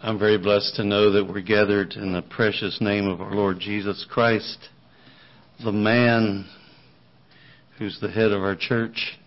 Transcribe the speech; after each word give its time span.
I'm 0.00 0.16
very 0.16 0.38
blessed 0.38 0.76
to 0.76 0.84
know 0.84 1.10
that 1.10 1.24
we're 1.24 1.40
gathered 1.40 1.94
in 1.94 2.12
the 2.12 2.22
precious 2.22 2.80
name 2.80 3.08
of 3.08 3.20
our 3.20 3.34
Lord 3.34 3.58
Jesus 3.58 4.06
Christ, 4.08 4.68
the 5.64 5.72
man 5.72 6.46
who's 7.78 7.98
the 8.00 8.08
head 8.08 8.30
of 8.30 8.40
our 8.40 8.54
church, 8.54 9.18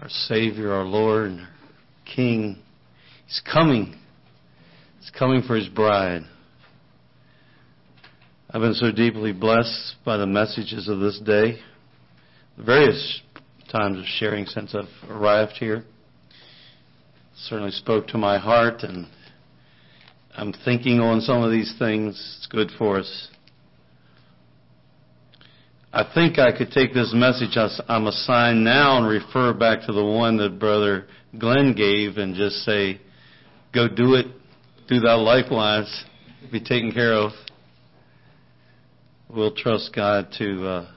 our 0.00 0.08
Savior, 0.08 0.72
our 0.72 0.82
Lord, 0.82 1.30
and 1.30 1.40
our 1.42 1.48
King. 2.16 2.58
He's 3.24 3.40
coming. 3.52 3.94
He's 4.98 5.10
coming 5.16 5.42
for 5.42 5.54
His 5.54 5.68
bride. 5.68 6.22
I've 8.50 8.62
been 8.62 8.74
so 8.74 8.90
deeply 8.90 9.32
blessed 9.32 9.94
by 10.04 10.16
the 10.16 10.26
messages 10.26 10.88
of 10.88 10.98
this 10.98 11.20
day, 11.20 11.60
the 12.56 12.64
various 12.64 13.20
times 13.70 13.96
of 13.96 14.04
sharing 14.06 14.46
since 14.46 14.74
I've 14.74 15.08
arrived 15.08 15.52
here 15.52 15.84
certainly 17.48 17.72
spoke 17.72 18.06
to 18.08 18.18
my 18.18 18.38
heart, 18.38 18.82
and 18.82 19.06
I'm 20.36 20.52
thinking 20.64 21.00
on 21.00 21.20
some 21.20 21.42
of 21.42 21.50
these 21.50 21.74
things. 21.78 22.14
It's 22.38 22.46
good 22.46 22.70
for 22.78 23.00
us. 23.00 23.28
I 25.92 26.08
think 26.14 26.38
I 26.38 26.56
could 26.56 26.70
take 26.70 26.94
this 26.94 27.12
message 27.14 27.58
I'm 27.88 28.06
assigned 28.06 28.64
now 28.64 28.96
and 28.96 29.06
refer 29.06 29.52
back 29.52 29.80
to 29.86 29.92
the 29.92 30.04
one 30.04 30.38
that 30.38 30.58
Brother 30.58 31.06
Glenn 31.38 31.74
gave 31.74 32.16
and 32.16 32.34
just 32.34 32.64
say, 32.64 33.00
go 33.74 33.88
do 33.88 34.14
it, 34.14 34.26
do 34.88 35.00
thou 35.00 35.18
likewise, 35.18 36.04
be 36.50 36.60
taken 36.60 36.92
care 36.92 37.12
of. 37.12 37.32
We'll 39.28 39.54
trust 39.54 39.92
God 39.94 40.28
to, 40.38 40.66
uh, 40.66 40.90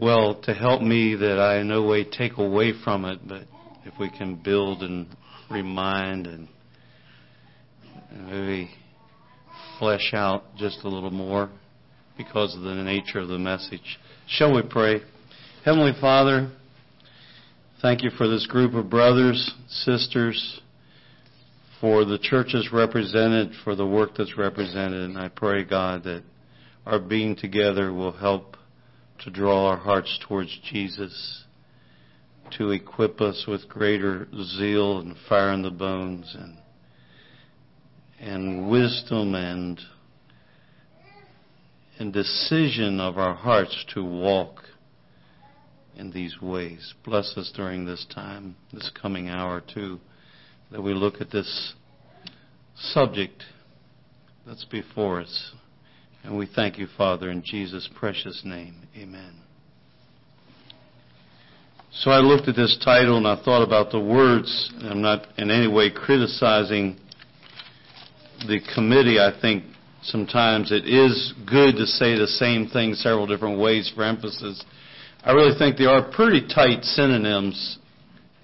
well, 0.00 0.40
to 0.44 0.54
help 0.54 0.80
me 0.80 1.14
that 1.16 1.38
I 1.38 1.58
in 1.58 1.68
no 1.68 1.86
way 1.86 2.04
take 2.04 2.38
away 2.38 2.72
from 2.84 3.04
it, 3.04 3.20
but 3.26 3.42
if 3.88 3.98
we 3.98 4.10
can 4.10 4.36
build 4.36 4.82
and 4.82 5.06
remind 5.50 6.26
and, 6.26 6.48
maybe 8.10 8.70
flesh 9.78 10.12
out 10.12 10.44
just 10.56 10.78
a 10.84 10.88
little 10.88 11.10
more 11.10 11.50
because 12.16 12.54
of 12.54 12.62
the 12.62 12.74
nature 12.74 13.18
of 13.18 13.28
the 13.28 13.38
message. 13.38 13.98
Shall 14.26 14.54
we 14.54 14.62
pray? 14.62 15.00
Heavenly 15.64 15.92
Father, 16.00 16.50
thank 17.80 18.02
you 18.02 18.10
for 18.10 18.28
this 18.28 18.46
group 18.46 18.74
of 18.74 18.90
brothers, 18.90 19.54
sisters, 19.68 20.60
for 21.80 22.04
the 22.04 22.18
churches 22.18 22.70
represented, 22.72 23.52
for 23.62 23.74
the 23.74 23.86
work 23.86 24.10
that's 24.16 24.36
represented, 24.36 25.10
and 25.10 25.18
I 25.18 25.28
pray, 25.28 25.64
God, 25.64 26.04
that 26.04 26.24
our 26.84 26.98
being 26.98 27.36
together 27.36 27.92
will 27.92 28.12
help 28.12 28.56
to 29.20 29.30
draw 29.30 29.68
our 29.68 29.76
hearts 29.76 30.18
towards 30.26 30.58
Jesus 30.70 31.44
to 32.52 32.70
equip 32.70 33.20
us 33.20 33.44
with 33.46 33.68
greater 33.68 34.26
zeal 34.42 34.98
and 34.98 35.16
fire 35.28 35.52
in 35.52 35.62
the 35.62 35.70
bones 35.70 36.36
and 36.38 36.58
and 38.20 38.68
wisdom 38.68 39.34
and 39.34 39.80
and 41.98 42.12
decision 42.12 43.00
of 43.00 43.18
our 43.18 43.34
hearts 43.34 43.84
to 43.94 44.04
walk 44.04 44.62
in 45.96 46.12
these 46.12 46.40
ways. 46.40 46.94
Bless 47.04 47.36
us 47.36 47.52
during 47.54 47.84
this 47.84 48.06
time, 48.14 48.54
this 48.72 48.90
coming 49.00 49.28
hour 49.28 49.60
too, 49.60 49.98
that 50.70 50.80
we 50.80 50.94
look 50.94 51.20
at 51.20 51.30
this 51.30 51.74
subject 52.76 53.42
that's 54.46 54.64
before 54.64 55.20
us. 55.20 55.52
And 56.22 56.38
we 56.38 56.46
thank 56.46 56.78
you, 56.78 56.86
Father, 56.96 57.30
in 57.30 57.42
Jesus' 57.44 57.88
precious 57.94 58.42
name. 58.44 58.86
Amen. 58.96 59.47
So 61.90 62.10
I 62.10 62.18
looked 62.18 62.48
at 62.48 62.56
this 62.56 62.78
title 62.84 63.16
and 63.16 63.26
I 63.26 63.42
thought 63.42 63.62
about 63.62 63.90
the 63.90 63.98
words. 64.00 64.72
I'm 64.82 65.00
not 65.00 65.26
in 65.38 65.50
any 65.50 65.66
way 65.66 65.90
criticizing 65.90 66.98
the 68.46 68.60
committee. 68.74 69.18
I 69.18 69.32
think 69.40 69.64
sometimes 70.02 70.70
it 70.70 70.86
is 70.86 71.32
good 71.46 71.76
to 71.76 71.86
say 71.86 72.16
the 72.16 72.26
same 72.26 72.68
thing 72.68 72.92
several 72.94 73.26
different 73.26 73.58
ways 73.58 73.90
for 73.94 74.04
emphasis. 74.04 74.62
I 75.24 75.32
really 75.32 75.58
think 75.58 75.78
they 75.78 75.86
are 75.86 76.10
pretty 76.12 76.46
tight 76.46 76.84
synonyms 76.84 77.78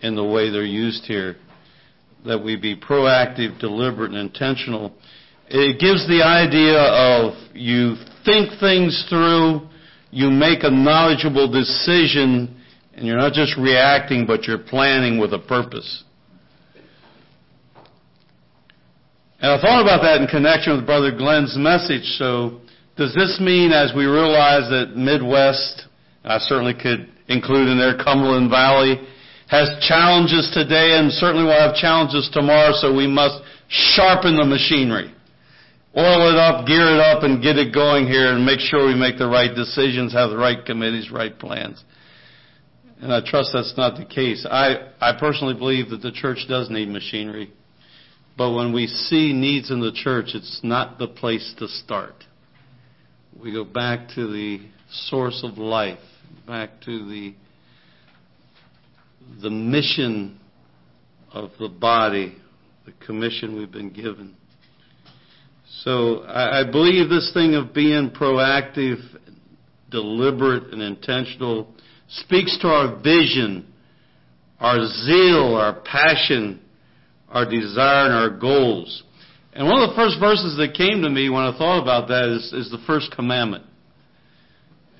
in 0.00 0.16
the 0.16 0.24
way 0.24 0.50
they're 0.50 0.64
used 0.64 1.04
here. 1.04 1.36
That 2.24 2.42
we 2.42 2.56
be 2.56 2.74
proactive, 2.74 3.60
deliberate, 3.60 4.12
and 4.12 4.19
intentional. 4.19 4.94
It 5.48 5.78
gives 5.78 6.08
the 6.08 6.24
idea 6.24 6.80
of 6.80 7.34
you 7.54 7.96
think 8.24 8.58
things 8.58 9.04
through, 9.10 9.69
you 10.10 10.30
make 10.30 10.60
a 10.62 10.70
knowledgeable 10.70 11.52
decision, 11.52 12.62
and 12.97 13.06
you're 13.06 13.16
not 13.16 13.32
just 13.32 13.56
reacting, 13.56 14.27
but 14.27 14.44
you're 14.44 14.59
planning 14.59 15.19
with 15.19 15.32
a 15.32 15.38
purpose. 15.38 16.05
And 19.41 19.53
I 19.53 19.60
thought 19.60 19.82
about 19.82 20.03
that 20.03 20.22
in 20.22 20.27
connection 20.27 20.77
with 20.77 20.87
Brother 20.87 21.10
Glenn's 21.12 21.56
message. 21.59 22.05
So, 22.16 22.60
does 22.97 23.15
this 23.15 23.38
mean 23.41 23.72
as 23.72 23.93
we 23.94 24.06
realize 24.06 24.71
that 24.71 24.97
Midwest, 24.97 25.87
I 26.25 26.38
certainly 26.38 26.75
could 26.75 27.10
include 27.28 27.69
in 27.69 27.77
there 27.77 27.99
Cumberland 27.99 28.49
Valley, 28.50 28.97
has 29.49 29.69
challenges 29.87 30.50
today 30.55 30.97
and 30.97 31.12
certainly 31.12 31.44
will 31.44 31.59
have 31.59 31.75
challenges 31.75 32.31
tomorrow, 32.32 32.72
so 32.72 32.94
we 32.94 33.06
must 33.06 33.43
sharpen 33.69 34.37
the 34.37 34.44
machinery. 34.44 35.12
Oil 35.97 36.32
it 36.32 36.38
up, 36.38 36.66
gear 36.66 36.94
it 36.94 37.00
up, 37.00 37.22
and 37.22 37.43
get 37.43 37.56
it 37.56 37.72
going 37.72 38.06
here 38.06 38.34
and 38.34 38.44
make 38.44 38.59
sure 38.59 38.87
we 38.87 38.94
make 38.94 39.19
the 39.19 39.28
right 39.28 39.55
decisions, 39.55 40.12
have 40.12 40.31
the 40.31 40.37
right 40.37 40.65
committees, 40.65 41.11
right 41.11 41.38
plans. 41.38 41.84
And 43.04 43.12
I 43.12 43.20
trust 43.20 43.50
that's 43.53 43.75
not 43.76 43.98
the 43.98 44.06
case. 44.06 44.47
I, 44.50 44.91
I 44.98 45.12
personally 45.20 45.53
believe 45.53 45.91
that 45.91 46.00
the 46.00 46.10
church 46.10 46.47
does 46.48 46.70
need 46.70 46.88
machinery. 46.88 47.53
But 48.38 48.54
when 48.54 48.72
we 48.72 48.87
see 48.87 49.34
needs 49.34 49.70
in 49.70 49.81
the 49.81 49.92
church, 49.92 50.28
it's 50.32 50.60
not 50.62 50.98
the 50.98 51.09
place 51.09 51.54
to 51.59 51.69
start. 51.69 52.14
We 53.38 53.53
go 53.53 53.62
back 53.62 54.09
to 54.14 54.32
the 54.32 54.60
source 54.91 55.44
of 55.44 55.59
life, 55.59 55.98
back 56.47 56.81
to 56.87 57.06
the, 57.06 57.34
the 59.43 59.50
mission 59.50 60.41
of 61.31 61.50
the 61.60 61.69
body, 61.69 62.38
the 62.87 62.93
commission 63.04 63.54
we've 63.54 63.70
been 63.70 63.93
given. 63.93 64.34
So 65.82 66.20
I, 66.20 66.60
I 66.60 66.70
believe 66.70 67.10
this 67.10 67.31
thing 67.34 67.54
of 67.54 67.75
being 67.75 68.12
proactive, 68.19 68.97
deliberate, 69.91 70.72
and 70.72 70.81
intentional 70.81 71.69
speaks 72.09 72.59
to 72.60 72.69
our 72.69 72.97
vision, 72.97 73.66
our 74.60 74.84
zeal, 74.87 75.54
our 75.56 75.81
passion, 75.81 76.60
our 77.28 77.44
desire, 77.44 78.06
and 78.06 78.15
our 78.15 78.38
goals. 78.38 79.03
And 79.53 79.66
one 79.66 79.82
of 79.82 79.91
the 79.91 79.97
first 79.97 80.19
verses 80.19 80.56
that 80.56 80.75
came 80.75 81.03
to 81.03 81.10
me 81.10 81.28
when 81.31 81.43
I 81.43 81.56
thought 81.56 81.81
about 81.82 82.09
that 82.09 82.28
is, 82.28 82.53
is 82.53 82.70
the 82.70 82.82
first 82.87 83.12
commandment. 83.14 83.64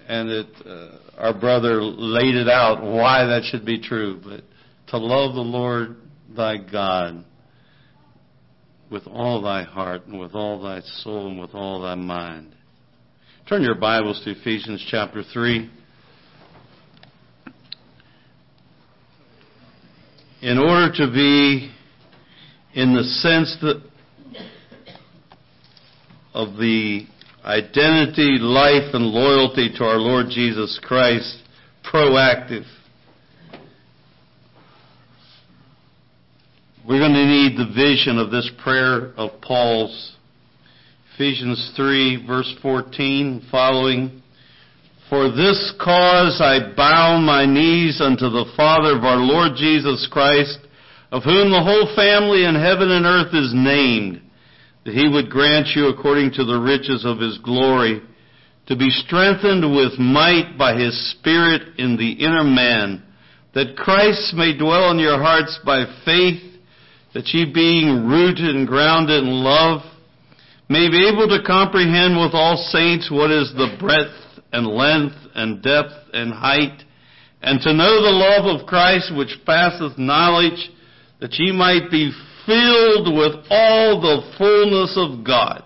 And 0.07 0.29
it, 0.29 0.47
uh, 0.65 0.99
our 1.19 1.39
brother 1.39 1.83
laid 1.83 2.35
it 2.35 2.49
out 2.49 2.83
why 2.83 3.25
that 3.27 3.43
should 3.45 3.65
be 3.65 3.81
true. 3.81 4.21
But 4.23 4.43
to 4.89 4.99
love 4.99 5.35
the 5.35 5.41
Lord 5.41 5.97
thy 6.37 6.59
God 6.59 7.25
with 8.91 9.07
all 9.07 9.43
thy 9.43 9.63
heart 9.65 10.07
and 10.07 10.21
with 10.21 10.35
all 10.35 10.63
thy 10.63 10.81
soul 11.03 11.29
and 11.29 11.41
with 11.41 11.55
all 11.55 11.83
thy 11.83 11.95
mind. 11.95 12.55
Turn 13.49 13.63
your 13.63 13.75
Bibles 13.75 14.23
to 14.25 14.31
Ephesians 14.31 14.87
chapter 14.91 15.23
3. 15.33 15.71
In 20.45 20.59
order 20.59 20.93
to 20.93 21.11
be 21.11 21.73
in 22.75 22.93
the 22.93 23.03
sense 23.03 23.57
that 23.63 23.83
of 26.35 26.59
the 26.59 27.07
identity, 27.43 28.37
life, 28.39 28.93
and 28.93 29.07
loyalty 29.07 29.71
to 29.75 29.85
our 29.85 29.97
Lord 29.97 30.27
Jesus 30.29 30.79
Christ, 30.83 31.39
proactive. 31.83 32.67
We're 36.87 36.99
going 36.99 37.15
to 37.15 37.25
need 37.25 37.57
the 37.57 37.73
vision 37.75 38.19
of 38.19 38.31
this 38.31 38.51
prayer 38.63 39.15
of 39.17 39.41
Paul's. 39.41 40.15
Ephesians 41.15 41.73
3 41.75 42.27
verse 42.27 42.55
14 42.61 43.47
following. 43.51 44.23
For 45.15 45.31
this 45.31 45.73
cause 45.79 46.41
I 46.43 46.75
bow 46.75 47.21
my 47.21 47.47
knees 47.47 48.01
unto 48.01 48.27
the 48.29 48.51
Father 48.57 48.99
of 48.99 49.05
our 49.05 49.23
Lord 49.23 49.53
Jesus 49.55 50.09
Christ, 50.11 50.59
of 51.13 51.23
whom 51.23 51.55
the 51.55 51.63
whole 51.63 51.87
family 51.95 52.43
in 52.43 52.57
heaven 52.59 52.91
and 52.91 53.07
earth 53.07 53.33
is 53.33 53.55
named, 53.55 54.21
that 54.85 54.93
he 54.93 55.07
would 55.07 55.31
grant 55.31 55.69
you 55.77 55.87
according 55.87 56.33
to 56.33 56.45
the 56.45 56.59
riches 56.59 57.07
of 57.07 57.21
his 57.21 57.39
glory, 57.39 58.03
to 58.67 58.75
be 58.75 58.91
strengthened 58.91 59.71
with 59.71 59.97
might 60.01 60.59
by 60.59 60.75
his 60.75 60.99
Spirit 61.13 61.79
in 61.79 61.97
the 61.97 62.19
inner 62.19 62.43
man, 62.43 63.01
that 63.55 63.77
Christ 63.77 64.35
may 64.35 64.59
dwell 64.59 64.91
in 64.91 64.99
your 64.99 65.23
hearts 65.23 65.61
by 65.65 65.85
faith, 66.05 66.43
that 67.15 67.29
ye 67.29 67.55
being 67.55 68.09
rooted 68.09 68.57
and 68.57 68.67
grounded 68.67 69.23
in 69.23 69.31
love, 69.31 69.83
may 70.69 70.91
be 70.91 71.07
able 71.07 71.29
to 71.29 71.47
comprehend 71.47 72.19
with 72.19 72.35
all 72.35 72.57
saints 72.73 73.13
what 73.13 73.31
is 73.31 73.55
the 73.55 73.77
breadth 73.79 74.24
and 74.55 74.69
length 74.69 75.17
and 75.35 75.63
depth 75.63 75.93
and 76.13 76.33
height, 76.33 76.85
and 77.43 77.61
to 77.61 77.73
know 77.73 78.03
the 78.03 78.11
love 78.11 78.61
of 78.61 78.67
Christ 78.67 79.13
which 79.15 79.41
passeth 79.45 79.99
knowledge, 79.99 80.71
that 81.21 81.35
ye 81.35 81.53
might 81.53 81.91
be 81.91 82.13
filled 82.47 83.15
with 83.17 83.45
all 83.51 84.01
the 84.01 84.23
fullness 84.39 84.95
of 84.97 85.27
God. 85.27 85.65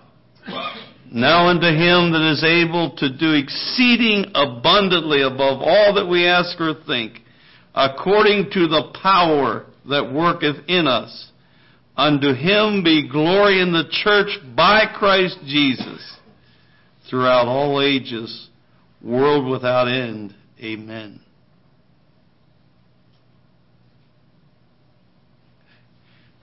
Now 1.11 1.47
unto 1.47 1.67
him 1.67 2.11
that 2.11 2.31
is 2.31 2.43
able 2.43 2.95
to 2.97 3.15
do 3.15 3.33
exceeding 3.33 4.31
abundantly 4.33 5.21
above 5.21 5.61
all 5.61 5.93
that 5.93 6.07
we 6.07 6.25
ask 6.25 6.59
or 6.59 6.73
think, 6.87 7.19
according 7.75 8.49
to 8.53 8.67
the 8.67 8.91
power 9.01 9.65
that 9.87 10.11
worketh 10.11 10.57
in 10.67 10.87
us. 10.87 11.31
Unto 11.95 12.33
him 12.33 12.83
be 12.83 13.09
glory 13.09 13.61
in 13.61 13.71
the 13.71 13.89
church 14.03 14.29
by 14.55 14.85
Christ 14.95 15.37
Jesus 15.45 16.17
throughout 17.09 17.47
all 17.47 17.81
ages, 17.81 18.48
world 19.01 19.49
without 19.49 19.87
end. 19.87 20.35
Amen. 20.61 21.21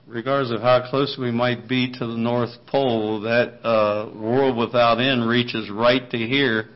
regardless 0.07 0.55
of 0.55 0.61
how 0.61 0.89
close 0.89 1.17
we 1.19 1.31
might 1.31 1.67
be 1.67 1.91
to 1.91 1.99
the 1.99 2.17
North 2.17 2.51
Pole, 2.67 3.21
that 3.21 3.59
uh, 3.63 4.09
world 4.15 4.57
without 4.57 4.99
end 4.99 5.27
reaches 5.27 5.69
right 5.69 6.09
to 6.09 6.17
here, 6.17 6.69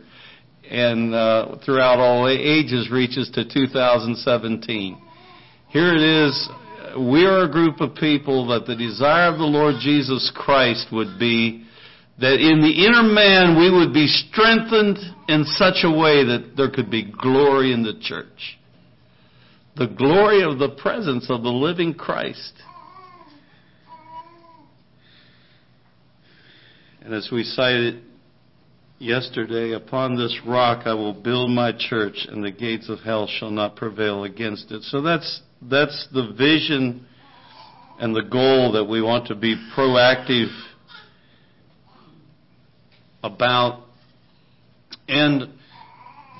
and 0.70 1.14
uh, 1.16 1.56
throughout 1.66 2.00
all 2.00 2.28
ages 2.28 2.90
reaches 2.92 3.30
to 3.34 3.44
2017. 3.48 5.02
Here 5.70 5.94
it 5.94 6.02
is. 6.02 6.50
We 7.00 7.26
are 7.26 7.46
a 7.46 7.52
group 7.52 7.80
of 7.80 7.96
people 7.96 8.48
that 8.48 8.66
the 8.66 8.76
desire 8.76 9.32
of 9.32 9.38
the 9.38 9.46
Lord 9.46 9.76
Jesus 9.80 10.32
Christ 10.36 10.88
would 10.92 11.18
be 11.18 11.66
that 12.22 12.40
in 12.40 12.62
the 12.62 12.86
inner 12.86 13.02
man 13.02 13.58
we 13.58 13.72
would 13.72 13.94
be 13.94 14.06
strengthened 14.06 14.98
in 15.28 15.44
such 15.44 15.84
a 15.84 15.90
way 15.90 16.24
that 16.24 16.54
there 16.56 16.70
could 16.70 16.90
be 16.92 17.04
glory 17.04 17.74
in 17.74 17.82
the 17.82 18.00
church. 18.00 18.60
The 19.76 19.88
glory 19.88 20.44
of 20.44 20.60
the 20.60 20.70
presence 20.70 21.30
of 21.30 21.42
the 21.42 21.50
living 21.50 21.96
Christ. 21.96 22.54
And 27.02 27.16
as 27.16 27.30
we 27.32 27.44
cited 27.44 28.04
yesterday, 29.00 29.72
upon 29.72 30.16
this 30.16 30.38
rock 30.46 30.86
I 30.86 30.94
will 30.94 31.14
build 31.14 31.50
my 31.50 31.72
church, 31.76 32.28
and 32.30 32.44
the 32.44 32.52
gates 32.52 32.88
of 32.88 33.00
hell 33.00 33.28
shall 33.28 33.50
not 33.50 33.76
prevail 33.76 34.26
against 34.26 34.72
it. 34.72 34.84
So 34.84 35.02
that's 35.02 35.42
that's 35.64 36.08
the 36.14 36.34
vision 36.38 37.08
and 38.00 38.16
the 38.16 38.22
goal 38.22 38.74
that 38.74 38.86
we 38.86 39.02
want 39.02 39.28
to 39.28 39.36
be 39.36 39.56
proactive 39.76 40.50
about. 43.24 43.84
And 45.08 45.54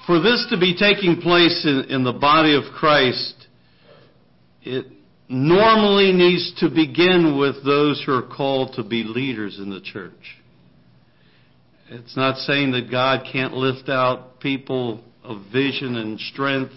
for 0.06 0.20
this 0.20 0.48
to 0.50 0.58
be 0.60 0.76
taking 0.78 1.22
place 1.22 1.66
in, 1.66 1.86
in 1.90 2.04
the 2.04 2.14
body 2.14 2.56
of 2.56 2.64
Christ, 2.74 3.48
it 4.64 4.86
normally 5.28 6.12
needs 6.12 6.54
to 6.60 6.70
begin 6.70 7.38
with 7.40 7.64
those 7.64 8.04
who 8.06 8.14
are 8.14 8.28
called 8.28 8.74
to 8.76 8.84
be 8.84 9.04
leaders 9.04 9.60
in 9.60 9.70
the 9.70 9.82
church. 9.82 10.38
It's 11.90 12.16
not 12.16 12.38
saying 12.38 12.72
that 12.72 12.90
God 12.90 13.26
can't 13.32 13.54
lift 13.54 13.90
out 13.90 14.40
people 14.40 15.04
of 15.24 15.44
vision 15.52 15.96
and 15.96 16.20
strength 16.20 16.74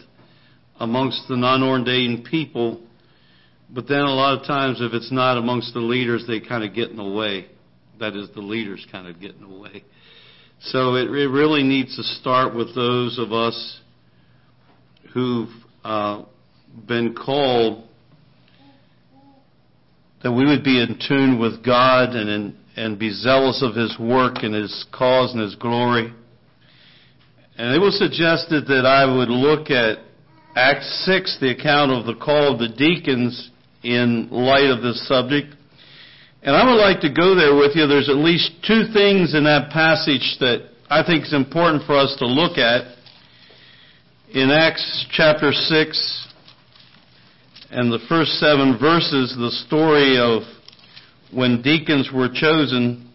amongst 0.78 1.26
the 1.28 1.36
non-ordained 1.36 2.24
people, 2.24 2.80
but 3.70 3.88
then 3.88 4.00
a 4.00 4.14
lot 4.14 4.38
of 4.38 4.46
times 4.46 4.80
if 4.80 4.92
it's 4.92 5.12
not 5.12 5.38
amongst 5.38 5.72
the 5.72 5.80
leaders, 5.80 6.24
they 6.26 6.40
kind 6.40 6.64
of 6.64 6.74
get 6.74 6.90
in 6.90 6.96
the 6.96 7.08
way. 7.08 7.46
That 8.00 8.16
is, 8.16 8.28
the 8.34 8.40
leaders 8.40 8.86
kind 8.90 9.06
of 9.06 9.20
get 9.20 9.36
in 9.36 9.48
the 9.48 9.58
way. 9.58 9.84
So 10.60 10.94
it, 10.94 11.10
it 11.10 11.28
really 11.28 11.62
needs 11.62 11.96
to 11.96 12.02
start 12.02 12.54
with 12.54 12.74
those 12.74 13.18
of 13.18 13.32
us 13.32 13.80
who've 15.12 15.50
uh, 15.84 16.24
been 16.86 17.14
called 17.14 17.84
that 20.22 20.32
we 20.32 20.46
would 20.46 20.64
be 20.64 20.80
in 20.80 20.98
tune 21.06 21.38
with 21.38 21.62
God 21.64 22.10
and 22.16 22.30
in 22.30 22.56
and 22.76 22.98
be 22.98 23.10
zealous 23.10 23.62
of 23.62 23.74
his 23.74 23.96
work 23.98 24.36
and 24.42 24.54
his 24.54 24.84
cause 24.92 25.32
and 25.32 25.40
his 25.40 25.54
glory. 25.54 26.12
And 27.56 27.74
it 27.74 27.78
was 27.78 27.96
suggested 27.98 28.66
that 28.66 28.84
I 28.84 29.04
would 29.04 29.28
look 29.28 29.70
at 29.70 29.98
Acts 30.56 31.04
6, 31.06 31.38
the 31.40 31.50
account 31.50 31.92
of 31.92 32.06
the 32.06 32.14
call 32.14 32.52
of 32.54 32.58
the 32.58 32.68
deacons 32.68 33.50
in 33.82 34.28
light 34.30 34.70
of 34.70 34.82
this 34.82 35.06
subject. 35.06 35.54
And 36.44 36.55
I 36.55 36.62
would 36.62 36.79
like 36.79 37.00
to 37.00 37.08
go 37.11 37.35
there 37.35 37.56
with 37.56 37.75
you. 37.75 37.87
There's 37.87 38.11
at 38.11 38.17
least 38.17 38.50
two 38.67 38.93
things 38.93 39.35
in 39.35 39.44
that 39.44 39.70
passage 39.70 40.37
that 40.41 40.69
I 40.91 41.02
think 41.02 41.25
is 41.25 41.32
important 41.32 41.87
for 41.87 41.96
us 41.96 42.14
to 42.19 42.26
look 42.26 42.58
at. 42.58 42.85
In 44.35 44.50
Acts 44.50 45.06
chapter 45.11 45.52
6 45.52 46.29
and 47.70 47.91
the 47.91 47.99
first 48.11 48.32
seven 48.32 48.76
verses, 48.79 49.35
the 49.38 49.50
story 49.67 50.19
of 50.19 50.43
when 51.32 51.62
deacons 51.62 52.11
were 52.12 52.29
chosen, 52.29 53.11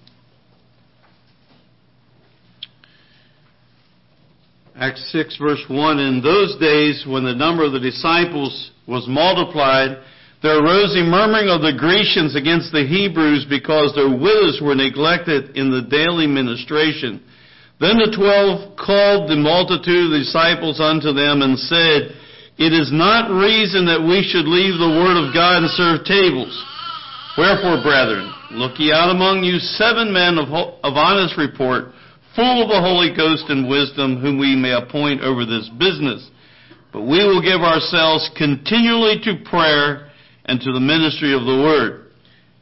Acts 4.75 5.07
6 5.11 5.37
verse 5.37 5.63
1, 5.69 5.99
in 5.99 6.23
those 6.23 6.57
days 6.59 7.05
when 7.07 7.25
the 7.25 7.35
number 7.35 7.63
of 7.63 7.73
the 7.73 7.79
disciples 7.79 8.71
was 8.87 9.05
multiplied, 9.07 9.99
there 10.41 10.63
arose 10.63 10.95
a 10.95 11.03
murmuring 11.03 11.51
of 11.51 11.59
the 11.59 11.75
Grecians 11.75 12.31
against 12.31 12.71
the 12.71 12.87
Hebrews 12.87 13.43
because 13.51 13.91
their 13.91 14.07
widows 14.07 14.63
were 14.63 14.75
neglected 14.75 15.57
in 15.59 15.67
the 15.67 15.83
daily 15.83 16.31
ministration. 16.31 17.19
Then 17.83 17.99
the 17.99 18.15
twelve 18.15 18.79
called 18.79 19.27
the 19.27 19.35
multitude 19.35 20.07
of 20.07 20.15
the 20.15 20.23
disciples 20.23 20.79
unto 20.79 21.11
them 21.11 21.43
and 21.43 21.59
said, 21.59 22.15
It 22.55 22.71
is 22.71 22.87
not 22.91 23.31
reason 23.31 23.83
that 23.91 23.99
we 23.99 24.23
should 24.23 24.47
leave 24.47 24.79
the 24.79 24.95
word 24.95 25.19
of 25.19 25.35
God 25.35 25.63
and 25.63 25.71
serve 25.75 26.07
tables. 26.07 26.55
Wherefore, 27.35 27.83
brethren, 27.83 28.31
look 28.55 28.79
ye 28.79 28.95
out 28.95 29.11
among 29.11 29.43
you 29.43 29.59
seven 29.79 30.11
men 30.11 30.39
of, 30.39 30.51
of 30.51 30.95
honest 30.95 31.35
report, 31.35 31.91
full 32.35 32.63
of 32.63 32.71
the 32.71 32.79
Holy 32.79 33.11
Ghost 33.11 33.47
and 33.51 33.67
wisdom, 33.67 34.23
whom 34.23 34.39
we 34.39 34.55
may 34.55 34.71
appoint 34.71 35.19
over 35.19 35.43
this 35.43 35.67
business. 35.79 36.23
But 36.91 37.07
we 37.07 37.23
will 37.27 37.43
give 37.43 37.59
ourselves 37.59 38.31
continually 38.35 39.19
to 39.27 39.43
prayer 39.47 40.08
and 40.49 40.59
to 40.61 40.73
the 40.73 40.79
ministry 40.79 41.31
of 41.31 41.45
the 41.45 41.61
word. 41.61 42.07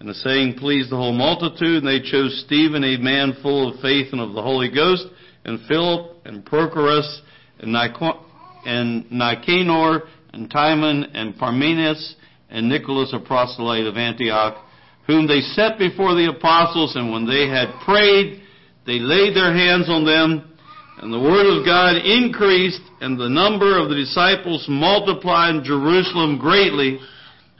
And 0.01 0.09
the 0.09 0.13
saying 0.13 0.55
pleased 0.59 0.91
the 0.91 0.97
whole 0.97 1.13
multitude, 1.13 1.83
and 1.83 1.87
they 1.87 2.01
chose 2.03 2.43
Stephen, 2.45 2.83
a 2.83 2.97
man 2.97 3.37
full 3.41 3.71
of 3.71 3.79
faith 3.79 4.11
and 4.11 4.19
of 4.19 4.33
the 4.33 4.41
Holy 4.41 4.69
Ghost, 4.69 5.07
and 5.45 5.65
Philip, 5.69 6.17
and 6.25 6.45
Prochorus, 6.45 7.21
and, 7.59 7.71
Nicanor, 9.09 10.03
and 10.33 10.51
Timon, 10.51 11.03
and 11.13 11.37
Parmenas, 11.37 12.15
and 12.49 12.67
Nicholas, 12.67 13.13
a 13.13 13.19
proselyte 13.19 13.87
of 13.87 13.95
Antioch, 13.95 14.57
whom 15.07 15.25
they 15.25 15.39
set 15.39 15.79
before 15.79 16.13
the 16.13 16.29
apostles, 16.35 16.97
and 16.97 17.09
when 17.09 17.25
they 17.25 17.47
had 17.47 17.69
prayed, 17.85 18.41
they 18.85 18.99
laid 18.99 19.33
their 19.33 19.55
hands 19.55 19.89
on 19.89 20.05
them, 20.05 20.53
and 21.01 21.13
the 21.13 21.19
word 21.19 21.47
of 21.47 21.65
God 21.65 21.95
increased, 21.95 22.81
and 22.99 23.17
the 23.17 23.29
number 23.29 23.81
of 23.81 23.87
the 23.87 23.95
disciples 23.95 24.65
multiplied 24.67 25.55
in 25.55 25.63
Jerusalem 25.63 26.37
greatly, 26.37 26.99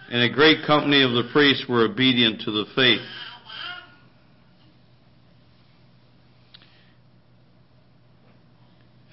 and 0.09 0.21
a 0.21 0.33
great 0.33 0.65
company 0.65 1.03
of 1.03 1.11
the 1.11 1.29
priests 1.31 1.65
were 1.67 1.83
obedient 1.83 2.41
to 2.41 2.51
the 2.51 2.65
faith. 2.75 3.01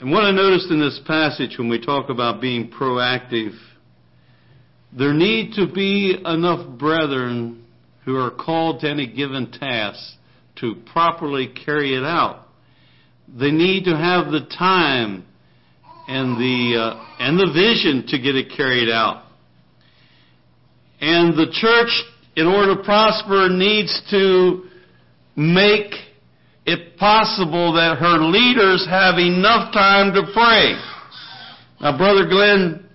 And 0.00 0.12
what 0.12 0.24
I 0.24 0.32
noticed 0.32 0.70
in 0.70 0.80
this 0.80 1.00
passage 1.06 1.56
when 1.58 1.68
we 1.68 1.80
talk 1.80 2.10
about 2.10 2.40
being 2.40 2.70
proactive, 2.70 3.56
there 4.96 5.14
need 5.14 5.54
to 5.54 5.66
be 5.66 6.20
enough 6.24 6.78
brethren 6.78 7.64
who 8.04 8.16
are 8.16 8.30
called 8.30 8.80
to 8.80 8.90
any 8.90 9.06
given 9.06 9.50
task 9.50 9.98
to 10.56 10.74
properly 10.92 11.48
carry 11.64 11.96
it 11.96 12.04
out. 12.04 12.46
They 13.28 13.50
need 13.50 13.84
to 13.84 13.96
have 13.96 14.30
the 14.30 14.46
time 14.56 15.24
and 16.06 16.36
the 16.36 16.78
uh, 16.78 17.06
and 17.18 17.38
the 17.38 17.46
vision 17.46 18.06
to 18.08 18.18
get 18.18 18.36
it 18.36 18.54
carried 18.56 18.90
out. 18.90 19.23
And 21.04 21.36
the 21.36 21.52
church, 21.52 21.92
in 22.34 22.46
order 22.46 22.76
to 22.76 22.82
prosper, 22.82 23.50
needs 23.50 23.92
to 24.08 24.64
make 25.36 25.92
it 26.64 26.96
possible 26.96 27.74
that 27.74 27.98
her 27.98 28.18
leaders 28.24 28.86
have 28.88 29.18
enough 29.18 29.74
time 29.74 30.14
to 30.14 30.22
pray. 30.32 30.80
Now, 31.82 31.98
Brother 31.98 32.26
Glenn, 32.26 32.88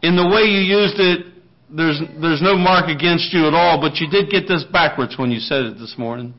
in 0.00 0.16
the 0.16 0.26
way 0.26 0.48
you 0.48 0.60
used 0.60 0.98
it, 0.98 1.26
there's 1.68 2.00
there's 2.18 2.40
no 2.40 2.56
mark 2.56 2.88
against 2.88 3.34
you 3.34 3.46
at 3.46 3.52
all, 3.52 3.78
but 3.78 3.96
you 3.96 4.08
did 4.08 4.30
get 4.30 4.48
this 4.48 4.64
backwards 4.72 5.18
when 5.18 5.30
you 5.30 5.40
said 5.40 5.64
it 5.64 5.74
this 5.78 5.96
morning. 5.98 6.32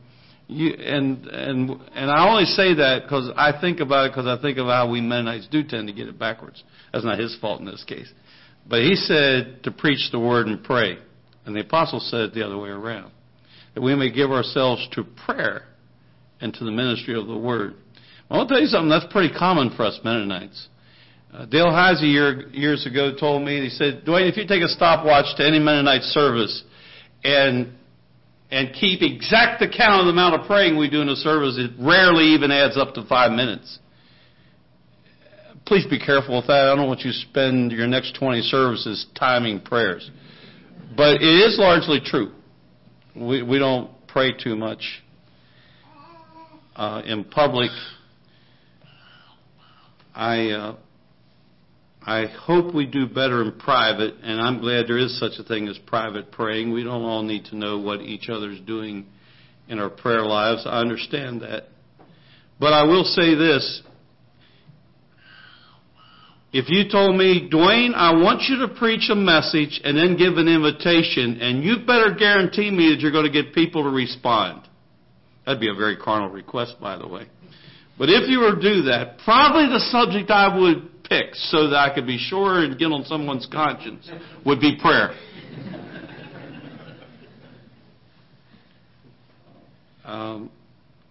You, 0.48 0.74
and 0.74 1.24
and 1.26 1.70
and 1.94 2.10
I 2.10 2.28
only 2.28 2.46
say 2.46 2.74
that 2.74 3.02
because 3.04 3.30
I 3.36 3.52
think 3.60 3.78
about 3.78 4.06
it 4.06 4.12
because 4.12 4.26
I 4.26 4.42
think 4.42 4.58
of 4.58 4.66
how 4.66 4.90
we 4.90 5.00
Mennonites 5.00 5.46
do 5.46 5.62
tend 5.62 5.86
to 5.86 5.94
get 5.94 6.08
it 6.08 6.18
backwards. 6.18 6.64
That's 6.92 7.04
not 7.04 7.20
his 7.20 7.36
fault 7.40 7.60
in 7.60 7.66
this 7.66 7.84
case. 7.84 8.12
But 8.68 8.82
he 8.82 8.96
said 8.96 9.62
to 9.64 9.70
preach 9.70 10.10
the 10.10 10.18
word 10.18 10.46
and 10.46 10.62
pray, 10.62 10.98
and 11.44 11.54
the 11.54 11.60
apostle 11.60 12.00
said 12.00 12.20
it 12.20 12.34
the 12.34 12.44
other 12.44 12.58
way 12.58 12.70
around, 12.70 13.12
that 13.74 13.80
we 13.80 13.94
may 13.94 14.10
give 14.10 14.30
ourselves 14.30 14.86
to 14.92 15.04
prayer 15.24 15.66
and 16.40 16.52
to 16.54 16.64
the 16.64 16.72
ministry 16.72 17.18
of 17.18 17.26
the 17.26 17.36
word. 17.36 17.74
I 18.28 18.36
want 18.36 18.48
to 18.48 18.54
tell 18.54 18.60
you 18.60 18.68
something 18.68 18.88
that's 18.88 19.10
pretty 19.12 19.32
common 19.32 19.70
for 19.76 19.84
us 19.84 20.00
Mennonites. 20.04 20.68
Uh, 21.32 21.44
Dale 21.46 21.66
Heisey 21.66 22.12
year, 22.12 22.48
years 22.48 22.86
ago 22.86 23.14
told 23.14 23.42
me, 23.44 23.60
he 23.60 23.68
said, 23.68 24.04
Duane, 24.04 24.26
if 24.26 24.36
you 24.36 24.46
take 24.46 24.62
a 24.62 24.68
stopwatch 24.68 25.36
to 25.36 25.46
any 25.46 25.58
Mennonite 25.58 26.02
service 26.02 26.64
and 27.22 27.72
and 28.50 28.72
keep 28.74 29.02
exact 29.02 29.60
account 29.60 30.00
of 30.00 30.06
the 30.06 30.12
amount 30.12 30.40
of 30.40 30.46
praying 30.46 30.78
we 30.78 30.88
do 30.88 31.02
in 31.02 31.08
a 31.08 31.16
service, 31.16 31.56
it 31.58 31.72
rarely 31.80 32.26
even 32.26 32.52
adds 32.52 32.76
up 32.76 32.94
to 32.94 33.04
five 33.06 33.32
minutes. 33.32 33.80
Please 35.66 35.84
be 35.86 35.98
careful 35.98 36.36
with 36.36 36.46
that. 36.46 36.70
I 36.70 36.76
don't 36.76 36.86
want 36.86 37.00
you 37.00 37.10
to 37.10 37.18
spend 37.18 37.72
your 37.72 37.88
next 37.88 38.14
20 38.14 38.40
services 38.42 39.06
timing 39.18 39.60
prayers. 39.60 40.08
But 40.96 41.16
it 41.16 41.24
is 41.24 41.58
largely 41.58 42.00
true. 42.04 42.32
We, 43.16 43.42
we 43.42 43.58
don't 43.58 43.90
pray 44.06 44.32
too 44.32 44.54
much 44.54 45.02
uh, 46.76 47.02
in 47.04 47.24
public. 47.24 47.70
I 50.14 50.50
uh, 50.50 50.76
I 52.02 52.26
hope 52.26 52.72
we 52.72 52.86
do 52.86 53.08
better 53.08 53.42
in 53.42 53.58
private, 53.58 54.14
and 54.22 54.40
I'm 54.40 54.60
glad 54.60 54.86
there 54.86 54.98
is 54.98 55.18
such 55.18 55.32
a 55.40 55.42
thing 55.42 55.66
as 55.66 55.76
private 55.86 56.30
praying. 56.30 56.72
We 56.72 56.84
don't 56.84 57.02
all 57.02 57.24
need 57.24 57.46
to 57.46 57.56
know 57.56 57.78
what 57.78 58.00
each 58.00 58.28
other's 58.28 58.60
doing 58.60 59.06
in 59.66 59.80
our 59.80 59.90
prayer 59.90 60.22
lives. 60.22 60.62
I 60.64 60.78
understand 60.78 61.42
that. 61.42 61.64
But 62.60 62.72
I 62.72 62.84
will 62.84 63.02
say 63.02 63.34
this. 63.34 63.82
If 66.58 66.70
you 66.70 66.88
told 66.88 67.18
me, 67.18 67.48
Duane, 67.50 67.92
I 67.94 68.12
want 68.12 68.48
you 68.48 68.66
to 68.66 68.74
preach 68.74 69.10
a 69.10 69.14
message 69.14 69.78
and 69.84 69.94
then 69.94 70.16
give 70.16 70.38
an 70.38 70.48
invitation, 70.48 71.38
and 71.42 71.62
you 71.62 71.84
better 71.86 72.14
guarantee 72.14 72.70
me 72.70 72.88
that 72.94 73.00
you're 73.00 73.12
going 73.12 73.30
to 73.30 73.42
get 73.42 73.52
people 73.52 73.82
to 73.82 73.90
respond. 73.90 74.66
That'd 75.44 75.60
be 75.60 75.68
a 75.68 75.74
very 75.74 75.98
carnal 75.98 76.30
request, 76.30 76.76
by 76.80 76.96
the 76.96 77.06
way. 77.06 77.26
But 77.98 78.08
if 78.08 78.30
you 78.30 78.40
were 78.40 78.54
to 78.54 78.62
do 78.62 78.82
that, 78.84 79.18
probably 79.22 79.66
the 79.66 79.80
subject 79.90 80.30
I 80.30 80.58
would 80.58 81.04
pick 81.04 81.34
so 81.34 81.68
that 81.68 81.76
I 81.76 81.94
could 81.94 82.06
be 82.06 82.16
sure 82.16 82.64
and 82.64 82.78
get 82.78 82.86
on 82.86 83.04
someone's 83.04 83.46
conscience 83.52 84.08
would 84.46 84.58
be 84.58 84.78
prayer. 84.80 85.14
Um, 90.06 90.50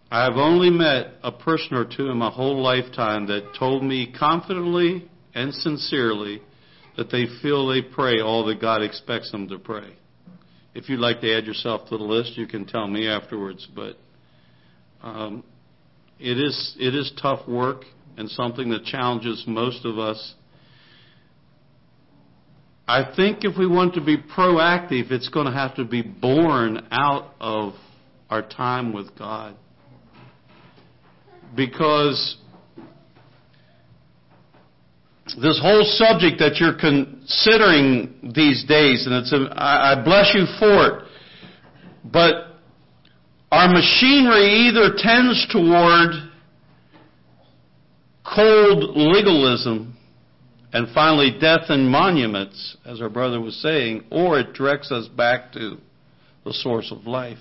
I've 0.09 0.37
only 0.37 0.69
met 0.69 1.15
a 1.21 1.29
person 1.29 1.75
or 1.75 1.83
two 1.83 2.07
in 2.07 2.17
my 2.17 2.29
whole 2.29 2.63
lifetime 2.63 3.27
that 3.27 3.53
told 3.59 3.83
me 3.83 4.15
confidently 4.17 5.09
and 5.35 5.53
sincerely 5.53 6.41
that 6.97 7.11
they 7.11 7.25
feel 7.41 7.67
they 7.67 7.81
pray 7.81 8.21
all 8.21 8.45
that 8.45 8.61
God 8.61 8.81
expects 8.81 9.31
them 9.31 9.47
to 9.49 9.59
pray. 9.59 9.93
If 10.73 10.89
you'd 10.89 10.99
like 10.99 11.21
to 11.21 11.37
add 11.37 11.45
yourself 11.45 11.89
to 11.89 11.97
the 11.97 12.03
list, 12.03 12.37
you 12.37 12.47
can 12.47 12.65
tell 12.65 12.87
me 12.87 13.07
afterwards. 13.07 13.67
But 13.73 13.97
um, 15.03 15.43
it 16.19 16.37
is 16.37 16.75
it 16.79 16.95
is 16.95 17.11
tough 17.21 17.47
work 17.47 17.83
and 18.17 18.29
something 18.29 18.69
that 18.69 18.85
challenges 18.85 19.43
most 19.45 19.85
of 19.85 19.99
us. 19.99 20.35
I 22.87 23.13
think 23.15 23.39
if 23.43 23.57
we 23.57 23.67
want 23.67 23.95
to 23.95 24.01
be 24.01 24.17
proactive, 24.17 25.11
it's 25.11 25.29
going 25.29 25.47
to 25.47 25.51
have 25.51 25.75
to 25.75 25.85
be 25.85 26.01
born 26.01 26.87
out 26.91 27.33
of 27.39 27.73
our 28.29 28.47
time 28.47 28.93
with 28.93 29.17
God. 29.17 29.55
Because 31.55 32.37
this 35.33 35.59
whole 35.61 35.83
subject 35.83 36.39
that 36.39 36.57
you're 36.57 36.77
considering 36.77 38.31
these 38.35 38.63
days, 38.65 39.07
and 39.07 39.15
it's 39.15 39.33
a, 39.33 39.51
I 39.55 40.01
bless 40.03 40.33
you 40.35 40.45
for 40.59 40.87
it, 40.87 41.03
but 42.03 42.33
our 43.51 43.67
machinery 43.67 44.67
either 44.67 44.93
tends 44.97 45.47
toward 45.51 46.11
cold 48.23 48.95
legalism, 48.95 49.97
and 50.73 50.93
finally 50.93 51.35
death 51.39 51.69
and 51.69 51.89
monuments, 51.89 52.77
as 52.85 53.01
our 53.01 53.09
brother 53.09 53.39
was 53.39 53.55
saying, 53.61 54.03
or 54.11 54.39
it 54.39 54.53
directs 54.53 54.91
us 54.91 55.07
back 55.07 55.53
to 55.53 55.77
the 56.43 56.53
source 56.53 56.91
of 56.91 57.07
life. 57.07 57.37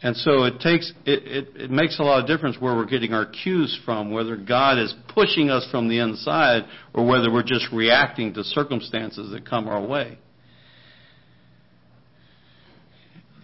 And 0.00 0.16
so 0.16 0.44
it 0.44 0.60
takes 0.60 0.92
it, 1.04 1.26
it, 1.26 1.62
it 1.62 1.70
makes 1.70 1.98
a 1.98 2.02
lot 2.04 2.20
of 2.20 2.28
difference 2.28 2.56
where 2.60 2.74
we're 2.74 2.86
getting 2.86 3.12
our 3.12 3.26
cues 3.26 3.78
from, 3.84 4.12
whether 4.12 4.36
God 4.36 4.78
is 4.78 4.94
pushing 5.12 5.50
us 5.50 5.66
from 5.72 5.88
the 5.88 5.98
inside 5.98 6.64
or 6.94 7.04
whether 7.04 7.32
we're 7.32 7.42
just 7.42 7.66
reacting 7.72 8.32
to 8.34 8.44
circumstances 8.44 9.32
that 9.32 9.48
come 9.48 9.66
our 9.66 9.84
way. 9.84 10.18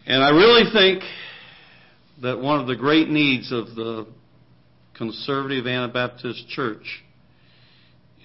And 0.07 0.23
I 0.23 0.31
really 0.31 0.71
think 0.73 1.03
that 2.23 2.39
one 2.39 2.61
of 2.61 2.69
the 2.69 2.77
great 2.77 3.09
needs 3.09 3.51
of 3.51 3.75
the 3.75 4.07
conservative 4.97 5.67
Anabaptist 5.67 6.49
church 6.49 7.03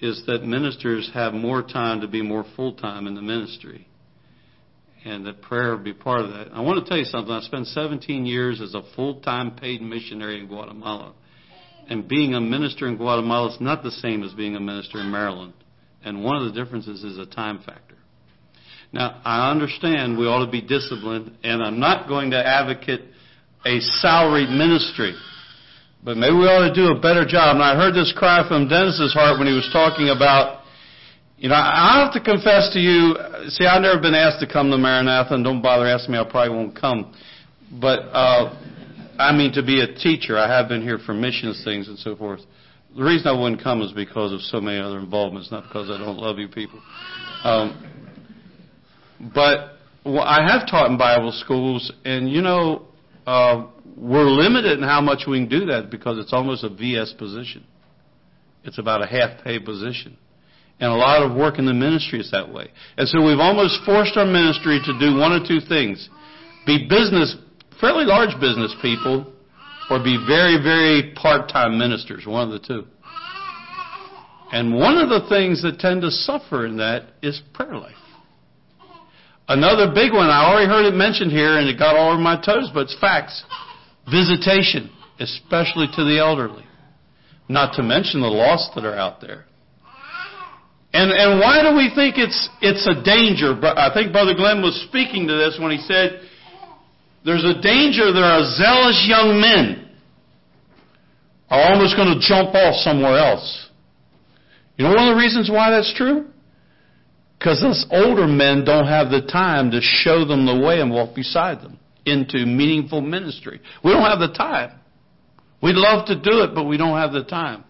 is 0.00 0.22
that 0.26 0.44
ministers 0.44 1.10
have 1.14 1.34
more 1.34 1.62
time 1.62 2.00
to 2.02 2.08
be 2.08 2.22
more 2.22 2.44
full 2.54 2.74
time 2.74 3.06
in 3.06 3.14
the 3.14 3.22
ministry. 3.22 3.88
And 5.04 5.24
that 5.26 5.40
prayer 5.40 5.74
would 5.74 5.84
be 5.84 5.94
part 5.94 6.20
of 6.20 6.30
that. 6.30 6.48
I 6.52 6.60
want 6.60 6.84
to 6.84 6.88
tell 6.88 6.98
you 6.98 7.06
something. 7.06 7.32
I 7.32 7.40
spent 7.40 7.66
17 7.68 8.26
years 8.26 8.60
as 8.60 8.74
a 8.74 8.82
full 8.94 9.20
time 9.20 9.56
paid 9.56 9.80
missionary 9.80 10.40
in 10.40 10.46
Guatemala. 10.46 11.14
And 11.88 12.06
being 12.06 12.34
a 12.34 12.40
minister 12.40 12.86
in 12.86 12.96
Guatemala 12.96 13.52
is 13.52 13.60
not 13.60 13.82
the 13.82 13.90
same 13.90 14.22
as 14.22 14.32
being 14.34 14.56
a 14.56 14.60
minister 14.60 15.00
in 15.00 15.10
Maryland. 15.10 15.54
And 16.04 16.22
one 16.22 16.36
of 16.36 16.52
the 16.52 16.64
differences 16.64 17.02
is 17.02 17.18
a 17.18 17.26
time 17.26 17.58
factor. 17.58 17.96
Now, 18.92 19.20
I 19.24 19.50
understand 19.50 20.18
we 20.18 20.26
ought 20.26 20.44
to 20.44 20.50
be 20.50 20.60
disciplined, 20.60 21.32
and 21.44 21.62
I'm 21.62 21.78
not 21.78 22.08
going 22.08 22.32
to 22.32 22.38
advocate 22.38 23.02
a 23.64 23.80
salaried 23.80 24.48
ministry. 24.48 25.14
But 26.02 26.16
maybe 26.16 26.34
we 26.34 26.44
ought 26.44 26.68
to 26.68 26.74
do 26.74 26.96
a 26.96 27.00
better 27.00 27.24
job. 27.24 27.56
And 27.56 27.62
I 27.62 27.76
heard 27.76 27.94
this 27.94 28.12
cry 28.16 28.46
from 28.48 28.68
Dennis's 28.68 29.12
heart 29.12 29.38
when 29.38 29.46
he 29.46 29.54
was 29.54 29.68
talking 29.72 30.08
about, 30.08 30.59
you 31.40 31.48
know, 31.48 31.56
I 31.56 32.04
have 32.04 32.12
to 32.12 32.20
confess 32.20 32.70
to 32.74 32.78
you, 32.78 33.16
see, 33.48 33.64
I've 33.64 33.82
never 33.82 34.00
been 34.00 34.14
asked 34.14 34.40
to 34.40 34.46
come 34.46 34.70
to 34.70 34.78
Maranatha, 34.78 35.34
and 35.34 35.42
don't 35.42 35.62
bother 35.62 35.86
asking 35.86 36.12
me, 36.12 36.18
I 36.18 36.24
probably 36.30 36.54
won't 36.54 36.78
come. 36.78 37.14
But, 37.80 38.00
uh, 38.12 38.54
I 39.20 39.36
mean 39.36 39.52
to 39.52 39.62
be 39.62 39.82
a 39.82 39.94
teacher. 39.94 40.38
I 40.38 40.48
have 40.48 40.68
been 40.68 40.82
here 40.82 40.98
for 40.98 41.12
missions 41.12 41.62
things 41.62 41.88
and 41.88 41.98
so 41.98 42.16
forth. 42.16 42.40
The 42.96 43.04
reason 43.04 43.28
I 43.28 43.38
wouldn't 43.38 43.62
come 43.62 43.82
is 43.82 43.92
because 43.92 44.32
of 44.32 44.40
so 44.40 44.60
many 44.60 44.78
other 44.78 44.98
involvements, 44.98 45.50
not 45.50 45.64
because 45.64 45.90
I 45.90 45.98
don't 45.98 46.16
love 46.16 46.38
you 46.38 46.48
people. 46.48 46.80
Um, 47.44 48.10
but 49.34 49.76
well, 50.04 50.22
I 50.22 50.42
have 50.50 50.68
taught 50.68 50.90
in 50.90 50.96
Bible 50.96 51.32
schools, 51.32 51.92
and 52.04 52.30
you 52.30 52.40
know, 52.40 52.86
uh, 53.26 53.66
we're 53.96 54.24
limited 54.24 54.78
in 54.78 54.84
how 54.84 55.02
much 55.02 55.20
we 55.28 55.38
can 55.38 55.48
do 55.48 55.66
that 55.66 55.90
because 55.90 56.18
it's 56.18 56.32
almost 56.32 56.64
a 56.64 56.70
VS 56.70 57.14
position. 57.18 57.64
It's 58.64 58.78
about 58.78 59.02
a 59.02 59.06
half 59.06 59.44
pay 59.44 59.58
position. 59.58 60.16
And 60.80 60.90
a 60.90 60.96
lot 60.96 61.22
of 61.22 61.36
work 61.36 61.58
in 61.58 61.66
the 61.66 61.74
ministry 61.74 62.20
is 62.20 62.30
that 62.30 62.50
way. 62.50 62.68
And 62.96 63.06
so 63.06 63.24
we've 63.24 63.38
almost 63.38 63.84
forced 63.84 64.16
our 64.16 64.24
ministry 64.24 64.80
to 64.84 64.98
do 64.98 65.16
one 65.16 65.32
of 65.32 65.46
two 65.46 65.60
things. 65.60 66.08
Be 66.66 66.88
business, 66.88 67.36
fairly 67.80 68.06
large 68.06 68.40
business 68.40 68.74
people, 68.80 69.30
or 69.90 70.02
be 70.02 70.16
very, 70.26 70.56
very 70.62 71.12
part-time 71.14 71.78
ministers, 71.78 72.24
one 72.26 72.50
of 72.50 72.60
the 72.60 72.66
two. 72.66 72.86
And 74.52 74.74
one 74.74 74.96
of 74.96 75.10
the 75.10 75.28
things 75.28 75.62
that 75.62 75.78
tend 75.78 76.00
to 76.02 76.10
suffer 76.10 76.66
in 76.66 76.78
that 76.78 77.10
is 77.22 77.40
prayer 77.52 77.76
life. 77.76 77.94
Another 79.48 79.92
big 79.92 80.12
one, 80.12 80.30
I 80.30 80.48
already 80.48 80.68
heard 80.68 80.86
it 80.86 80.96
mentioned 80.96 81.30
here 81.30 81.58
and 81.58 81.68
it 81.68 81.78
got 81.78 81.96
all 81.96 82.12
over 82.12 82.20
my 82.20 82.36
toes, 82.36 82.70
but 82.72 82.82
it's 82.82 82.96
facts. 83.00 83.44
Visitation, 84.10 84.90
especially 85.18 85.88
to 85.94 86.04
the 86.04 86.18
elderly. 86.18 86.64
Not 87.48 87.74
to 87.74 87.82
mention 87.82 88.20
the 88.20 88.28
lost 88.28 88.74
that 88.76 88.84
are 88.84 88.94
out 88.94 89.20
there. 89.20 89.46
And, 90.92 91.12
and 91.12 91.38
why 91.38 91.62
do 91.62 91.76
we 91.76 91.92
think 91.94 92.18
it's, 92.18 92.48
it's 92.60 92.86
a 92.86 93.02
danger? 93.02 93.54
I 93.62 93.90
think 93.94 94.12
Brother 94.12 94.34
Glenn 94.34 94.60
was 94.60 94.74
speaking 94.88 95.28
to 95.28 95.34
this 95.34 95.58
when 95.60 95.70
he 95.70 95.78
said, 95.78 96.20
there's 97.24 97.44
a 97.44 97.60
danger 97.60 98.12
there 98.12 98.24
are 98.24 98.42
zealous 98.42 99.06
young 99.06 99.40
men 99.40 99.90
are 101.50 101.72
almost 101.72 101.96
going 101.96 102.14
to 102.14 102.20
jump 102.20 102.54
off 102.54 102.74
somewhere 102.76 103.18
else. 103.18 103.68
You 104.76 104.84
know 104.84 104.94
one 104.94 105.08
of 105.08 105.14
the 105.14 105.20
reasons 105.20 105.50
why 105.50 105.70
that's 105.70 105.92
true? 105.94 106.26
Because 107.38 107.62
us 107.62 107.86
older 107.90 108.26
men 108.26 108.64
don't 108.64 108.86
have 108.86 109.10
the 109.10 109.22
time 109.22 109.70
to 109.72 109.80
show 109.80 110.24
them 110.24 110.46
the 110.46 110.64
way 110.64 110.80
and 110.80 110.90
walk 110.90 111.14
beside 111.14 111.60
them 111.60 111.78
into 112.06 112.46
meaningful 112.46 113.00
ministry. 113.00 113.60
We 113.84 113.92
don't 113.92 114.02
have 114.02 114.18
the 114.18 114.34
time. 114.36 114.78
We'd 115.62 115.76
love 115.76 116.06
to 116.06 116.14
do 116.14 116.42
it, 116.42 116.54
but 116.54 116.64
we 116.64 116.76
don't 116.76 116.96
have 116.96 117.12
the 117.12 117.24
time. 117.24 117.64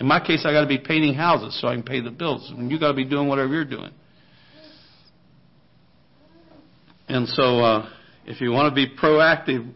In 0.00 0.06
my 0.06 0.18
case, 0.18 0.44
I 0.46 0.52
got 0.52 0.62
to 0.62 0.66
be 0.66 0.78
painting 0.78 1.14
houses 1.14 1.60
so 1.60 1.68
I 1.68 1.74
can 1.74 1.82
pay 1.82 2.00
the 2.00 2.10
bills, 2.10 2.50
and 2.56 2.70
you 2.70 2.80
got 2.80 2.88
to 2.88 2.94
be 2.94 3.04
doing 3.04 3.28
whatever 3.28 3.52
you're 3.52 3.64
doing. 3.66 3.92
And 7.08 7.28
so, 7.28 7.60
uh, 7.60 7.90
if 8.24 8.40
you 8.40 8.50
want 8.50 8.70
to 8.70 8.74
be 8.74 8.96
proactive, 8.96 9.70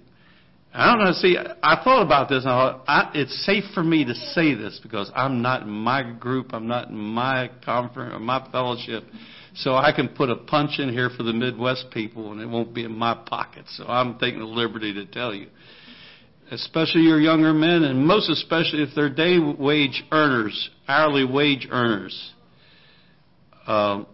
I 0.73 0.91
don't 0.91 1.05
know. 1.05 1.13
See, 1.13 1.37
I 1.39 1.83
thought 1.85 2.03
about 2.03 2.29
this. 2.29 2.45
And 2.45 2.53
I 2.53 2.57
thought, 2.57 2.85
I, 2.89 3.11
it's 3.15 3.45
safe 3.45 3.65
for 3.75 3.83
me 3.83 4.05
to 4.07 4.15
say 4.15 4.55
this 4.55 4.81
because 4.83 5.11
I'm 5.15 5.43
not 5.43 5.63
in 5.63 5.71
my 5.71 6.03
group. 6.13 6.53
I'm 6.53 6.67
not 6.67 6.89
in 6.89 6.97
my 6.97 7.51
conference 7.65 8.13
or 8.15 8.19
my 8.19 8.49
fellowship. 8.51 9.05
So 9.55 9.77
I 9.77 9.93
can 9.95 10.09
put 10.09 10.31
a 10.31 10.37
punch 10.37 10.81
in 10.81 10.89
here 10.89 11.11
for 11.17 11.23
the 11.23 11.33
Midwest 11.33 11.87
people 11.93 12.33
and 12.33 12.41
it 12.41 12.49
won't 12.49 12.75
be 12.75 12.85
in 12.85 12.97
my 12.97 13.15
pocket. 13.15 13.67
So 13.69 13.85
I'm 13.87 14.19
taking 14.19 14.41
the 14.41 14.47
liberty 14.47 14.93
to 14.95 15.07
tell 15.07 15.33
you. 15.33 15.47
Especially 16.51 17.03
your 17.03 17.21
younger 17.21 17.53
men, 17.53 17.85
and 17.85 18.07
most 18.07 18.31
especially 18.31 18.83
if 18.83 18.91
they're 18.95 19.09
day 19.09 19.39
wage 19.39 20.05
earners, 20.13 20.71
hourly 20.89 21.25
wage 21.25 21.67
earners. 21.71 22.33
Um, 23.67 24.07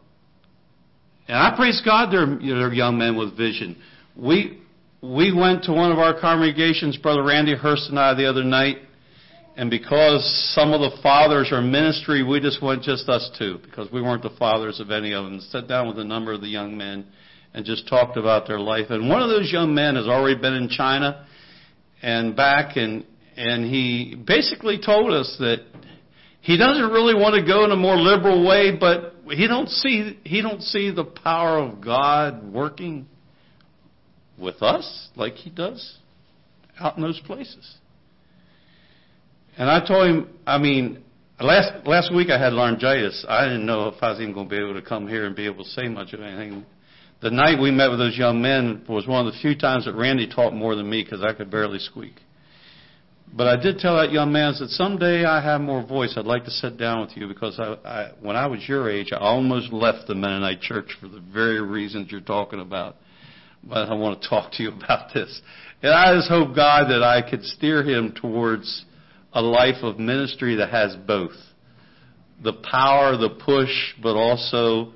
and 1.29 1.37
I 1.37 1.55
praise 1.57 1.81
God 1.85 2.13
they're, 2.13 2.27
they're 2.27 2.73
young 2.73 2.99
men 2.99 3.17
with 3.17 3.37
vision. 3.37 3.77
We, 4.17 4.61
we 5.03 5.33
went 5.33 5.65
to 5.65 5.73
one 5.73 5.93
of 5.93 5.99
our 5.99 6.19
congregations, 6.21 6.97
Brother 6.97 7.23
Randy 7.23 7.55
Hurst 7.55 7.89
and 7.89 7.99
I, 7.99 8.15
the 8.15 8.29
other 8.29 8.45
night, 8.45 8.79
and 9.57 9.69
because 9.69 10.25
some 10.55 10.73
of 10.73 10.81
the 10.81 10.97
fathers 11.03 11.51
are 11.53 11.61
ministry, 11.61 12.23
we 12.23 12.41
just 12.41 12.63
went 12.63 12.83
just 12.83 13.09
us 13.09 13.31
two, 13.39 13.59
because 13.65 13.91
we 13.93 14.01
weren't 14.01 14.23
the 14.23 14.35
fathers 14.39 14.81
of 14.81 14.91
any 14.91 15.13
of 15.13 15.25
them. 15.25 15.41
Sat 15.51 15.69
down 15.69 15.89
with 15.89 15.99
a 15.99 16.05
number 16.05 16.33
of 16.33 16.41
the 16.41 16.49
young 16.49 16.77
men 16.77 17.05
and 17.53 17.65
just 17.65 17.89
talked 17.89 18.17
about 18.17 18.47
their 18.47 18.61
life. 18.61 18.87
And 18.91 19.09
one 19.09 19.21
of 19.23 19.29
those 19.29 19.53
young 19.53 19.75
men 19.75 19.97
has 19.97 20.07
already 20.07 20.41
been 20.41 20.55
in 20.55 20.69
China 20.69 21.27
and 22.03 22.37
back, 22.37 22.77
and 22.77 23.07
and 23.37 23.65
he 23.65 24.17
basically 24.27 24.79
told 24.85 25.13
us 25.13 25.37
that 25.39 25.65
he 26.41 26.57
doesn't 26.57 26.91
really 26.91 27.15
want 27.15 27.35
to 27.35 27.47
go 27.47 27.65
in 27.65 27.71
a 27.71 27.77
more 27.77 27.97
liberal 27.97 28.47
way, 28.47 28.77
but 28.79 29.15
he 29.31 29.47
don't 29.47 29.69
see 29.69 30.19
he 30.25 30.43
don't 30.43 30.63
see 30.63 30.91
the 30.91 31.05
power 31.05 31.59
of 31.59 31.81
God 31.81 32.53
working 32.53 33.07
with 34.39 34.63
us 34.63 35.09
like 35.17 35.35
he 35.35 35.51
does 35.51 35.99
out 36.79 36.97
in 36.97 37.03
those 37.03 37.21
places. 37.21 37.77
And 39.57 39.71
I 39.71 39.87
told 39.87 40.09
him, 40.09 40.29
I 40.47 40.59
mean, 40.59 41.03
last 41.39 41.87
last 41.87 42.15
week 42.15 42.31
I 42.31 42.43
had 42.43 42.53
laryngitis. 42.55 43.27
I 43.29 43.45
didn't 43.45 43.67
know 43.67 43.89
if 43.89 44.03
I 44.03 44.11
was 44.11 44.21
even 44.21 44.33
going 44.33 44.49
to 44.49 44.51
be 44.51 44.63
able 44.63 44.75
to 44.75 44.83
come 44.83 45.07
here 45.07 45.27
and 45.27 45.37
be 45.37 45.47
able 45.47 45.65
to 45.65 45.71
say 45.71 45.89
much 45.89 46.15
of 46.15 46.21
anything. 46.21 46.65
The 47.23 47.31
night 47.31 47.61
we 47.61 47.71
met 47.71 47.91
with 47.91 47.99
those 47.99 48.17
young 48.17 48.41
men 48.41 48.83
was 48.89 49.07
one 49.07 49.27
of 49.27 49.33
the 49.33 49.39
few 49.41 49.55
times 49.55 49.85
that 49.85 49.95
Randy 49.95 50.27
talked 50.27 50.55
more 50.55 50.75
than 50.75 50.89
me 50.89 51.05
because 51.05 51.23
I 51.23 51.35
could 51.35 51.51
barely 51.51 51.79
squeak. 51.79 52.15
But 53.33 53.47
I 53.47 53.63
did 53.63 53.79
tell 53.79 53.97
that 53.99 54.11
young 54.11 54.33
man 54.33 54.55
that 54.59 54.71
someday 54.71 55.25
I 55.25 55.41
have 55.41 55.61
more 55.61 55.87
voice. 55.87 56.15
I'd 56.17 56.25
like 56.25 56.45
to 56.47 56.51
sit 56.51 56.79
down 56.79 57.03
with 57.03 57.17
you 57.17 57.29
because 57.29 57.61
I, 57.61 57.77
I, 57.85 58.13
when 58.21 58.37
I 58.37 58.47
was 58.47 58.67
your 58.67 58.91
age, 58.91 59.11
I 59.13 59.19
almost 59.19 59.73
left 59.73 60.09
the 60.09 60.15
Mennonite 60.15 60.63
church 60.63 60.97
for 60.99 61.09
the 61.09 61.21
very 61.21 61.61
reasons 61.61 62.11
you're 62.11 62.21
talking 62.23 62.59
about. 62.59 62.97
But 63.63 63.91
I 63.91 63.95
want 63.95 64.21
to 64.21 64.29
talk 64.29 64.53
to 64.53 64.63
you 64.63 64.73
about 64.85 65.13
this. 65.13 65.43
And 65.83 65.93
I 65.93 66.15
just 66.15 66.29
hope 66.29 66.57
God 66.57 66.89
that 66.91 67.03
I 67.03 67.29
could 67.29 67.45
steer 67.45 67.83
him 67.83 68.15
towards 68.21 68.85
a 69.33 69.43
life 69.43 69.83
of 69.83 69.99
ministry 69.99 70.57
that 70.57 70.71
has 70.71 70.97
both 71.07 71.33
the 72.43 72.55
power, 72.55 73.17
the 73.19 73.29
push, 73.29 73.71
but 74.03 74.17
also 74.17 74.93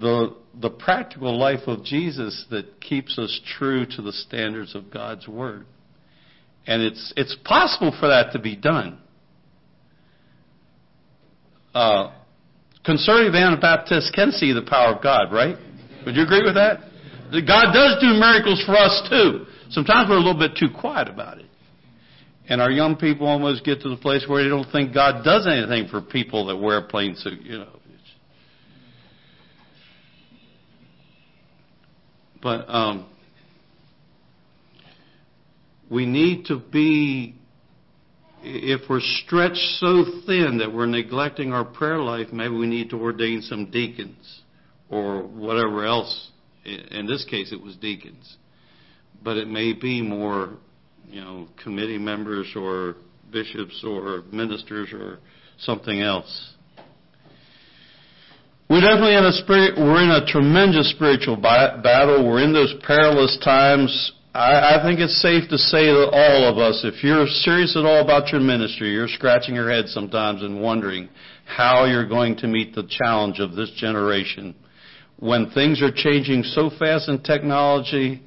the 0.00 0.34
the 0.60 0.70
practical 0.70 1.36
life 1.36 1.66
of 1.66 1.84
Jesus 1.84 2.46
that 2.50 2.80
keeps 2.80 3.18
us 3.18 3.40
true 3.58 3.86
to 3.86 4.02
the 4.02 4.12
standards 4.12 4.74
of 4.74 4.90
God's 4.90 5.26
word. 5.26 5.66
And 6.66 6.82
it's, 6.82 7.12
it's 7.16 7.36
possible 7.44 7.94
for 7.98 8.08
that 8.08 8.32
to 8.32 8.38
be 8.38 8.56
done. 8.56 8.98
Uh, 11.74 12.12
conservative 12.84 13.34
Anabaptists 13.34 14.10
can 14.14 14.30
see 14.30 14.52
the 14.52 14.62
power 14.62 14.94
of 14.94 15.02
God, 15.02 15.32
right? 15.32 15.56
Would 16.06 16.14
you 16.14 16.22
agree 16.22 16.42
with 16.44 16.54
that? 16.54 16.80
God 17.32 17.72
does 17.72 18.00
do 18.00 18.14
miracles 18.14 18.62
for 18.64 18.76
us 18.76 19.08
too. 19.10 19.46
Sometimes 19.70 20.08
we're 20.08 20.16
a 20.16 20.20
little 20.20 20.38
bit 20.38 20.56
too 20.56 20.68
quiet 20.72 21.08
about 21.08 21.38
it. 21.38 21.46
And 22.48 22.60
our 22.60 22.70
young 22.70 22.96
people 22.96 23.26
almost 23.26 23.64
get 23.64 23.80
to 23.80 23.88
the 23.88 23.96
place 23.96 24.26
where 24.28 24.42
they 24.42 24.48
don't 24.48 24.70
think 24.70 24.94
God 24.94 25.24
does 25.24 25.48
anything 25.50 25.88
for 25.88 26.00
people 26.00 26.46
that 26.46 26.56
wear 26.56 26.78
a 26.78 26.82
plain 26.82 27.16
suit, 27.16 27.40
you 27.40 27.58
know. 27.58 27.73
But 32.44 32.68
um, 32.68 33.06
we 35.90 36.04
need 36.04 36.44
to 36.46 36.58
be, 36.58 37.36
if 38.42 38.82
we're 38.90 39.00
stretched 39.00 39.78
so 39.78 40.04
thin 40.26 40.58
that 40.58 40.70
we're 40.70 40.84
neglecting 40.84 41.54
our 41.54 41.64
prayer 41.64 42.00
life, 42.00 42.28
maybe 42.32 42.54
we 42.54 42.66
need 42.66 42.90
to 42.90 42.96
ordain 42.96 43.40
some 43.40 43.70
deacons 43.70 44.42
or 44.90 45.22
whatever 45.22 45.86
else. 45.86 46.30
In 46.66 47.06
this 47.06 47.24
case, 47.24 47.50
it 47.50 47.62
was 47.62 47.76
deacons. 47.76 48.36
But 49.22 49.38
it 49.38 49.48
may 49.48 49.72
be 49.72 50.02
more, 50.02 50.58
you 51.08 51.22
know, 51.22 51.48
committee 51.62 51.96
members 51.96 52.52
or 52.54 52.96
bishops 53.32 53.82
or 53.82 54.22
ministers 54.30 54.92
or 54.92 55.18
something 55.56 56.02
else. 56.02 56.53
We're 58.74 58.80
definitely 58.80 59.14
in 59.14 59.24
a 59.24 59.30
spirit, 59.30 59.78
we're 59.78 60.02
in 60.02 60.10
a 60.10 60.26
tremendous 60.26 60.90
spiritual 60.90 61.36
battle. 61.36 62.26
We're 62.26 62.42
in 62.42 62.52
those 62.52 62.74
perilous 62.84 63.38
times. 63.44 64.10
I, 64.34 64.74
I 64.74 64.82
think 64.82 64.98
it's 64.98 65.22
safe 65.22 65.48
to 65.50 65.56
say 65.56 65.86
that 65.86 66.10
all 66.12 66.50
of 66.50 66.58
us, 66.58 66.80
if 66.82 67.04
you're 67.04 67.24
serious 67.28 67.76
at 67.76 67.84
all 67.84 68.02
about 68.02 68.32
your 68.32 68.40
ministry, 68.40 68.90
you're 68.92 69.06
scratching 69.06 69.54
your 69.54 69.70
head 69.70 69.86
sometimes 69.86 70.42
and 70.42 70.60
wondering 70.60 71.08
how 71.44 71.84
you're 71.84 72.08
going 72.08 72.34
to 72.38 72.48
meet 72.48 72.74
the 72.74 72.82
challenge 72.90 73.38
of 73.38 73.54
this 73.54 73.70
generation. 73.76 74.56
When 75.20 75.52
things 75.52 75.80
are 75.80 75.92
changing 75.94 76.42
so 76.42 76.68
fast 76.76 77.08
in 77.08 77.22
technology, 77.22 78.24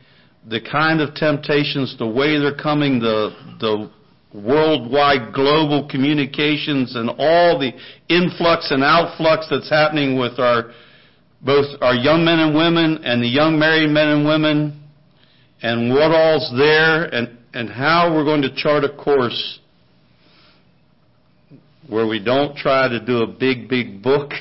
the 0.47 0.61
kind 0.61 1.01
of 1.01 1.13
temptations, 1.15 1.97
the 1.97 2.07
way 2.07 2.39
they're 2.39 2.55
coming, 2.55 2.99
the, 2.99 3.31
the 3.59 3.91
worldwide 4.37 5.33
global 5.33 5.87
communications 5.89 6.95
and 6.95 7.09
all 7.17 7.59
the 7.59 7.71
influx 8.09 8.71
and 8.71 8.83
outflux 8.83 9.49
that's 9.49 9.69
happening 9.69 10.17
with 10.17 10.39
our 10.39 10.71
both 11.41 11.65
our 11.81 11.95
young 11.95 12.25
men 12.25 12.39
and 12.39 12.55
women 12.55 13.03
and 13.03 13.21
the 13.21 13.27
young 13.27 13.57
married 13.59 13.89
men 13.89 14.07
and 14.09 14.27
women 14.27 14.83
and 15.61 15.89
what 15.89 16.11
all's 16.11 16.51
there 16.57 17.05
and, 17.05 17.37
and 17.53 17.69
how 17.69 18.13
we're 18.13 18.23
going 18.23 18.41
to 18.41 18.53
chart 18.55 18.83
a 18.83 18.95
course 18.95 19.59
where 21.87 22.05
we 22.05 22.23
don't 22.23 22.55
try 22.55 22.87
to 22.87 22.99
do 23.03 23.19
a 23.19 23.27
big, 23.27 23.69
big 23.69 24.03
book, 24.03 24.31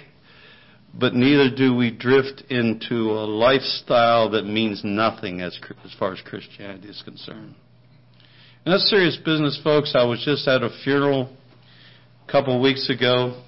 but 0.94 1.14
neither 1.14 1.54
do 1.54 1.74
we 1.74 1.90
drift 1.90 2.42
into 2.50 3.12
a 3.12 3.24
lifestyle 3.24 4.30
that 4.30 4.44
means 4.44 4.82
nothing 4.85 5.40
as, 5.40 5.59
as 5.85 5.94
far 5.98 6.12
as 6.12 6.20
Christianity 6.22 6.88
is 6.88 7.02
concerned. 7.02 7.54
And 8.66 8.72
that's 8.72 8.90
serious 8.90 9.16
business, 9.16 9.61
folks. 9.62 9.92
I 9.94 10.02
was 10.02 10.20
just 10.24 10.48
at 10.48 10.64
a 10.64 10.70
funeral 10.83 11.33
a 12.26 12.33
couple 12.33 12.61
weeks 12.61 12.90
ago, 12.90 13.40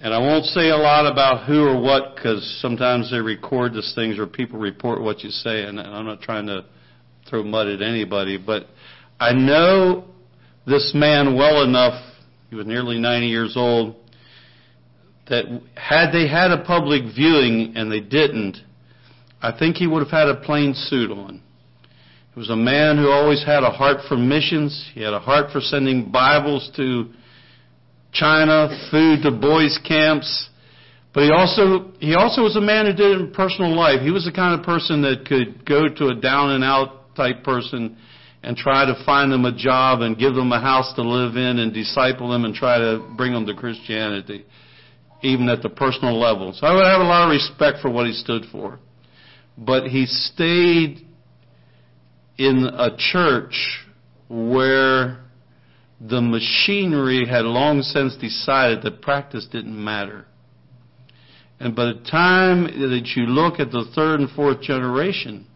and 0.00 0.14
I 0.14 0.18
won't 0.18 0.44
say 0.44 0.68
a 0.68 0.76
lot 0.76 1.10
about 1.10 1.48
who 1.48 1.66
or 1.66 1.82
what 1.82 2.14
because 2.14 2.60
sometimes 2.62 3.10
they 3.10 3.18
record 3.18 3.74
these 3.74 3.92
things 3.96 4.16
or 4.16 4.28
people 4.28 4.60
report 4.60 5.02
what 5.02 5.24
you 5.24 5.30
say, 5.30 5.64
and 5.64 5.80
I'm 5.80 6.06
not 6.06 6.20
trying 6.20 6.46
to 6.46 6.64
throw 7.28 7.42
mud 7.42 7.66
at 7.66 7.82
anybody, 7.82 8.38
but 8.38 8.66
I 9.18 9.32
know 9.32 10.04
this 10.64 10.92
man 10.94 11.36
well 11.36 11.64
enough. 11.64 12.00
He 12.50 12.54
was 12.54 12.68
nearly 12.68 13.00
90 13.00 13.26
years 13.26 13.54
old. 13.56 13.96
That 15.26 15.60
had 15.74 16.12
they 16.12 16.28
had 16.28 16.52
a 16.52 16.62
public 16.62 17.02
viewing 17.16 17.72
and 17.74 17.90
they 17.90 17.98
didn't, 17.98 18.58
I 19.42 19.58
think 19.58 19.74
he 19.74 19.88
would 19.88 20.06
have 20.06 20.12
had 20.12 20.28
a 20.28 20.36
plain 20.36 20.74
suit 20.74 21.10
on. 21.10 21.42
He 22.38 22.40
was 22.40 22.50
a 22.50 22.56
man 22.56 22.98
who 22.98 23.10
always 23.10 23.44
had 23.44 23.64
a 23.64 23.70
heart 23.70 23.96
for 24.08 24.16
missions. 24.16 24.90
He 24.94 25.02
had 25.02 25.12
a 25.12 25.18
heart 25.18 25.50
for 25.50 25.60
sending 25.60 26.12
Bibles 26.12 26.70
to 26.76 27.10
China, 28.12 28.68
food 28.92 29.22
to 29.24 29.32
boys' 29.32 29.76
camps. 29.84 30.48
But 31.12 31.24
he 31.24 31.30
also 31.32 31.90
he 31.98 32.14
also 32.14 32.42
was 32.42 32.54
a 32.54 32.60
man 32.60 32.86
who 32.86 32.92
did 32.92 33.10
it 33.10 33.20
in 33.22 33.32
personal 33.32 33.74
life. 33.74 34.02
He 34.02 34.12
was 34.12 34.24
the 34.24 34.30
kind 34.30 34.54
of 34.54 34.64
person 34.64 35.02
that 35.02 35.26
could 35.26 35.66
go 35.66 35.88
to 35.88 36.10
a 36.10 36.14
down 36.14 36.52
and 36.52 36.62
out 36.62 37.12
type 37.16 37.42
person 37.42 37.96
and 38.44 38.56
try 38.56 38.84
to 38.84 38.94
find 39.04 39.32
them 39.32 39.44
a 39.44 39.52
job 39.52 40.02
and 40.02 40.16
give 40.16 40.36
them 40.36 40.52
a 40.52 40.60
house 40.60 40.94
to 40.94 41.02
live 41.02 41.36
in 41.36 41.58
and 41.58 41.74
disciple 41.74 42.30
them 42.30 42.44
and 42.44 42.54
try 42.54 42.78
to 42.78 43.04
bring 43.16 43.32
them 43.32 43.46
to 43.46 43.54
Christianity, 43.54 44.46
even 45.22 45.48
at 45.48 45.60
the 45.60 45.70
personal 45.70 46.16
level. 46.16 46.52
So 46.52 46.68
I 46.68 46.72
would 46.72 46.86
have 46.86 47.00
a 47.00 47.04
lot 47.04 47.24
of 47.24 47.30
respect 47.30 47.78
for 47.82 47.90
what 47.90 48.06
he 48.06 48.12
stood 48.12 48.44
for. 48.52 48.78
But 49.56 49.88
he 49.88 50.06
stayed 50.06 51.07
in 52.38 52.64
a 52.64 52.96
church 52.96 53.84
where 54.28 55.24
the 56.00 56.20
machinery 56.20 57.26
had 57.26 57.44
long 57.44 57.82
since 57.82 58.16
decided 58.16 58.82
that 58.82 59.02
practice 59.02 59.46
didn't 59.50 59.82
matter. 59.82 60.26
And 61.58 61.74
by 61.74 61.86
the 61.86 62.00
time 62.08 62.64
that 62.64 63.12
you 63.16 63.24
look 63.24 63.58
at 63.58 63.72
the 63.72 63.84
third 63.94 64.20
and 64.20 64.30
fourth 64.30 64.60
generation, 64.60 65.46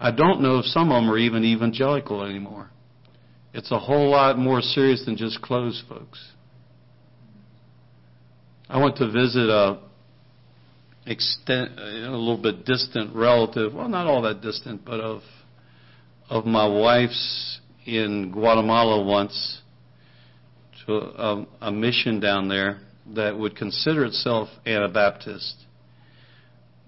I 0.00 0.10
don't 0.10 0.40
know 0.40 0.58
if 0.58 0.64
some 0.64 0.90
of 0.90 1.02
them 1.02 1.10
are 1.10 1.18
even 1.18 1.44
evangelical 1.44 2.24
anymore. 2.24 2.70
It's 3.52 3.70
a 3.70 3.78
whole 3.78 4.10
lot 4.10 4.38
more 4.38 4.60
serious 4.60 5.04
than 5.04 5.16
just 5.16 5.40
clothes, 5.42 5.82
folks. 5.88 6.32
I 8.68 8.82
went 8.82 8.96
to 8.96 9.10
visit 9.10 9.48
a 9.48 9.80
extent, 11.06 11.78
a 11.78 12.10
little 12.10 12.38
bit 12.40 12.64
distant 12.64 13.14
relative, 13.14 13.74
well, 13.74 13.88
not 13.88 14.06
all 14.06 14.22
that 14.22 14.40
distant, 14.40 14.84
but 14.84 15.00
of 15.00 15.22
of 16.30 16.46
my 16.46 16.66
wife's 16.66 17.60
in 17.84 18.30
Guatemala 18.30 19.04
once 19.04 19.60
to 20.86 20.94
a, 20.94 21.46
a 21.60 21.72
mission 21.72 22.20
down 22.20 22.48
there 22.48 22.78
that 23.14 23.36
would 23.36 23.56
consider 23.56 24.04
itself 24.04 24.48
Anabaptist. 24.64 25.56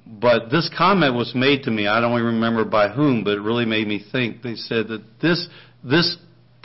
but 0.07 0.49
this 0.51 0.71
comment 0.77 1.15
was 1.15 1.35
made 1.35 1.65
to 1.65 1.71
me. 1.71 1.89
I 1.89 2.01
don't 2.01 2.13
even 2.13 2.27
remember 2.27 2.65
by 2.65 2.89
whom, 2.89 3.25
but 3.25 3.33
it 3.33 3.41
really 3.41 3.67
made 3.67 3.89
me 3.89 4.05
think. 4.13 4.43
They 4.43 4.55
said 4.55 4.89
that 4.89 5.03
this 5.21 5.49
this 5.83 6.17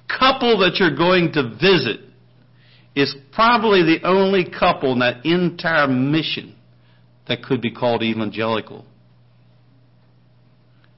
couple 0.07 0.59
that 0.59 0.75
you're 0.79 0.95
going 0.95 1.33
to 1.33 1.49
visit 1.49 2.01
is 2.95 3.15
probably 3.33 3.81
the 3.83 4.07
only 4.07 4.45
couple 4.49 4.93
in 4.93 4.99
that 4.99 5.25
entire 5.25 5.87
mission 5.87 6.55
that 7.27 7.43
could 7.43 7.61
be 7.61 7.71
called 7.71 8.03
evangelical. 8.03 8.85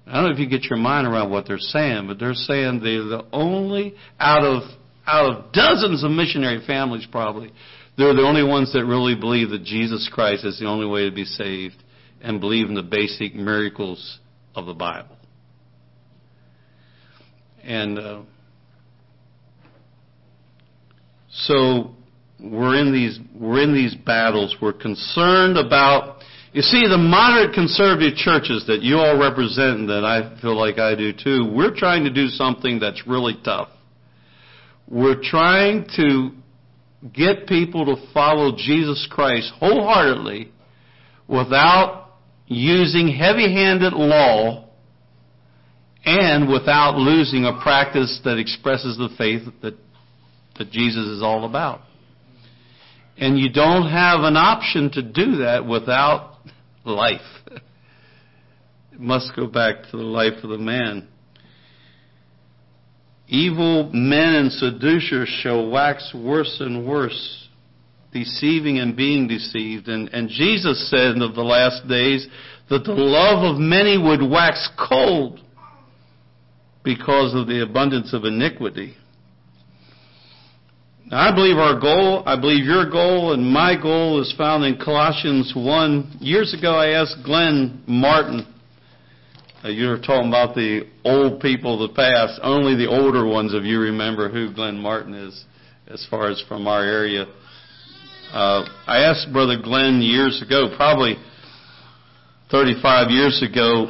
I 0.10 0.14
don't 0.16 0.26
know 0.26 0.32
if 0.32 0.40
you 0.40 0.50
get 0.50 0.64
your 0.64 0.80
mind 0.80 1.06
around 1.06 1.30
what 1.30 1.48
they're 1.48 1.60
saying, 1.60 2.08
but 2.08 2.18
they're 2.18 2.34
saying 2.34 2.82
they're 2.84 3.04
the 3.04 3.26
only 3.32 3.94
out 4.20 4.44
of 4.44 4.64
out 5.06 5.26
of 5.26 5.52
dozens 5.52 6.04
of 6.04 6.12
missionary 6.12 6.64
families 6.66 7.08
probably, 7.12 7.52
they're 7.98 8.14
the 8.14 8.22
only 8.22 8.44
ones 8.44 8.72
that 8.74 8.86
really 8.86 9.16
believe 9.16 9.50
that 9.50 9.64
Jesus 9.64 10.10
Christ 10.12 10.46
is 10.46 10.60
the 10.60 10.66
only 10.66 10.86
way 10.86 11.10
to 11.10 11.16
be 11.16 11.26
saved 11.26 11.76
and 12.22 12.40
believe 12.40 12.68
in 12.68 12.76
the 12.76 12.84
basic 12.84 13.36
miracles 13.36 14.20
of 14.56 14.66
the 14.66 14.74
Bible. 14.74 15.18
And 17.64 18.00
uh, 18.00 18.22
so 21.32 21.92
we're 22.40 22.80
in 22.80 22.94
these 22.94 23.20
we're 23.36 23.62
in 23.62 23.74
these 23.74 23.96
battles. 23.96 24.56
We're 24.62 24.74
concerned 24.74 25.58
about 25.58 26.19
you 26.52 26.62
see, 26.64 26.88
the 26.88 26.98
moderate 26.98 27.54
conservative 27.54 28.16
churches 28.16 28.66
that 28.68 28.82
you 28.82 28.98
all 28.98 29.20
represent 29.20 29.82
and 29.82 29.90
that 29.90 30.04
I 30.04 30.40
feel 30.42 30.58
like 30.58 30.80
I 30.80 30.96
do 30.96 31.14
too, 31.14 31.52
we're 31.54 31.76
trying 31.76 32.04
to 32.06 32.10
do 32.10 32.28
something 32.28 32.80
that's 32.80 33.06
really 33.06 33.38
tough. 33.44 33.70
We're 34.88 35.22
trying 35.22 35.86
to 35.98 36.32
get 37.14 37.48
people 37.48 37.86
to 37.86 38.14
follow 38.14 38.56
Jesus 38.58 39.08
Christ 39.12 39.52
wholeheartedly 39.60 40.52
without 41.28 42.10
using 42.48 43.08
heavy-handed 43.08 43.94
law 43.94 44.68
and 46.04 46.52
without 46.52 46.96
losing 46.98 47.46
a 47.46 47.62
practice 47.62 48.20
that 48.24 48.40
expresses 48.40 48.98
the 48.98 49.10
faith 49.18 49.44
that, 49.62 49.76
that 50.58 50.72
Jesus 50.72 51.06
is 51.06 51.22
all 51.22 51.46
about. 51.46 51.82
And 53.18 53.38
you 53.38 53.52
don't 53.52 53.90
have 53.90 54.22
an 54.22 54.36
option 54.36 54.90
to 54.94 55.04
do 55.04 55.38
that 55.38 55.68
without 55.68 56.29
life. 56.86 57.22
It 58.92 59.00
must 59.00 59.36
go 59.36 59.48
back 59.48 59.84
to 59.92 59.98
the 59.98 60.04
life 60.04 60.44
of 60.44 60.50
the 60.50 60.58
man. 60.58 61.08
Evil 63.28 63.92
men 63.94 64.36
and 64.36 64.52
seducers 64.52 65.30
shall 65.42 65.70
wax 65.70 66.14
worse 66.16 66.58
and 66.60 66.88
worse, 66.88 67.48
deceiving 68.12 68.80
and 68.80 68.96
being 68.96 69.28
deceived. 69.28 69.88
And, 69.88 70.10
and 70.10 70.30
Jesus 70.30 70.90
said 70.90 71.22
of 71.22 71.36
the 71.36 71.44
last 71.44 71.88
days 71.88 72.28
that 72.70 72.84
the 72.84 72.94
love 72.94 73.44
of 73.44 73.60
many 73.60 73.98
would 73.98 74.28
wax 74.28 74.70
cold 74.78 75.40
because 76.84 77.36
of 77.36 77.48
the 77.48 77.62
abundance 77.62 78.14
of 78.14 78.26
iniquity. 78.26 78.96
Now, 81.10 81.32
I 81.32 81.34
believe 81.34 81.58
our 81.58 81.80
goal, 81.80 82.22
I 82.28 82.40
believe 82.40 82.66
your 82.66 82.88
goal 82.88 83.34
and 83.34 83.44
my 83.44 83.74
goal 83.82 84.22
is 84.22 84.32
found 84.38 84.64
in 84.64 84.78
Colossians 84.78 85.52
1. 85.56 86.18
Years 86.20 86.54
ago, 86.54 86.76
I 86.76 86.90
asked 86.90 87.24
Glenn 87.26 87.82
Martin, 87.88 88.46
uh, 89.64 89.70
you 89.70 89.88
were 89.88 89.98
talking 89.98 90.28
about 90.28 90.54
the 90.54 90.86
old 91.04 91.42
people 91.42 91.82
of 91.82 91.90
the 91.90 91.96
past. 91.96 92.40
Only 92.44 92.76
the 92.76 92.88
older 92.88 93.26
ones 93.26 93.56
of 93.56 93.66
you 93.66 93.80
remember 93.80 94.30
who 94.30 94.54
Glenn 94.54 94.78
Martin 94.78 95.16
is, 95.16 95.46
as 95.88 96.06
far 96.12 96.30
as 96.30 96.44
from 96.48 96.68
our 96.68 96.84
area. 96.84 97.26
Uh, 98.32 98.70
I 98.86 99.00
asked 99.00 99.34
Brother 99.34 99.58
Glenn 99.60 100.04
years 100.04 100.44
ago, 100.46 100.70
probably 100.78 101.16
35 102.52 103.10
years 103.10 103.42
ago, 103.42 103.88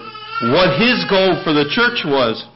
what 0.56 0.80
his 0.80 1.04
goal 1.10 1.42
for 1.44 1.52
the 1.52 1.68
church 1.70 2.00
was. 2.06 2.48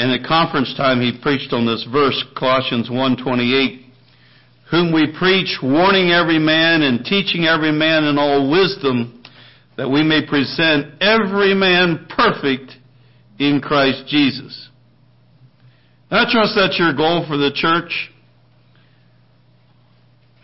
And 0.00 0.12
at 0.12 0.26
conference 0.26 0.72
time, 0.78 1.02
he 1.02 1.12
preached 1.20 1.52
on 1.52 1.66
this 1.66 1.84
verse, 1.92 2.24
Colossians 2.34 2.88
1:28, 2.88 3.84
whom 4.70 4.92
we 4.92 5.06
preach, 5.08 5.58
warning 5.62 6.10
every 6.10 6.38
man 6.38 6.80
and 6.80 7.04
teaching 7.04 7.44
every 7.44 7.70
man 7.70 8.04
in 8.04 8.16
all 8.16 8.48
wisdom, 8.48 9.22
that 9.76 9.90
we 9.90 10.02
may 10.02 10.24
present 10.24 10.86
every 11.02 11.52
man 11.52 12.06
perfect 12.08 12.78
in 13.38 13.60
Christ 13.60 14.06
Jesus. 14.06 14.70
And 16.10 16.20
I 16.20 16.32
trust 16.32 16.54
that's 16.56 16.78
your 16.78 16.94
goal 16.94 17.26
for 17.28 17.36
the 17.36 17.50
church. 17.52 18.10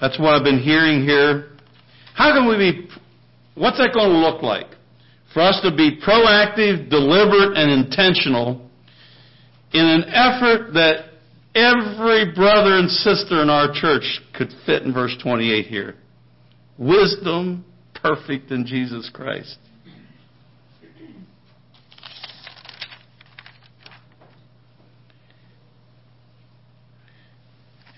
That's 0.02 0.18
what 0.18 0.34
I've 0.34 0.44
been 0.44 0.60
hearing 0.60 1.02
here. 1.02 1.46
How 2.12 2.34
can 2.34 2.46
we 2.46 2.58
be, 2.58 2.88
what's 3.54 3.78
that 3.78 3.94
going 3.94 4.10
to 4.10 4.18
look 4.18 4.42
like? 4.42 4.66
For 5.32 5.40
us 5.40 5.58
to 5.62 5.74
be 5.74 5.98
proactive, 5.98 6.90
deliberate, 6.90 7.56
and 7.56 7.70
intentional 7.70 8.65
in 9.72 9.84
an 9.84 10.04
effort 10.04 10.72
that 10.74 11.10
every 11.54 12.32
brother 12.34 12.76
and 12.78 12.90
sister 12.90 13.42
in 13.42 13.50
our 13.50 13.72
church 13.72 14.20
could 14.34 14.50
fit 14.64 14.82
in 14.82 14.92
verse 14.92 15.16
28 15.22 15.66
here. 15.66 15.94
Wisdom 16.78 17.64
perfect 17.94 18.50
in 18.50 18.66
Jesus 18.66 19.10
Christ. 19.12 19.56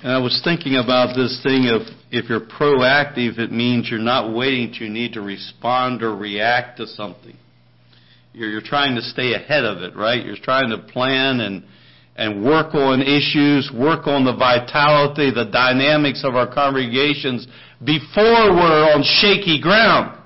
And 0.00 0.12
I 0.12 0.18
was 0.18 0.40
thinking 0.44 0.76
about 0.76 1.16
this 1.16 1.40
thing 1.42 1.66
of 1.66 1.83
if 2.12 2.31
you're 2.31 2.40
proactive, 2.40 3.38
it 3.38 3.50
means 3.50 3.90
you're 3.90 3.98
not 3.98 4.33
waiting 4.33 4.72
to 4.78 4.88
need 4.88 5.14
to 5.14 5.20
respond 5.20 6.02
or 6.02 6.14
react 6.14 6.78
to 6.78 6.87
something. 6.87 7.37
You're, 8.38 8.51
you're 8.51 8.61
trying 8.61 8.94
to 8.94 9.03
stay 9.03 9.35
ahead 9.35 9.64
of 9.64 9.83
it, 9.83 9.96
right? 9.96 10.24
You're 10.24 10.37
trying 10.40 10.70
to 10.70 10.79
plan 10.79 11.40
and 11.40 11.64
and 12.14 12.44
work 12.44 12.74
on 12.74 13.01
issues, 13.01 13.70
work 13.72 14.09
on 14.09 14.24
the 14.24 14.35
vitality, 14.35 15.31
the 15.31 15.51
dynamics 15.53 16.22
of 16.24 16.35
our 16.35 16.53
congregations 16.53 17.46
before 17.85 18.55
we're 18.55 18.90
on 18.94 19.05
shaky 19.05 19.61
ground. 19.61 20.18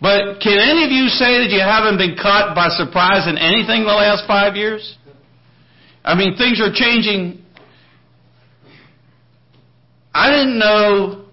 But 0.00 0.40
can 0.40 0.56
any 0.56 0.84
of 0.84 0.90
you 0.90 1.08
say 1.08 1.40
that 1.44 1.48
you 1.50 1.60
haven't 1.60 1.98
been 1.98 2.16
caught 2.16 2.54
by 2.54 2.68
surprise 2.68 3.28
in 3.28 3.36
anything 3.36 3.84
the 3.84 3.92
last 3.92 4.26
five 4.26 4.56
years? 4.56 4.96
I 6.04 6.14
mean, 6.14 6.36
things 6.36 6.60
are 6.60 6.72
changing. 6.72 7.44
I 10.14 10.30
didn't 10.30 10.58
know 10.58 11.26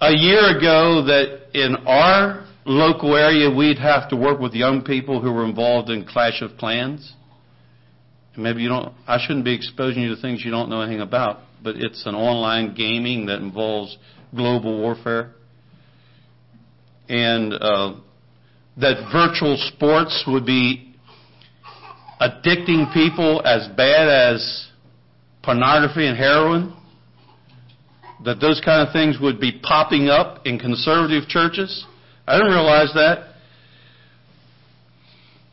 a 0.00 0.12
year 0.12 0.56
ago 0.56 1.04
that 1.06 1.48
in 1.54 1.76
our 1.86 2.46
local 2.70 3.16
area, 3.16 3.50
we'd 3.50 3.78
have 3.78 4.08
to 4.10 4.16
work 4.16 4.40
with 4.40 4.54
young 4.54 4.82
people 4.82 5.20
who 5.20 5.32
were 5.32 5.44
involved 5.44 5.90
in 5.90 6.06
Clash 6.06 6.40
of 6.40 6.56
Clans. 6.56 7.14
Maybe 8.36 8.62
you 8.62 8.68
don't, 8.68 8.94
I 9.06 9.18
shouldn't 9.20 9.44
be 9.44 9.54
exposing 9.54 10.02
you 10.02 10.14
to 10.14 10.20
things 10.20 10.42
you 10.44 10.50
don't 10.50 10.70
know 10.70 10.80
anything 10.80 11.00
about, 11.00 11.40
but 11.62 11.76
it's 11.76 12.06
an 12.06 12.14
online 12.14 12.74
gaming 12.74 13.26
that 13.26 13.40
involves 13.40 13.98
global 14.34 14.80
warfare. 14.80 15.32
And 17.08 17.52
uh, 17.52 17.94
that 18.76 19.10
virtual 19.12 19.56
sports 19.74 20.24
would 20.28 20.46
be 20.46 20.94
addicting 22.20 22.92
people 22.94 23.42
as 23.44 23.66
bad 23.76 24.08
as 24.08 24.68
pornography 25.42 26.06
and 26.06 26.16
heroin. 26.16 26.76
That 28.24 28.38
those 28.38 28.60
kind 28.64 28.86
of 28.86 28.92
things 28.92 29.16
would 29.20 29.40
be 29.40 29.58
popping 29.60 30.08
up 30.08 30.46
in 30.46 30.58
conservative 30.58 31.26
churches. 31.26 31.84
I 32.26 32.36
didn't 32.36 32.52
realize 32.52 32.92
that. 32.94 33.26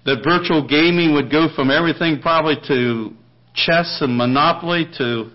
That 0.06 0.24
virtual 0.24 0.66
gaming 0.66 1.14
would 1.14 1.30
go 1.30 1.48
from 1.54 1.70
everything 1.70 2.22
probably 2.22 2.56
to 2.68 3.12
chess 3.54 4.00
and 4.02 4.18
monopoly 4.18 4.86
to 4.98 5.32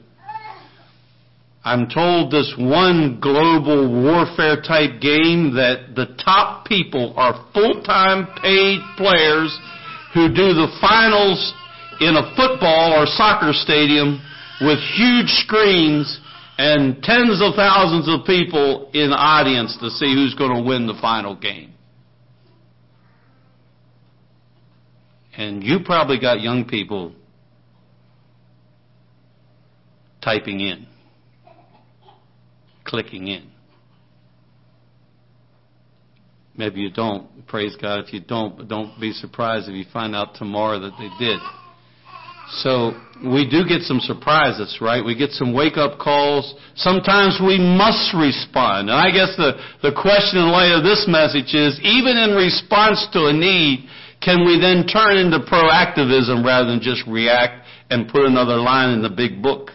I'm 1.65 1.89
told 1.89 2.33
this 2.33 2.53
one 2.59 3.21
global 3.21 3.87
warfare 4.03 4.61
type 4.63 5.01
game 5.01 5.55
that 5.55 5.95
the 5.95 6.19
top 6.25 6.67
people 6.67 7.15
are 7.17 7.47
full-time 7.55 8.27
paid 8.43 8.81
players 8.97 9.57
who 10.13 10.27
do 10.29 10.59
the 10.59 10.67
finals 10.81 11.55
in 12.01 12.17
a 12.17 12.35
football 12.35 12.99
or 12.99 13.07
soccer 13.07 13.53
stadium 13.53 14.21
with 14.61 14.79
huge 14.99 15.31
screens 15.47 16.19
and 16.59 17.03
tens 17.03 17.41
of 17.43 17.55
thousands 17.55 18.09
of 18.09 18.27
people 18.27 18.91
in 18.93 19.11
the 19.11 19.17
audience 19.17 19.77
to 19.81 19.91
see 19.91 20.15
who's 20.15 20.35
going 20.35 20.55
to 20.55 20.63
win 20.63 20.87
the 20.87 20.99
final 21.01 21.35
game. 21.35 21.73
And 25.37 25.63
you 25.63 25.79
probably 25.85 26.21
got 26.21 26.41
young 26.41 26.67
people 26.67 27.15
typing 30.23 30.61
in, 30.61 30.87
clicking 32.85 33.29
in. 33.29 33.51
Maybe 36.55 36.81
you 36.81 36.91
don't. 36.91 37.47
Praise 37.47 37.75
God 37.81 38.01
if 38.01 38.13
you 38.13 38.21
don't, 38.21 38.59
but 38.59 38.69
don't 38.69 39.01
be 39.01 39.13
surprised 39.13 39.69
if 39.69 39.75
you 39.75 39.87
find 39.91 40.15
out 40.15 40.35
tomorrow 40.35 40.79
that 40.81 40.93
they 40.99 41.09
did. 41.25 41.41
So 42.61 42.93
we 43.25 43.49
do 43.49 43.65
get 43.65 43.83
some 43.83 44.01
surprises, 44.01 44.79
right? 44.81 45.05
We 45.05 45.17
get 45.17 45.31
some 45.31 45.55
wake 45.55 45.77
up 45.77 45.99
calls. 45.99 46.55
Sometimes 46.75 47.41
we 47.41 47.57
must 47.57 48.13
respond. 48.13 48.91
And 48.91 48.99
I 48.99 49.11
guess 49.11 49.33
the, 49.37 49.57
the 49.81 49.95
question 49.95 50.43
in 50.43 50.53
light 50.53 50.77
of 50.77 50.85
this 50.85 51.07
message 51.09 51.55
is, 51.55 51.81
even 51.81 52.17
in 52.19 52.37
response 52.37 53.07
to 53.13 53.27
a 53.27 53.33
need, 53.33 53.89
can 54.21 54.45
we 54.45 54.61
then 54.61 54.87
turn 54.87 55.17
into 55.17 55.41
proactivism 55.41 56.45
rather 56.45 56.71
than 56.71 56.81
just 56.81 57.03
react 57.09 57.67
and 57.91 58.09
put 58.09 58.25
another 58.25 58.57
line 58.57 58.91
in 58.91 59.03
the 59.03 59.11
big 59.11 59.43
book? 59.43 59.71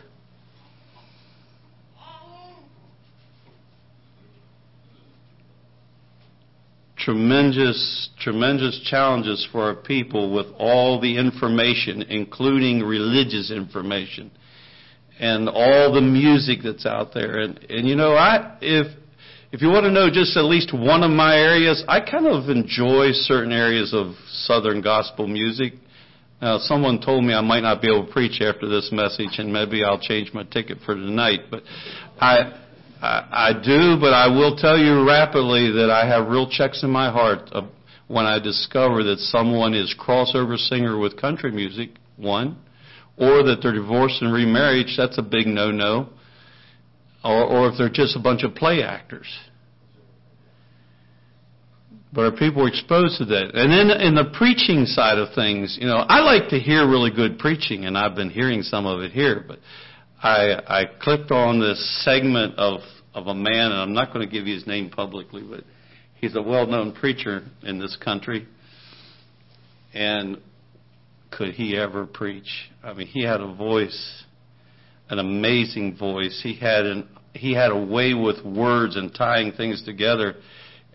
Tremendous, 7.08 8.10
tremendous 8.20 8.82
challenges 8.84 9.48
for 9.50 9.62
our 9.62 9.76
people 9.76 10.34
with 10.34 10.48
all 10.60 11.00
the 11.00 11.18
information, 11.18 12.02
including 12.02 12.82
religious 12.82 13.50
information, 13.50 14.30
and 15.18 15.48
all 15.48 15.94
the 15.94 16.02
music 16.02 16.60
that's 16.62 16.86
out 16.86 17.14
there. 17.14 17.40
And, 17.40 17.60
and 17.70 17.88
you 17.88 17.96
know, 17.96 18.12
I, 18.16 18.58
if, 18.60 18.88
if 19.54 19.62
you 19.62 19.70
want 19.70 19.86
to 19.86 19.92
know 19.92 20.10
just 20.12 20.36
at 20.36 20.44
least 20.44 20.74
one 20.74 21.02
of 21.02 21.10
my 21.10 21.38
areas, 21.38 21.82
I 21.88 22.02
kind 22.02 22.28
of 22.28 22.50
enjoy 22.50 23.12
certain 23.14 23.54
areas 23.54 23.94
of 23.94 24.16
Southern 24.30 24.82
gospel 24.82 25.28
music. 25.28 25.76
Now, 26.42 26.58
someone 26.58 27.00
told 27.00 27.24
me 27.24 27.34
I 27.34 27.40
might 27.40 27.62
not 27.62 27.82
be 27.82 27.88
able 27.88 28.06
to 28.06 28.12
preach 28.12 28.42
after 28.42 28.68
this 28.68 28.90
message, 28.92 29.40
and 29.40 29.54
maybe 29.54 29.82
I'll 29.82 29.98
change 29.98 30.34
my 30.34 30.44
ticket 30.44 30.80
for 30.86 30.94
tonight. 30.94 31.44
But 31.50 31.64
I, 32.20 32.67
I, 33.02 33.54
do, 33.54 33.98
but 34.00 34.14
I 34.14 34.28
will 34.28 34.56
tell 34.56 34.78
you 34.78 35.08
rapidly 35.08 35.72
that 35.72 35.90
I 35.90 36.08
have 36.08 36.28
real 36.28 36.50
checks 36.50 36.84
in 36.84 36.90
my 36.90 37.12
heart 37.12 37.50
when 38.08 38.26
I 38.26 38.40
discover 38.40 39.04
that 39.04 39.20
someone 39.20 39.74
is 39.74 39.96
crossover 40.00 40.58
singer 40.58 40.98
with 40.98 41.20
country 41.20 41.52
music, 41.52 41.92
one, 42.16 42.58
or 43.18 43.44
that 43.44 43.60
they're 43.62 43.74
divorced 43.74 44.22
and 44.22 44.34
remarried, 44.34 44.88
that's 44.96 45.18
a 45.18 45.22
big 45.22 45.48
no-no, 45.48 46.10
or, 47.24 47.44
or 47.44 47.70
if 47.70 47.78
they're 47.78 47.90
just 47.90 48.16
a 48.16 48.20
bunch 48.20 48.44
of 48.44 48.56
play 48.56 48.82
actors. 48.84 49.28
But 52.14 52.22
are 52.22 52.32
people 52.32 52.68
exposed 52.68 53.18
to 53.18 53.26
that? 53.26 53.52
And 53.54 53.72
then 53.72 54.02
in 54.02 54.16
the 54.16 54.32
preaching 54.38 54.86
side 54.86 55.18
of 55.18 55.36
things, 55.36 55.78
you 55.80 55.88
know, 55.88 55.98
I 55.98 56.22
like 56.22 56.50
to 56.50 56.60
hear 56.60 56.88
really 56.88 57.12
good 57.12 57.38
preaching, 57.38 57.86
and 57.86 57.98
I've 57.98 58.16
been 58.16 58.30
hearing 58.30 58.62
some 58.62 58.86
of 58.86 59.02
it 59.02 59.12
here, 59.12 59.44
but 59.46 59.60
I, 60.22 60.62
I 60.68 60.86
clicked 61.00 61.32
on 61.32 61.60
this 61.60 62.04
segment 62.04 62.56
of, 62.58 62.82
of 63.14 63.28
a 63.28 63.36
man, 63.36 63.72
and 63.72 63.82
I'm 63.82 63.94
not 63.94 64.14
going 64.14 64.28
to 64.28 64.32
give 64.32 64.48
you 64.48 64.56
his 64.56 64.66
name 64.66 64.90
publicly, 64.90 65.44
but 65.48 65.64
he's 66.16 66.36
a 66.36 66.42
well-known 66.42 66.94
preacher 66.94 67.44
in 67.64 67.80
this 67.80 67.96
country. 68.04 68.48
And 69.94 70.42
could 71.32 71.54
he 71.54 71.78
ever 71.78 72.06
preach? 72.06 72.70
I 72.84 72.94
mean, 72.94 73.08
he 73.08 73.24
had 73.24 73.42
a 73.42 73.54
voice, 73.54 74.24
an 75.10 75.20
amazing 75.20 75.98
voice. 75.98 76.40
He 76.44 76.56
had 76.56 76.86
an 76.86 77.08
he 77.34 77.54
had 77.54 77.72
a 77.72 77.78
way 77.78 78.16
with 78.16 78.44
words 78.44 78.96
and 78.96 79.14
tying 79.14 79.52
things 79.52 79.84
together. 79.84 80.36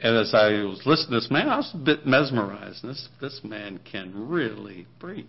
And 0.02 0.16
as 0.16 0.34
I 0.34 0.64
was 0.64 0.82
listening 0.84 1.10
to 1.10 1.20
this 1.20 1.30
man, 1.30 1.48
I 1.48 1.58
was 1.58 1.70
a 1.72 1.78
bit 1.78 2.04
mesmerized. 2.04 2.82
This 2.82 3.08
this 3.20 3.40
man 3.44 3.78
can 3.90 4.28
really 4.28 4.86
preach. 4.98 5.26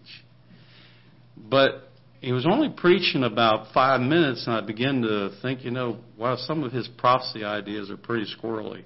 But 1.37 1.92
he 2.23 2.31
was 2.31 2.45
only 2.45 2.69
preaching 2.69 3.25
about 3.25 3.73
five 3.73 3.99
minutes, 3.99 4.47
and 4.47 4.55
I 4.55 4.61
began 4.61 5.01
to 5.01 5.31
think, 5.41 5.65
you 5.65 5.71
know, 5.71 5.97
wow, 6.17 6.37
some 6.37 6.63
of 6.63 6.71
his 6.71 6.87
prophecy 6.97 7.43
ideas 7.43 7.91
are 7.91 7.97
pretty 7.97 8.25
squirrely. 8.33 8.83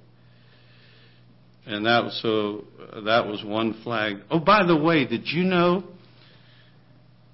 And 1.67 1.85
that 1.85 2.03
was 2.03 2.19
so. 2.23 2.65
That 3.03 3.27
was 3.27 3.43
one 3.45 3.79
flag. 3.83 4.21
Oh, 4.31 4.39
by 4.39 4.65
the 4.65 4.75
way, 4.75 5.05
did 5.05 5.27
you 5.27 5.43
know? 5.43 5.83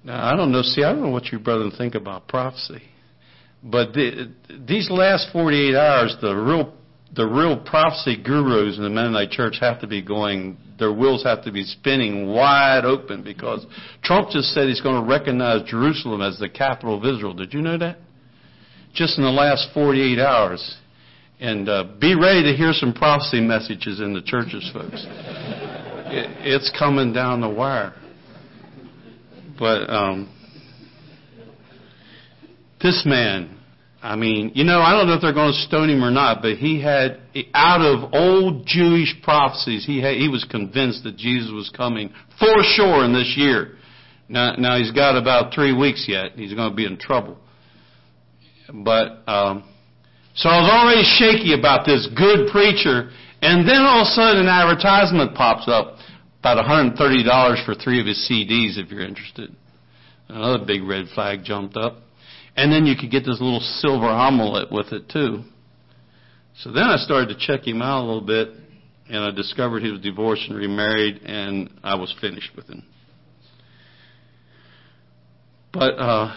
Now 0.02 0.30
I 0.30 0.36
don't 0.36 0.52
know. 0.52 0.60
See, 0.60 0.84
I 0.84 0.92
don't 0.92 1.02
know 1.02 1.08
what 1.08 1.32
you 1.32 1.38
brethren 1.38 1.70
think 1.70 1.94
about 1.94 2.28
prophecy, 2.28 2.82
but 3.62 3.94
the, 3.94 4.30
these 4.68 4.90
last 4.90 5.28
48 5.32 5.74
hours, 5.74 6.16
the 6.20 6.34
real 6.34 6.74
the 7.14 7.26
real 7.26 7.56
prophecy 7.56 8.20
gurus 8.20 8.76
in 8.76 8.82
the 8.82 8.90
Mennonite 8.90 9.30
church 9.30 9.56
have 9.60 9.80
to 9.80 9.86
be 9.86 10.02
going, 10.02 10.56
their 10.78 10.92
wheels 10.92 11.22
have 11.24 11.44
to 11.44 11.52
be 11.52 11.62
spinning 11.62 12.28
wide 12.28 12.84
open 12.84 13.22
because 13.22 13.64
Trump 14.02 14.30
just 14.30 14.48
said 14.48 14.68
he's 14.68 14.80
going 14.80 15.02
to 15.02 15.08
recognize 15.08 15.62
Jerusalem 15.68 16.22
as 16.22 16.38
the 16.38 16.48
capital 16.48 16.98
of 16.98 17.04
Israel. 17.04 17.34
Did 17.34 17.54
you 17.54 17.60
know 17.60 17.78
that? 17.78 17.98
Just 18.94 19.18
in 19.18 19.24
the 19.24 19.30
last 19.30 19.68
48 19.74 20.18
hours. 20.18 20.76
And 21.40 21.68
uh, 21.68 21.84
be 22.00 22.14
ready 22.14 22.42
to 22.44 22.56
hear 22.56 22.72
some 22.72 22.92
prophecy 22.92 23.40
messages 23.40 24.00
in 24.00 24.14
the 24.14 24.22
churches, 24.22 24.68
folks. 24.72 25.04
it, 25.04 26.30
it's 26.40 26.72
coming 26.76 27.12
down 27.12 27.40
the 27.40 27.48
wire. 27.48 27.94
But 29.58 29.90
um, 29.90 30.32
this 32.80 33.02
man, 33.06 33.60
I 34.04 34.16
mean, 34.16 34.52
you 34.54 34.64
know, 34.64 34.80
I 34.80 34.92
don't 34.92 35.06
know 35.06 35.14
if 35.14 35.22
they're 35.22 35.32
going 35.32 35.54
to 35.54 35.60
stone 35.60 35.88
him 35.88 36.04
or 36.04 36.10
not, 36.10 36.42
but 36.42 36.58
he 36.58 36.78
had, 36.78 37.22
out 37.54 37.80
of 37.80 38.12
old 38.12 38.66
Jewish 38.66 39.16
prophecies, 39.22 39.86
he 39.86 39.98
had, 40.02 40.16
he 40.16 40.28
was 40.28 40.44
convinced 40.44 41.04
that 41.04 41.16
Jesus 41.16 41.50
was 41.50 41.72
coming 41.74 42.12
for 42.38 42.62
sure 42.76 43.02
in 43.02 43.14
this 43.14 43.32
year. 43.34 43.76
Now, 44.28 44.56
now 44.58 44.76
he's 44.76 44.92
got 44.92 45.16
about 45.16 45.54
three 45.54 45.72
weeks 45.72 46.04
yet. 46.06 46.32
He's 46.32 46.52
going 46.52 46.68
to 46.68 46.76
be 46.76 46.84
in 46.84 46.98
trouble. 46.98 47.38
But, 48.68 49.24
um, 49.26 49.64
so 50.34 50.50
I 50.50 50.60
was 50.60 50.68
already 50.68 51.04
shaky 51.16 51.58
about 51.58 51.86
this 51.86 52.06
good 52.14 52.52
preacher, 52.52 53.08
and 53.40 53.66
then 53.66 53.88
all 53.88 54.02
of 54.02 54.08
a 54.08 54.10
sudden 54.12 54.42
an 54.42 54.48
advertisement 54.48 55.34
pops 55.34 55.64
up, 55.66 55.96
about 56.40 56.62
$130 56.62 57.64
for 57.64 57.74
three 57.74 58.00
of 58.00 58.06
his 58.06 58.18
CDs 58.30 58.76
if 58.76 58.90
you're 58.90 59.00
interested. 59.00 59.56
Another 60.28 60.62
big 60.62 60.82
red 60.82 61.06
flag 61.14 61.42
jumped 61.42 61.78
up. 61.78 62.03
And 62.56 62.72
then 62.72 62.86
you 62.86 62.94
could 62.96 63.10
get 63.10 63.24
this 63.24 63.40
little 63.40 63.60
silver 63.60 64.06
omelet 64.06 64.70
with 64.70 64.92
it 64.92 65.08
too. 65.08 65.42
So 66.58 66.70
then 66.70 66.84
I 66.84 66.96
started 66.96 67.36
to 67.36 67.46
check 67.46 67.66
him 67.66 67.82
out 67.82 68.04
a 68.04 68.06
little 68.06 68.20
bit, 68.20 68.50
and 69.08 69.18
I 69.18 69.30
discovered 69.32 69.82
he 69.82 69.90
was 69.90 70.00
divorced 70.00 70.48
and 70.48 70.56
remarried, 70.56 71.20
and 71.24 71.68
I 71.82 71.96
was 71.96 72.14
finished 72.20 72.50
with 72.54 72.68
him. 72.68 72.84
But, 75.72 75.98
uh, 75.98 76.32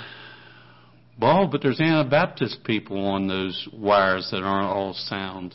well, 1.21 1.47
but 1.47 1.62
there's 1.62 1.80
Anabaptist 1.80 2.63
people 2.63 3.06
on 3.06 3.27
those 3.27 3.67
wires 3.71 4.30
that 4.32 4.41
aren't 4.41 4.69
all 4.69 4.93
sound. 4.93 5.53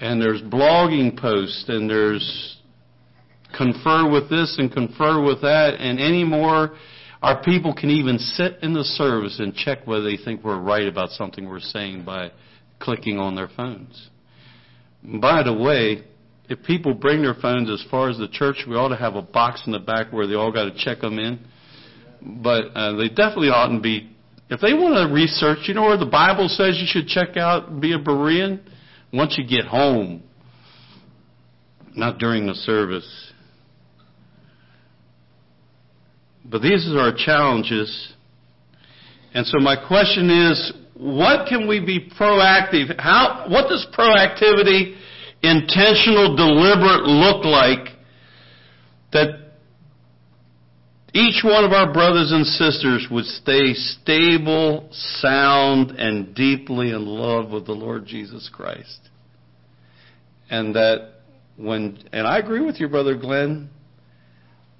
And 0.00 0.22
there's 0.22 0.40
blogging 0.40 1.18
posts, 1.18 1.64
and 1.68 1.90
there's 1.90 2.56
confer 3.56 4.08
with 4.08 4.30
this 4.30 4.56
and 4.58 4.72
confer 4.72 5.20
with 5.20 5.40
that, 5.42 5.74
and 5.78 5.98
any 5.98 6.24
more 6.24 6.76
our 7.24 7.42
people 7.42 7.72
can 7.72 7.88
even 7.88 8.18
sit 8.18 8.58
in 8.60 8.74
the 8.74 8.84
service 8.84 9.38
and 9.40 9.54
check 9.54 9.86
whether 9.86 10.04
they 10.04 10.18
think 10.22 10.44
we're 10.44 10.60
right 10.60 10.86
about 10.86 11.08
something 11.08 11.48
we're 11.48 11.58
saying 11.58 12.04
by 12.04 12.30
clicking 12.80 13.18
on 13.18 13.34
their 13.34 13.48
phones. 13.56 14.10
by 15.02 15.42
the 15.42 15.54
way, 15.54 16.04
if 16.50 16.62
people 16.62 16.92
bring 16.92 17.22
their 17.22 17.32
phones 17.32 17.70
as 17.70 17.82
far 17.90 18.10
as 18.10 18.18
the 18.18 18.28
church, 18.28 18.64
we 18.68 18.74
ought 18.74 18.88
to 18.88 18.96
have 18.96 19.14
a 19.14 19.22
box 19.22 19.62
in 19.64 19.72
the 19.72 19.78
back 19.78 20.12
where 20.12 20.26
they 20.26 20.34
all 20.34 20.52
got 20.52 20.64
to 20.64 20.74
check 20.76 21.00
them 21.00 21.18
in. 21.18 21.40
But 22.20 22.64
uh, 22.74 22.96
they 22.96 23.08
definitely 23.08 23.48
oughtn't 23.48 23.82
be. 23.82 24.10
If 24.50 24.60
they 24.60 24.74
want 24.74 25.08
to 25.08 25.14
research, 25.14 25.60
you 25.66 25.72
know 25.72 25.84
where 25.84 25.96
the 25.96 26.04
Bible 26.04 26.48
says 26.48 26.78
you 26.78 26.86
should 26.86 27.06
check 27.06 27.38
out, 27.38 27.80
be 27.80 27.94
a 27.94 27.98
Berean? 27.98 28.60
Once 29.14 29.38
you 29.38 29.46
get 29.46 29.64
home, 29.64 30.22
not 31.96 32.18
during 32.18 32.46
the 32.46 32.54
service. 32.54 33.32
But 36.44 36.62
these 36.62 36.86
are 36.92 36.98
our 36.98 37.14
challenges. 37.16 38.12
And 39.32 39.46
so 39.46 39.58
my 39.58 39.76
question 39.76 40.30
is, 40.30 40.72
what 40.94 41.48
can 41.48 41.66
we 41.66 41.80
be 41.80 42.08
proactive? 42.18 42.98
How, 43.00 43.46
what 43.48 43.68
does 43.68 43.86
proactivity, 43.96 44.96
intentional, 45.42 46.36
deliberate 46.36 47.04
look 47.04 47.44
like 47.44 47.96
that 49.12 49.44
each 51.12 51.42
one 51.44 51.64
of 51.64 51.72
our 51.72 51.92
brothers 51.92 52.32
and 52.32 52.46
sisters 52.46 53.06
would 53.10 53.24
stay 53.24 53.72
stable, 53.74 54.88
sound, 54.92 55.92
and 55.92 56.34
deeply 56.34 56.90
in 56.90 57.06
love 57.06 57.50
with 57.50 57.66
the 57.66 57.72
Lord 57.72 58.06
Jesus 58.06 58.50
Christ? 58.52 59.00
And 60.50 60.74
that 60.76 61.14
when, 61.56 61.98
and 62.12 62.26
I 62.26 62.38
agree 62.38 62.64
with 62.64 62.80
you, 62.80 62.88
Brother 62.88 63.16
Glenn, 63.16 63.70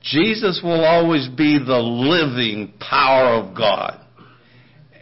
Jesus 0.04 0.60
will 0.62 0.84
always 0.84 1.28
be 1.28 1.58
the 1.58 1.78
living 1.78 2.74
power 2.78 3.40
of 3.40 3.56
God. 3.56 4.00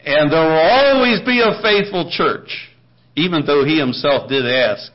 And 0.05 0.33
there 0.33 0.41
will 0.41 0.53
always 0.53 1.21
be 1.21 1.41
a 1.41 1.61
faithful 1.61 2.09
church, 2.11 2.71
even 3.17 3.45
though 3.45 3.65
he 3.65 3.79
himself 3.79 4.29
did 4.29 4.47
ask, 4.47 4.93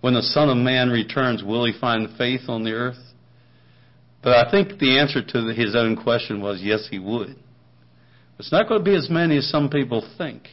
when 0.00 0.14
the 0.14 0.22
Son 0.22 0.50
of 0.50 0.56
Man 0.56 0.90
returns, 0.90 1.42
will 1.42 1.64
he 1.64 1.72
find 1.80 2.08
faith 2.18 2.42
on 2.48 2.64
the 2.64 2.72
earth? 2.72 2.98
But 4.22 4.46
I 4.46 4.50
think 4.50 4.78
the 4.78 4.98
answer 4.98 5.22
to 5.22 5.54
his 5.54 5.76
own 5.76 5.96
question 5.96 6.42
was 6.42 6.60
yes, 6.60 6.88
he 6.90 6.98
would. 6.98 7.36
It's 8.38 8.50
not 8.50 8.68
going 8.68 8.80
to 8.80 8.84
be 8.84 8.96
as 8.96 9.08
many 9.08 9.38
as 9.38 9.48
some 9.48 9.70
people 9.70 10.06
think. 10.18 10.48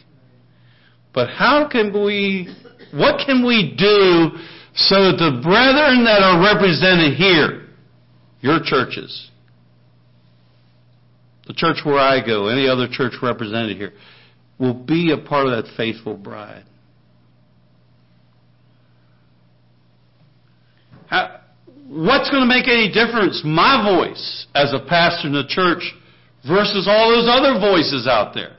But 1.14 1.30
how 1.30 1.68
can 1.68 1.92
we, 1.92 2.54
what 2.94 3.26
can 3.26 3.46
we 3.46 3.74
do 3.76 4.38
so 4.76 4.96
that 4.96 5.18
the 5.18 5.42
brethren 5.42 6.06
that 6.06 6.22
are 6.22 6.40
represented 6.40 7.18
here 7.18 7.68
your 8.42 8.60
churches 8.64 9.32
the 11.48 11.54
church 11.54 11.78
where 11.84 11.98
I 11.98 12.26
go, 12.26 12.48
any 12.48 12.68
other 12.68 12.88
church 12.90 13.14
represented 13.22 13.78
here, 13.78 13.94
will 14.60 14.74
be 14.74 15.12
a 15.12 15.18
part 15.18 15.48
of 15.48 15.52
that 15.52 15.76
faithful 15.76 16.16
bride. 16.16 16.64
How, 21.08 21.42
what's 21.90 22.30
going 22.30 22.44
to 22.44 22.48
make 22.48 22.68
any 22.68 22.92
difference, 22.92 23.42
my 23.44 23.84
voice 23.84 24.48
as 24.56 24.72
a 24.72 24.80
pastor 24.88 25.28
in 25.28 25.34
the 25.34 25.48
church 25.48 25.84
versus 26.48 26.88
all 26.88 27.10
those 27.10 27.28
other 27.28 27.60
voices 27.60 28.08
out 28.08 28.34
there? 28.34 28.56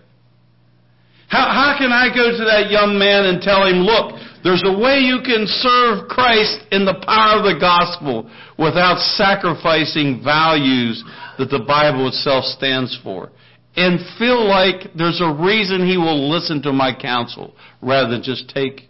How, 1.29 1.49
how 1.49 1.77
can 1.79 1.92
I 1.92 2.09
go 2.14 2.31
to 2.31 2.45
that 2.45 2.71
young 2.71 2.99
man 2.99 3.25
and 3.25 3.40
tell 3.40 3.64
him, 3.64 3.77
look, 3.79 4.21
there's 4.44 4.62
a 4.66 4.76
way 4.76 4.98
you 4.98 5.20
can 5.24 5.46
serve 5.46 6.09
Christ 6.09 6.66
in 6.72 6.85
the 6.85 6.98
power 7.07 7.38
of 7.38 7.44
the 7.44 7.59
gospel 7.61 8.31
without 8.59 8.98
sacrificing 8.98 10.20
values 10.22 11.02
that 11.38 11.50
the 11.50 11.62
Bible 11.66 12.09
itself 12.09 12.44
stands 12.44 12.98
for. 13.02 13.31
And 13.76 14.00
feel 14.18 14.46
like 14.46 14.92
there's 14.96 15.20
a 15.20 15.33
reason 15.33 15.87
he 15.87 15.96
will 15.96 16.28
listen 16.31 16.61
to 16.62 16.72
my 16.72 16.92
counsel 16.94 17.55
rather 17.81 18.11
than 18.11 18.22
just 18.22 18.50
take 18.50 18.88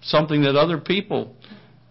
something 0.00 0.42
that 0.42 0.56
other 0.56 0.78
people, 0.78 1.34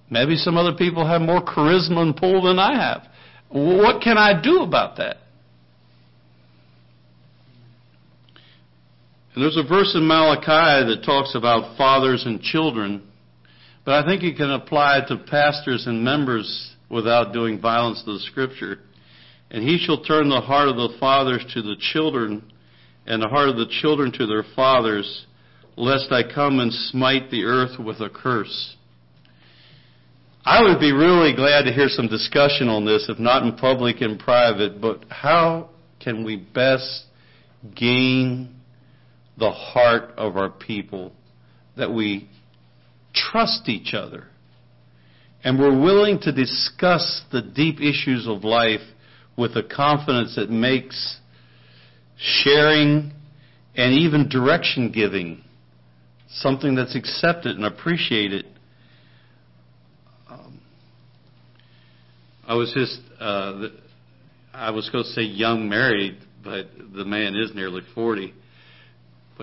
maybe 0.10 0.36
some 0.36 0.58
other 0.58 0.76
people 0.76 1.08
have 1.08 1.22
more 1.22 1.42
charisma 1.42 2.00
and 2.00 2.16
pull 2.16 2.44
than 2.44 2.60
I 2.60 2.76
have. 2.76 3.08
What 3.50 4.02
can 4.02 4.18
I 4.18 4.42
do 4.42 4.62
about 4.62 4.98
that? 4.98 5.18
And 9.34 9.44
there's 9.44 9.58
a 9.58 9.68
verse 9.68 9.96
in 9.96 10.08
Malachi 10.08 10.86
that 10.94 11.04
talks 11.04 11.34
about 11.34 11.76
fathers 11.76 12.24
and 12.26 12.40
children, 12.40 13.02
but 13.84 13.96
I 13.96 14.08
think 14.08 14.22
you 14.22 14.36
can 14.36 14.52
apply 14.52 15.00
it 15.00 15.08
to 15.08 15.18
pastors 15.18 15.88
and 15.88 16.04
members 16.04 16.76
without 16.90 17.34
doing 17.34 17.60
violence 17.60 18.04
to 18.04 18.14
the 18.14 18.20
scripture. 18.20 18.80
And 19.50 19.64
he 19.68 19.80
shall 19.80 20.04
turn 20.04 20.30
the 20.30 20.42
heart 20.42 20.70
of 20.70 20.76
the 20.76 20.96
fathers 21.00 21.44
to 21.56 21.62
the 21.64 21.76
children, 21.80 22.52
and 23.08 23.22
the 23.22 23.28
heart 23.28 23.50
of 23.50 23.58
the 23.58 23.72
children 23.82 24.12
to 24.14 24.28
their 24.28 24.44
fathers, 24.56 25.26
lest 25.76 26.12
I 26.12 26.22
come 26.24 26.60
and 26.60 26.72
smite 26.72 27.32
the 27.32 27.44
earth 27.46 27.80
with 27.80 28.02
a 28.02 28.10
curse. 28.10 28.76
I 30.46 30.62
would 30.62 30.80
be 30.80 30.92
really 30.92 31.36
glad 31.36 31.64
to 31.64 31.74
hear 31.74 31.88
some 31.88 32.08
discussion 32.08 32.68
on 32.68 32.86
this, 32.86 33.08
if 33.10 33.18
not 33.18 33.44
in 33.44 33.56
public, 33.56 34.02
in 34.02 34.18
private, 34.18 34.80
but 34.80 35.06
how 35.10 35.70
can 36.00 36.24
we 36.24 36.36
best 36.36 37.06
gain 37.76 38.60
the 39.38 39.52
heart 39.52 40.12
of 40.18 40.38
our 40.38 40.50
people, 40.50 41.12
that 41.76 41.92
we 41.92 42.30
trust 43.14 43.68
each 43.68 43.94
other, 43.94 44.26
and 45.44 45.60
we're 45.60 45.78
willing 45.78 46.20
to 46.22 46.32
discuss 46.32 47.24
the 47.32 47.42
deep 47.42 47.82
issues 47.82 48.28
of 48.28 48.44
life 48.44 48.82
with 49.38 49.56
a 49.56 49.64
confidence 49.64 50.36
that 50.36 50.50
makes 50.50 51.18
sharing 52.18 53.12
and 53.76 53.94
even 53.94 54.30
direction 54.30 54.92
giving 54.92 55.44
something 56.30 56.76
that's 56.76 56.96
accepted 56.96 57.56
and 57.56 57.66
appreciated. 57.66 58.46
Um, 60.30 60.62
I 62.48 62.56
was 62.56 62.72
just, 62.74 63.00
uh, 63.20 63.68
I 64.54 64.72
was 64.72 64.90
going 64.90 65.04
to 65.04 65.10
say 65.10 65.24
young 65.24 65.68
married, 65.68 66.18
but 66.44 66.68
the 66.96 67.06
man 67.06 67.36
is 67.36 67.54
nearly 67.56 67.82
40 67.94 68.34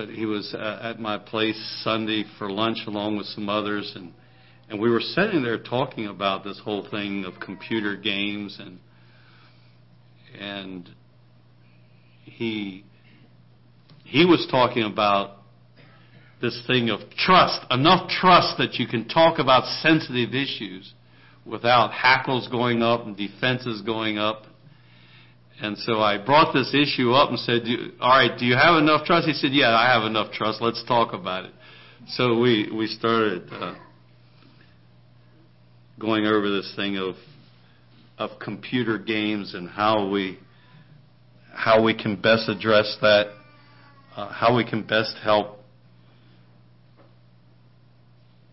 but 0.01 0.09
he 0.09 0.25
was 0.25 0.55
uh, 0.55 0.79
at 0.81 0.99
my 0.99 1.19
place 1.19 1.59
Sunday 1.85 2.25
for 2.39 2.51
lunch 2.51 2.79
along 2.87 3.19
with 3.19 3.27
some 3.27 3.51
others, 3.51 3.93
and 3.95 4.15
and 4.71 4.81
we 4.81 4.89
were 4.89 5.01
sitting 5.01 5.43
there 5.43 5.59
talking 5.59 6.07
about 6.07 6.43
this 6.43 6.59
whole 6.65 6.89
thing 6.91 7.27
of 7.27 7.39
computer 7.39 7.97
games, 7.97 8.59
and 8.59 8.79
and 10.41 10.89
he 12.23 12.83
he 14.03 14.25
was 14.25 14.49
talking 14.51 14.85
about 14.85 15.37
this 16.41 16.65
thing 16.67 16.89
of 16.89 17.01
trust, 17.11 17.61
enough 17.71 18.09
trust 18.09 18.57
that 18.57 18.77
you 18.77 18.87
can 18.87 19.07
talk 19.07 19.39
about 19.39 19.65
sensitive 19.83 20.31
issues 20.35 20.95
without 21.45 21.93
hackles 21.93 22.49
going 22.49 22.81
up 22.81 23.05
and 23.05 23.19
defenses 23.19 23.83
going 23.83 24.17
up 24.17 24.45
and 25.62 25.77
so 25.79 26.01
I 26.01 26.16
brought 26.16 26.55
this 26.55 26.75
issue 26.75 27.12
up 27.12 27.31
and 27.31 27.38
said, 27.38 27.62
all 28.01 28.11
right, 28.11 28.37
do 28.38 28.46
you 28.46 28.57
have 28.57 28.77
enough 28.77 29.05
trust? 29.05 29.27
He 29.27 29.35
said, 29.35 29.51
yeah, 29.53 29.75
I 29.75 29.92
have 29.92 30.05
enough 30.05 30.33
trust. 30.33 30.62
Let's 30.62 30.83
talk 30.87 31.12
about 31.12 31.44
it. 31.44 31.53
So 32.09 32.38
we, 32.38 32.70
we 32.75 32.87
started 32.87 33.42
uh, 33.53 33.75
going 35.99 36.25
over 36.25 36.51
this 36.51 36.73
thing 36.77 36.96
of, 36.96 37.14
of 38.18 38.38
computer 38.40 38.96
games 38.96 39.55
and 39.55 39.68
how 39.68 40.09
we, 40.09 40.38
how 41.53 41.83
we 41.83 41.94
can 41.94 42.20
best 42.20 42.49
address 42.49 42.96
that, 43.03 43.27
uh, 44.16 44.33
how 44.33 44.57
we 44.57 44.64
can 44.64 44.83
best 44.83 45.14
help. 45.23 45.59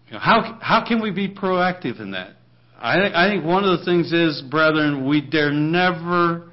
You 0.08 0.14
know, 0.14 0.20
how, 0.20 0.60
how 0.62 0.86
can 0.86 1.02
we 1.02 1.12
be 1.12 1.34
proactive 1.34 2.02
in 2.02 2.12
that? 2.12 2.32
I 2.80 3.26
I 3.26 3.30
think 3.30 3.44
one 3.44 3.64
of 3.64 3.80
the 3.80 3.86
things 3.86 4.12
is, 4.12 4.42
brethren, 4.42 5.08
we 5.08 5.22
dare 5.22 5.52
never 5.52 6.52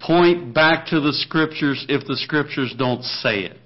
point 0.00 0.54
back 0.54 0.86
to 0.86 1.00
the 1.00 1.12
scriptures 1.12 1.84
if 1.88 2.06
the 2.06 2.16
scriptures 2.16 2.74
don't 2.76 3.02
say 3.02 3.40
it. 3.40 3.58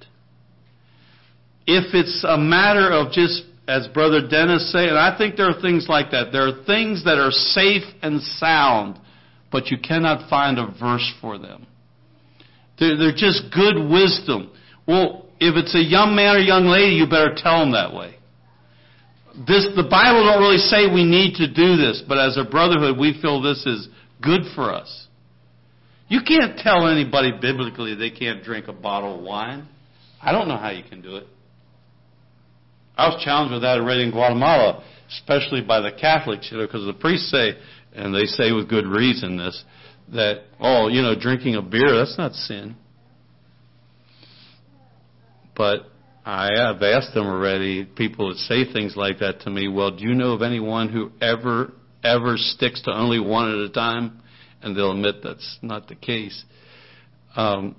If 1.66 1.94
it's 1.94 2.24
a 2.28 2.36
matter 2.36 2.92
of 2.92 3.12
just, 3.12 3.44
as 3.66 3.88
Brother 3.88 4.26
Dennis 4.28 4.70
said, 4.70 4.90
and 4.90 4.98
I 4.98 5.16
think 5.16 5.36
there 5.36 5.48
are 5.48 5.60
things 5.60 5.86
like 5.88 6.10
that. 6.10 6.32
There 6.32 6.46
are 6.46 6.64
things 6.64 7.04
that 7.04 7.18
are 7.18 7.30
safe 7.30 7.84
and 8.02 8.20
sound, 8.20 8.98
but 9.50 9.68
you 9.68 9.78
cannot 9.78 10.28
find 10.28 10.58
a 10.58 10.66
verse 10.78 11.10
for 11.20 11.38
them. 11.38 11.66
They're, 12.78 12.96
they're 12.98 13.16
just 13.16 13.44
good 13.54 13.76
wisdom. 13.88 14.50
Well, 14.86 15.26
if 15.40 15.56
it's 15.56 15.74
a 15.74 15.82
young 15.82 16.14
man 16.14 16.36
or 16.36 16.40
young 16.40 16.66
lady, 16.66 16.96
you 16.96 17.06
better 17.06 17.34
tell 17.36 17.60
them 17.60 17.72
that 17.72 17.94
way. 17.94 18.16
This, 19.34 19.66
the 19.74 19.86
Bible 19.88 20.24
don't 20.24 20.42
really 20.42 20.58
say 20.58 20.86
we 20.92 21.04
need 21.04 21.36
to 21.36 21.48
do 21.48 21.76
this, 21.76 22.02
but 22.06 22.18
as 22.18 22.36
a 22.36 22.44
brotherhood, 22.44 22.98
we 22.98 23.18
feel 23.20 23.40
this 23.40 23.64
is 23.66 23.88
good 24.20 24.42
for 24.54 24.72
us. 24.72 25.08
You 26.08 26.20
can't 26.26 26.58
tell 26.58 26.86
anybody 26.86 27.32
biblically 27.40 27.94
they 27.94 28.10
can't 28.10 28.44
drink 28.44 28.68
a 28.68 28.72
bottle 28.72 29.18
of 29.18 29.24
wine. 29.24 29.68
I 30.20 30.32
don't 30.32 30.48
know 30.48 30.56
how 30.56 30.70
you 30.70 30.82
can 30.82 31.00
do 31.00 31.16
it. 31.16 31.26
I 32.96 33.08
was 33.08 33.22
challenged 33.24 33.52
with 33.52 33.62
that 33.62 33.78
already 33.78 34.04
in 34.04 34.10
Guatemala, 34.10 34.84
especially 35.08 35.62
by 35.62 35.80
the 35.80 35.90
Catholics, 35.90 36.48
you 36.50 36.58
know, 36.58 36.66
because 36.66 36.86
the 36.86 36.92
priests 36.92 37.30
say, 37.30 37.54
and 37.92 38.14
they 38.14 38.24
say 38.24 38.52
with 38.52 38.68
good 38.68 38.86
reason 38.86 39.36
this, 39.36 39.64
that, 40.12 40.44
oh, 40.60 40.88
you 40.88 41.02
know, 41.02 41.18
drinking 41.18 41.56
a 41.56 41.62
beer, 41.62 41.96
that's 41.96 42.16
not 42.18 42.32
sin. 42.32 42.76
But 45.56 45.86
I 46.24 46.50
have 46.56 46.82
asked 46.82 47.14
them 47.14 47.26
already, 47.26 47.84
people 47.84 48.28
that 48.28 48.38
say 48.38 48.70
things 48.72 48.96
like 48.96 49.18
that 49.20 49.40
to 49.40 49.50
me, 49.50 49.68
well, 49.68 49.90
do 49.90 50.04
you 50.04 50.14
know 50.14 50.32
of 50.32 50.42
anyone 50.42 50.88
who 50.88 51.10
ever, 51.20 51.72
ever 52.02 52.34
sticks 52.36 52.82
to 52.82 52.92
only 52.92 53.20
one 53.20 53.50
at 53.50 53.58
a 53.58 53.70
time? 53.70 54.20
And 54.64 54.74
they'll 54.76 54.92
admit 54.92 55.16
that's 55.22 55.58
not 55.62 55.88
the 55.88 55.94
case. 55.94 56.44
Um, 57.36 57.76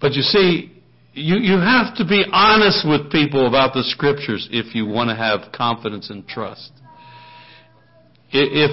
but 0.00 0.14
you 0.14 0.22
see, 0.22 0.72
you, 1.12 1.36
you 1.36 1.58
have 1.58 1.94
to 1.96 2.06
be 2.06 2.24
honest 2.32 2.86
with 2.88 3.12
people 3.12 3.46
about 3.46 3.74
the 3.74 3.82
scriptures 3.84 4.48
if 4.50 4.74
you 4.74 4.86
want 4.86 5.10
to 5.10 5.16
have 5.16 5.52
confidence 5.52 6.10
and 6.10 6.26
trust. 6.26 6.72
If 8.32 8.70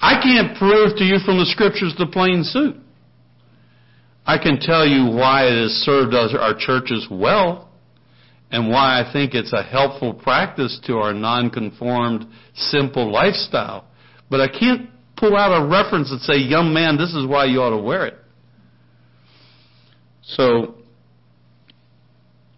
I 0.00 0.20
can't 0.20 0.58
prove 0.58 0.96
to 0.98 1.04
you 1.04 1.18
from 1.24 1.38
the 1.38 1.46
scriptures 1.46 1.94
the 1.96 2.06
plain 2.06 2.42
suit, 2.42 2.76
I 4.26 4.36
can 4.36 4.58
tell 4.60 4.86
you 4.86 5.06
why 5.16 5.46
it 5.46 5.62
has 5.62 5.70
served 5.70 6.12
our 6.14 6.54
churches 6.58 7.06
well 7.10 7.70
and 8.50 8.68
why 8.68 9.00
I 9.00 9.12
think 9.12 9.34
it's 9.34 9.52
a 9.52 9.62
helpful 9.62 10.12
practice 10.12 10.80
to 10.86 10.96
our 10.96 11.14
nonconformed, 11.14 12.26
simple 12.54 13.12
lifestyle. 13.12 13.86
But 14.28 14.40
I 14.40 14.48
can't 14.48 14.90
pull 15.18 15.36
out 15.36 15.50
a 15.50 15.66
reference 15.66 16.10
and 16.10 16.20
say, 16.20 16.36
young 16.36 16.72
man, 16.72 16.96
this 16.96 17.14
is 17.14 17.26
why 17.26 17.46
you 17.46 17.60
ought 17.60 17.76
to 17.76 17.82
wear 17.82 18.06
it. 18.06 18.14
So, 20.22 20.74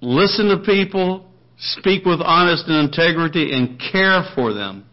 listen 0.00 0.48
to 0.48 0.58
people, 0.64 1.30
speak 1.58 2.04
with 2.04 2.20
honest 2.20 2.64
and 2.66 2.88
integrity, 2.88 3.52
and 3.52 3.80
care 3.92 4.22
for 4.34 4.52
them. 4.52 4.86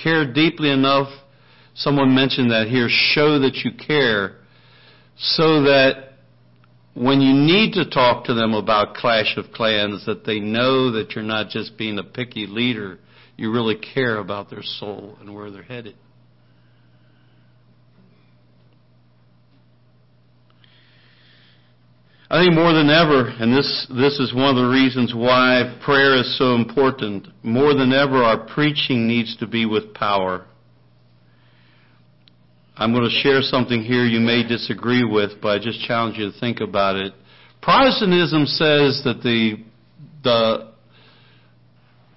Care 0.00 0.30
deeply 0.32 0.70
enough. 0.70 1.08
Someone 1.74 2.14
mentioned 2.14 2.50
that 2.50 2.66
here. 2.68 2.88
Show 2.90 3.38
that 3.40 3.62
you 3.64 3.70
care 3.72 4.36
so 5.16 5.62
that 5.62 6.08
when 6.94 7.20
you 7.20 7.32
need 7.32 7.74
to 7.74 7.88
talk 7.88 8.24
to 8.24 8.34
them 8.34 8.54
about 8.54 8.94
Clash 8.94 9.36
of 9.36 9.52
Clans, 9.52 10.04
that 10.06 10.24
they 10.24 10.40
know 10.40 10.92
that 10.92 11.12
you're 11.12 11.24
not 11.24 11.48
just 11.48 11.78
being 11.78 11.98
a 11.98 12.04
picky 12.04 12.46
leader, 12.46 12.98
you 13.36 13.52
really 13.52 13.76
care 13.76 14.18
about 14.18 14.50
their 14.50 14.62
soul 14.62 15.16
and 15.20 15.32
where 15.32 15.50
they're 15.50 15.62
headed. 15.62 15.94
I 22.30 22.44
think 22.44 22.54
more 22.54 22.74
than 22.74 22.90
ever, 22.90 23.28
and 23.28 23.56
this, 23.56 23.86
this 23.88 24.18
is 24.18 24.34
one 24.34 24.50
of 24.50 24.56
the 24.56 24.68
reasons 24.68 25.14
why 25.14 25.78
prayer 25.82 26.14
is 26.20 26.36
so 26.36 26.54
important, 26.54 27.26
more 27.42 27.72
than 27.74 27.94
ever 27.94 28.22
our 28.22 28.46
preaching 28.46 29.08
needs 29.08 29.34
to 29.38 29.46
be 29.46 29.64
with 29.64 29.94
power. 29.94 30.44
I'm 32.76 32.92
going 32.92 33.08
to 33.08 33.20
share 33.22 33.40
something 33.40 33.82
here 33.82 34.04
you 34.04 34.20
may 34.20 34.46
disagree 34.46 35.04
with, 35.04 35.40
but 35.40 35.48
I 35.48 35.58
just 35.58 35.80
challenge 35.86 36.18
you 36.18 36.30
to 36.30 36.38
think 36.38 36.60
about 36.60 36.96
it. 36.96 37.14
Protestantism 37.62 38.44
says 38.44 39.02
that 39.04 39.20
the 39.22 39.64
the 40.22 40.72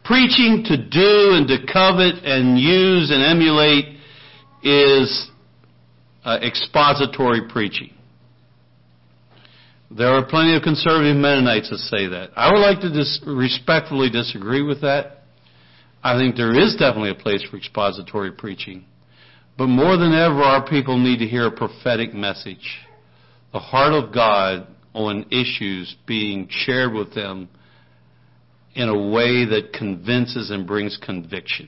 preaching 0.03 0.63
to 0.65 0.77
do 0.77 1.35
and 1.35 1.47
to 1.47 1.57
covet 1.71 2.23
and 2.25 2.59
use 2.59 3.11
and 3.11 3.23
emulate 3.23 3.97
is 4.61 5.29
uh, 6.25 6.37
expository 6.43 7.47
preaching. 7.49 7.93
There 9.97 10.07
are 10.07 10.25
plenty 10.25 10.55
of 10.55 10.61
conservative 10.61 11.17
Mennonites 11.17 11.69
that 11.69 11.79
say 11.79 12.07
that. 12.07 12.29
I 12.37 12.51
would 12.51 12.59
like 12.59 12.79
to 12.79 12.89
dis- 12.89 13.21
respectfully 13.27 14.09
disagree 14.09 14.61
with 14.61 14.81
that. 14.81 15.23
I 16.01 16.17
think 16.17 16.35
there 16.35 16.57
is 16.57 16.75
definitely 16.77 17.11
a 17.11 17.15
place 17.15 17.43
for 17.43 17.57
expository 17.57 18.31
preaching. 18.31 18.85
But 19.57 19.67
more 19.67 19.97
than 19.97 20.13
ever, 20.13 20.41
our 20.41 20.65
people 20.65 20.97
need 20.97 21.19
to 21.19 21.27
hear 21.27 21.45
a 21.45 21.51
prophetic 21.51 22.13
message. 22.13 22.79
The 23.51 23.59
heart 23.59 23.91
of 23.91 24.13
God 24.13 24.67
on 24.93 25.25
issues 25.29 25.95
being 26.07 26.47
shared 26.49 26.93
with 26.93 27.13
them 27.13 27.49
in 28.73 28.87
a 28.87 29.09
way 29.09 29.45
that 29.45 29.73
convinces 29.73 30.51
and 30.51 30.65
brings 30.65 30.97
conviction. 30.97 31.67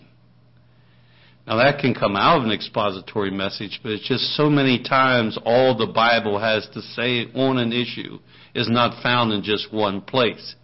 Now 1.46 1.58
that 1.58 1.80
can 1.80 1.94
come 1.94 2.16
out 2.16 2.38
of 2.38 2.44
an 2.46 2.52
expository 2.52 3.32
message, 3.32 3.82
but 3.84 3.92
it's 3.92 4.08
just 4.08 4.36
so 4.36 4.50
many 4.50 4.82
times 4.82 5.38
all 5.44 5.78
the 5.78 5.92
Bible 5.92 6.40
has 6.40 6.68
to 6.74 6.82
say 6.82 7.28
on 7.36 7.58
an 7.58 7.74
issue 7.74 8.20
is 8.56 8.70
not 8.70 9.04
found 9.04 9.34
in 9.34 9.44
just 9.44 9.74
one 9.74 10.02
place. 10.02 10.56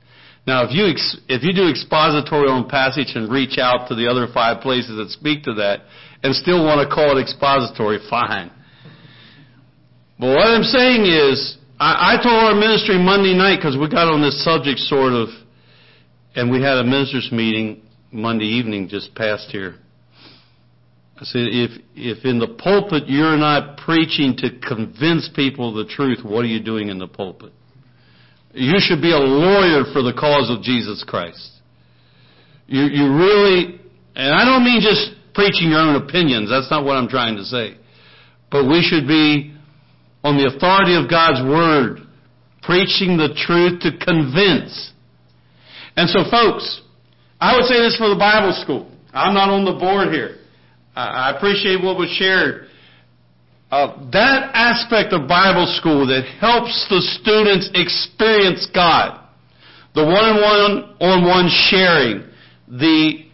Now 0.47 0.63
if 0.63 0.71
you, 0.71 0.87
ex- 0.87 1.17
if 1.27 1.43
you 1.43 1.53
do 1.53 1.67
expository 1.69 2.47
on 2.47 2.69
passage 2.69 3.11
and 3.15 3.29
reach 3.29 3.57
out 3.59 3.89
to 3.89 3.95
the 3.95 4.07
other 4.07 4.27
five 4.33 4.61
places 4.61 4.95
that 4.95 5.09
speak 5.09 5.43
to 5.43 5.53
that 5.55 5.81
and 6.23 6.33
still 6.33 6.63
want 6.63 6.87
to 6.87 6.93
call 6.93 7.17
it 7.17 7.21
expository, 7.21 7.99
fine. 8.09 8.49
But 10.17 10.27
what 10.27 10.47
I'm 10.47 10.63
saying 10.63 11.05
is, 11.05 11.57
I, 11.77 12.15
I 12.15 12.23
told 12.23 12.35
our 12.35 12.55
ministry 12.55 12.97
Monday 12.97 13.35
night 13.35 13.57
because 13.57 13.77
we 13.77 13.89
got 13.89 14.07
on 14.07 14.21
this 14.21 14.43
subject 14.43 14.79
sort 14.79 15.11
of, 15.11 15.29
and 16.35 16.51
we 16.51 16.61
had 16.61 16.77
a 16.77 16.83
ministers 16.83 17.29
meeting 17.31 17.83
Monday 18.11 18.45
evening 18.45 18.87
just 18.87 19.13
past 19.15 19.49
here. 19.51 19.75
I 21.19 21.25
said, 21.25 21.51
if, 21.51 21.71
if 21.95 22.23
in 22.23 22.39
the 22.39 22.47
pulpit 22.47 23.03
you're 23.07 23.35
not 23.35 23.77
preaching 23.77 24.37
to 24.37 24.55
convince 24.63 25.29
people 25.35 25.67
of 25.67 25.85
the 25.85 25.91
truth, 25.93 26.19
what 26.23 26.45
are 26.45 26.47
you 26.47 26.63
doing 26.63 26.87
in 26.87 26.97
the 26.97 27.07
pulpit? 27.07 27.51
You 28.53 28.79
should 28.79 29.01
be 29.01 29.11
a 29.11 29.19
lawyer 29.19 29.83
for 29.91 30.01
the 30.01 30.15
cause 30.17 30.49
of 30.49 30.63
Jesus 30.63 31.03
Christ. 31.05 31.59
You, 32.67 32.83
you 32.83 33.11
really, 33.11 33.81
and 34.15 34.33
I 34.33 34.45
don't 34.45 34.63
mean 34.63 34.79
just 34.79 35.11
preaching 35.35 35.75
your 35.75 35.79
own 35.79 36.01
opinions. 36.01 36.49
That's 36.49 36.71
not 36.71 36.85
what 36.85 36.95
I'm 36.95 37.09
trying 37.09 37.35
to 37.35 37.43
say. 37.43 37.75
But 38.49 38.71
we 38.71 38.81
should 38.81 39.05
be 39.05 39.53
on 40.23 40.37
the 40.37 40.47
authority 40.47 40.95
of 40.95 41.09
God's 41.09 41.43
Word, 41.43 41.99
preaching 42.63 43.19
the 43.19 43.35
truth 43.35 43.83
to 43.83 43.91
convince. 43.91 44.93
And 45.97 46.09
so 46.09 46.23
folks, 46.31 46.81
I 47.41 47.55
would 47.55 47.65
say 47.65 47.75
this 47.75 47.97
for 47.97 48.07
the 48.07 48.15
Bible 48.15 48.55
school. 48.63 48.89
I'm 49.11 49.33
not 49.33 49.49
on 49.49 49.65
the 49.65 49.77
board 49.77 50.13
here. 50.13 50.38
I 50.99 51.37
appreciate 51.37 51.81
what 51.83 51.97
was 51.97 52.09
shared. 52.09 52.67
Uh, 53.71 54.09
that 54.11 54.51
aspect 54.53 55.13
of 55.13 55.27
Bible 55.27 55.67
school 55.77 56.07
that 56.07 56.25
helps 56.39 56.87
the 56.89 57.01
students 57.21 57.69
experience 57.73 58.67
God, 58.73 59.21
the 59.93 60.03
one-on-one 60.03 60.97
on 60.99 61.25
one 61.25 61.47
sharing, 61.69 62.25
the 62.67 63.29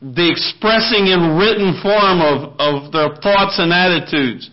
the 0.00 0.30
expressing 0.30 1.08
in 1.08 1.36
written 1.36 1.80
form 1.80 2.20
of, 2.20 2.52
of 2.60 2.92
their 2.92 3.16
thoughts 3.16 3.58
and 3.58 3.72
attitudes, 3.72 4.50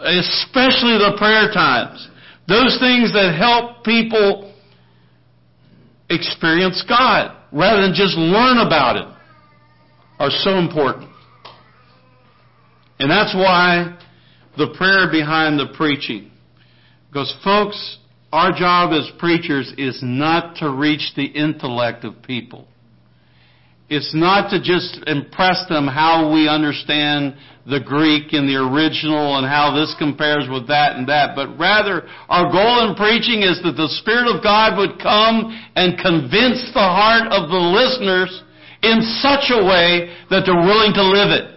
especially 0.00 0.96
the 0.96 1.14
prayer 1.18 1.52
times, 1.52 2.08
those 2.48 2.78
things 2.80 3.12
that 3.12 3.36
help 3.36 3.84
people 3.84 4.54
experience 6.08 6.82
God 6.88 7.36
rather 7.52 7.82
than 7.82 7.92
just 7.94 8.16
learn 8.16 8.58
about 8.66 8.96
it 8.96 9.08
are 10.18 10.30
so 10.30 10.58
important. 10.58 11.10
And 12.98 13.10
that's 13.10 13.34
why 13.34 13.98
the 14.56 14.74
prayer 14.76 15.10
behind 15.10 15.58
the 15.58 15.74
preaching. 15.76 16.30
Because 17.08 17.34
folks, 17.44 17.98
our 18.32 18.52
job 18.52 18.92
as 18.92 19.10
preachers 19.18 19.72
is 19.78 20.00
not 20.02 20.56
to 20.56 20.70
reach 20.70 21.12
the 21.16 21.24
intellect 21.24 22.04
of 22.04 22.22
people. 22.22 22.66
It's 23.88 24.12
not 24.14 24.50
to 24.50 24.58
just 24.58 24.98
impress 25.06 25.64
them 25.68 25.86
how 25.86 26.32
we 26.34 26.48
understand 26.48 27.36
the 27.66 27.78
Greek 27.78 28.32
and 28.32 28.48
the 28.48 28.58
original 28.58 29.38
and 29.38 29.46
how 29.46 29.74
this 29.74 29.94
compares 29.98 30.50
with 30.50 30.66
that 30.68 30.96
and 30.96 31.08
that, 31.08 31.34
but 31.34 31.54
rather 31.58 32.02
our 32.28 32.50
goal 32.50 32.86
in 32.86 32.94
preaching 32.94 33.42
is 33.42 33.62
that 33.62 33.78
the 33.78 33.90
Spirit 34.02 34.26
of 34.26 34.42
God 34.42 34.78
would 34.78 34.98
come 34.98 35.50
and 35.74 35.98
convince 35.98 36.62
the 36.74 36.82
heart 36.82 37.30
of 37.30 37.50
the 37.50 37.62
listeners 37.62 38.30
in 38.82 39.02
such 39.22 39.54
a 39.54 39.62
way 39.62 40.14
that 40.30 40.46
they're 40.46 40.66
willing 40.66 40.94
to 40.94 41.02
live 41.02 41.30
it. 41.30 41.55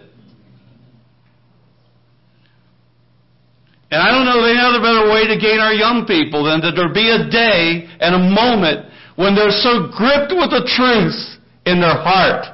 And 3.90 3.98
I 3.98 4.08
don't 4.14 4.24
know 4.24 4.38
of 4.38 4.46
any 4.46 4.62
other 4.62 4.78
better 4.78 5.10
way 5.10 5.26
to 5.26 5.34
gain 5.34 5.58
our 5.58 5.74
young 5.74 6.06
people 6.06 6.46
than 6.46 6.62
that 6.62 6.78
there 6.78 6.94
be 6.94 7.10
a 7.10 7.26
day 7.26 7.90
and 7.98 8.14
a 8.14 8.22
moment 8.22 8.86
when 9.18 9.34
they're 9.34 9.50
so 9.50 9.90
gripped 9.90 10.30
with 10.30 10.54
the 10.54 10.62
truth 10.62 11.18
in 11.66 11.82
their 11.82 11.98
heart 11.98 12.46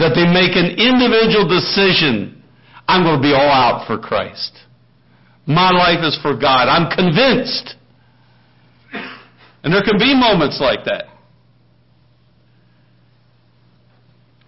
that 0.00 0.16
they 0.16 0.24
make 0.24 0.56
an 0.56 0.80
individual 0.80 1.44
decision. 1.44 2.42
I'm 2.88 3.04
going 3.04 3.20
to 3.20 3.22
be 3.22 3.36
all 3.36 3.52
out 3.52 3.86
for 3.86 3.98
Christ. 3.98 4.64
My 5.46 5.70
life 5.70 6.04
is 6.04 6.18
for 6.20 6.32
God. 6.32 6.68
I'm 6.72 6.88
convinced. 6.90 7.76
And 9.62 9.72
there 9.72 9.84
can 9.84 9.98
be 9.98 10.16
moments 10.16 10.58
like 10.60 10.84
that. 10.86 11.04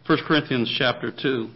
1 0.07 0.18
Corinthians 0.26 0.74
chapter 0.76 1.12
2. 1.12 1.51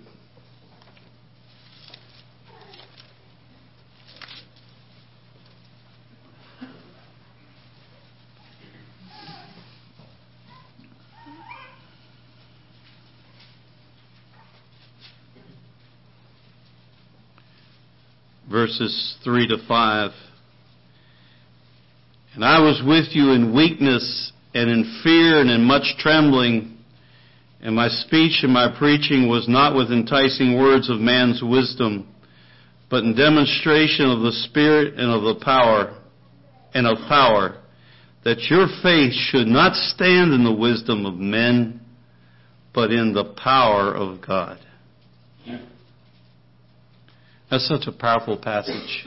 Verses 18.55 19.17
3 19.25 19.49
to 19.49 19.57
5. 19.67 20.11
And 22.37 22.45
I 22.45 22.61
was 22.61 22.81
with 22.87 23.07
you 23.11 23.33
in 23.33 23.53
weakness 23.53 24.31
and 24.55 24.71
in 24.71 25.01
fear 25.03 25.41
and 25.41 25.51
in 25.51 25.65
much 25.65 25.97
trembling, 25.99 26.79
and 27.61 27.75
my 27.75 27.89
speech 27.89 28.45
and 28.45 28.53
my 28.53 28.73
preaching 28.79 29.29
was 29.29 29.49
not 29.49 29.75
with 29.75 29.91
enticing 29.91 30.57
words 30.57 30.89
of 30.89 31.01
man's 31.01 31.43
wisdom, 31.43 32.07
but 32.89 33.03
in 33.03 33.17
demonstration 33.17 34.07
of 34.07 34.21
the 34.21 34.31
Spirit 34.49 35.01
and 35.01 35.11
of 35.11 35.23
the 35.23 35.45
power, 35.45 36.01
and 36.75 36.87
of 36.87 36.97
power, 37.09 37.61
that 38.23 38.39
your 38.51 38.69
faith 38.85 39.13
should 39.15 39.49
not 39.49 39.75
stand 39.75 40.33
in 40.33 40.45
the 40.45 40.55
wisdom 40.55 41.07
of 41.07 41.17
men, 41.17 41.81
but 42.73 42.93
in 42.93 43.15
the 43.15 43.35
power 43.37 43.93
of 43.93 44.25
God. 44.25 44.61
That's 47.51 47.67
such 47.69 47.87
a 47.87 47.93
powerful 47.93 48.37
passage. 48.37 49.07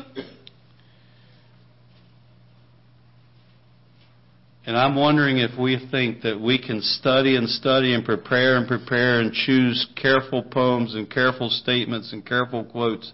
And 4.65 4.75
I'm 4.75 4.95
wondering 4.95 5.37
if 5.37 5.57
we 5.57 5.79
think 5.91 6.21
that 6.23 6.39
we 6.39 6.61
can 6.61 6.81
study 6.81 7.37
and 7.37 7.47
study 7.47 7.93
and 7.93 8.03
prepare 8.03 8.57
and 8.57 8.67
prepare 8.67 9.21
and 9.21 9.31
choose 9.31 9.87
careful 9.95 10.43
poems 10.43 10.93
and 10.93 11.09
careful 11.09 11.49
statements 11.49 12.11
and 12.11 12.25
careful 12.25 12.65
quotes 12.65 13.13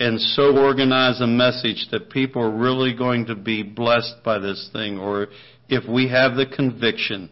and 0.00 0.18
so 0.18 0.56
organize 0.56 1.20
a 1.20 1.26
message 1.26 1.88
that 1.92 2.10
people 2.10 2.42
are 2.42 2.50
really 2.50 2.94
going 2.96 3.26
to 3.26 3.34
be 3.36 3.62
blessed 3.62 4.14
by 4.24 4.38
this 4.38 4.70
thing 4.72 4.98
or 4.98 5.28
if 5.68 5.88
we 5.88 6.08
have 6.08 6.34
the 6.34 6.46
conviction 6.46 7.30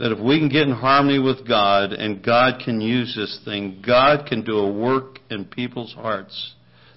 that 0.00 0.12
if 0.12 0.18
we 0.18 0.38
can 0.38 0.48
get 0.48 0.62
in 0.62 0.72
harmony 0.72 1.18
with 1.18 1.46
God 1.46 1.92
and 1.92 2.24
God 2.24 2.62
can 2.64 2.80
use 2.80 3.14
this 3.14 3.38
thing, 3.44 3.82
God 3.86 4.26
can 4.26 4.42
do 4.42 4.56
a 4.56 4.72
work 4.72 5.18
in 5.28 5.44
people's 5.44 5.92
hearts 5.92 6.54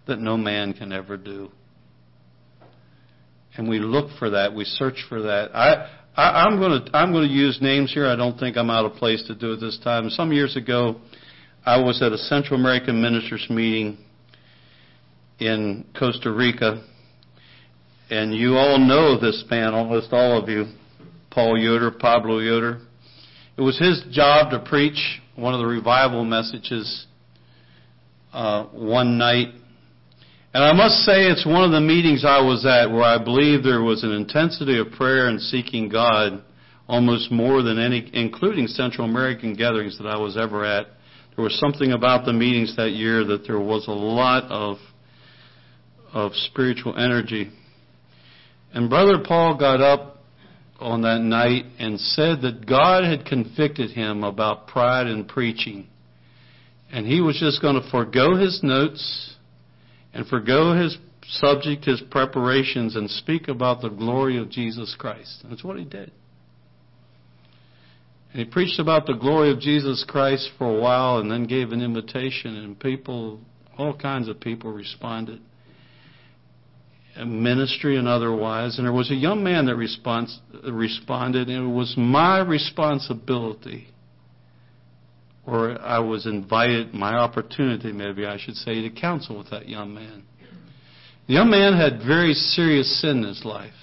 that 0.08 0.20
no 0.20 0.38
man 0.38 0.72
can 0.72 0.94
ever 0.94 1.18
do. 1.18 1.52
And 3.58 3.68
we 3.68 3.80
look 3.80 4.18
for 4.18 4.30
that. 4.30 4.56
We 4.56 4.64
search 4.64 5.06
for 5.10 5.22
that. 5.24 5.54
I, 5.54 5.90
I, 6.16 6.46
I'm 6.46 6.58
going 6.60 6.86
to 6.86 6.98
I'm 6.98 7.12
going 7.12 7.28
to 7.28 7.34
use 7.34 7.60
names 7.62 7.94
here. 7.94 8.08
I 8.08 8.16
don't 8.16 8.40
think 8.40 8.56
I'm 8.56 8.70
out 8.70 8.86
of 8.86 8.94
place 8.94 9.22
to 9.28 9.36
do 9.36 9.52
it 9.52 9.60
this 9.60 9.78
time. 9.84 10.10
Some 10.10 10.32
years 10.32 10.56
ago, 10.56 11.02
I 11.66 11.82
was 11.82 12.02
at 12.02 12.14
a 12.14 12.18
Central 12.18 12.58
American 12.58 13.02
ministers 13.02 13.46
meeting 13.50 13.98
in 15.40 15.86
Costa 16.00 16.32
Rica, 16.32 16.86
and 18.10 18.34
you 18.34 18.56
all 18.56 18.80
know 18.80 19.20
this 19.20 19.44
man, 19.52 19.74
almost 19.74 20.14
all 20.14 20.42
of 20.42 20.48
you, 20.48 20.68
Paul 21.32 21.60
Yoder, 21.60 21.92
Pablo 21.92 22.40
Yoder. 22.40 22.80
It 23.58 23.62
was 23.62 23.78
his 23.80 24.04
job 24.12 24.52
to 24.52 24.60
preach 24.60 25.22
one 25.36 25.54
of 25.54 25.60
the 25.60 25.66
revival 25.66 26.24
messages 26.26 27.06
uh, 28.34 28.66
one 28.66 29.18
night 29.18 29.50
And 30.54 30.64
I 30.64 30.72
must 30.74 31.04
say 31.04 31.26
it's 31.26 31.46
one 31.48 31.64
of 31.64 31.72
the 31.72 31.82
meetings 31.82 32.24
I 32.24 32.40
was 32.40 32.64
at 32.64 32.92
where 32.92 33.04
I 33.04 33.18
believe 33.24 33.64
there 33.64 33.82
was 33.82 34.04
an 34.04 34.12
intensity 34.12 34.78
of 34.78 34.92
prayer 34.92 35.28
and 35.28 35.42
seeking 35.42 35.90
God 35.90 36.44
almost 36.88 37.32
more 37.32 37.64
than 37.64 37.80
any, 37.80 38.08
including 38.14 38.68
Central 38.68 39.10
American 39.10 39.56
gatherings 39.56 39.98
that 39.98 40.06
I 40.06 40.18
was 40.18 40.38
ever 40.38 40.64
at. 40.64 40.86
There 41.36 41.44
was 41.44 41.58
something 41.60 41.94
about 41.94 42.26
the 42.26 42.34
meetings 42.34 42.76
that 42.76 42.92
year 42.92 43.24
that 43.26 43.48
there 43.48 43.60
was 43.60 43.88
a 43.88 43.92
lot 43.92 44.44
of, 44.52 44.78
of 46.14 46.34
spiritual 46.36 46.96
energy. 47.00 47.50
And 48.74 48.92
Brother 48.92 49.24
Paul 49.26 49.58
got 49.58 49.82
up 49.82 50.13
on 50.84 51.02
that 51.02 51.22
night 51.22 51.66
and 51.80 52.00
said 52.00 52.42
that 52.42 52.66
God 52.68 53.04
had 53.04 53.26
convicted 53.26 53.92
him 53.92 54.24
about 54.24 54.68
pride 54.68 55.08
in 55.08 55.26
preaching. 55.26 55.88
And 56.92 57.08
he 57.08 57.22
was 57.22 57.40
just 57.40 57.62
going 57.62 57.82
to 57.82 57.90
forego 57.90 58.36
his 58.36 58.60
notes 58.62 59.36
and 60.14 60.28
forego 60.28 60.74
his 60.76 60.98
subject, 61.28 61.86
his 61.86 62.02
preparations, 62.12 62.96
and 62.96 63.10
speak 63.10 63.48
about 63.48 63.82
the 63.82 63.90
glory 63.90 64.38
of 64.38 64.50
Jesus 64.50 64.96
Christ. 64.98 65.44
That's 65.50 65.64
what 65.64 65.80
he 65.80 65.86
did. 65.86 66.12
And 68.32 68.40
he 68.40 68.46
preached 68.46 68.80
about 68.80 69.06
the 69.06 69.14
glory 69.14 69.52
of 69.52 69.60
Jesus 69.60 70.04
Christ 70.08 70.50
for 70.58 70.68
a 70.68 70.82
while 70.82 71.20
and 71.20 71.32
then 71.32 71.46
gave 71.46 71.72
an 71.72 71.82
invitation, 71.82 72.58
and 72.58 72.80
people, 72.80 73.40
all 73.78 73.96
kinds 73.96 74.28
of 74.28 74.40
people 74.40 74.72
responded, 74.72 75.40
ministry 77.26 77.98
and 77.98 78.08
otherwise. 78.08 78.78
And 78.78 78.86
there 78.86 78.94
was 78.94 79.12
a 79.12 79.16
young 79.16 79.44
man 79.44 79.66
that 79.68 79.76
response, 79.76 80.40
responded, 80.64 81.50
and 81.50 81.70
it 81.70 81.74
was 81.74 81.96
my 81.98 82.40
responsibility, 82.40 83.88
or 85.46 85.80
I 85.82 86.00
was 86.00 86.26
invited, 86.26 86.94
my 86.94 87.16
opportunity, 87.16 87.92
maybe 87.92 88.26
I 88.26 88.38
should 88.38 88.56
say, 88.56 88.82
to 88.82 88.90
counsel 88.90 89.38
with 89.38 89.50
that 89.52 89.68
young 89.68 89.94
man. 89.94 90.24
The 91.28 91.34
young 91.34 91.50
man 91.50 91.74
had 91.74 92.06
very 92.06 92.34
serious 92.34 93.02
sin 93.02 93.20
in 93.20 93.24
his 93.24 93.46
life. 93.46 93.74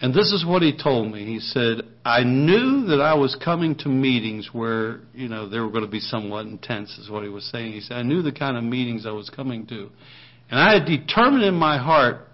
And 0.00 0.12
this 0.12 0.32
is 0.32 0.44
what 0.44 0.62
he 0.62 0.76
told 0.76 1.12
me. 1.12 1.24
He 1.24 1.38
said, 1.38 1.82
I 2.04 2.24
knew 2.24 2.86
that 2.86 3.00
I 3.00 3.14
was 3.14 3.36
coming 3.42 3.74
to 3.76 3.88
meetings 3.88 4.50
where, 4.52 5.00
you 5.14 5.28
know, 5.28 5.48
they 5.48 5.58
were 5.60 5.70
going 5.70 5.84
to 5.84 5.90
be 5.90 6.00
somewhat 6.00 6.46
intense, 6.46 6.98
is 6.98 7.08
what 7.08 7.22
he 7.22 7.28
was 7.28 7.44
saying. 7.50 7.72
He 7.72 7.80
said, 7.80 7.96
I 7.96 8.02
knew 8.02 8.20
the 8.20 8.32
kind 8.32 8.56
of 8.56 8.64
meetings 8.64 9.06
I 9.06 9.12
was 9.12 9.30
coming 9.30 9.66
to. 9.68 9.90
And 10.50 10.60
I 10.60 10.74
had 10.74 10.86
determined 10.86 11.44
in 11.44 11.54
my 11.54 11.78
heart 11.78 12.28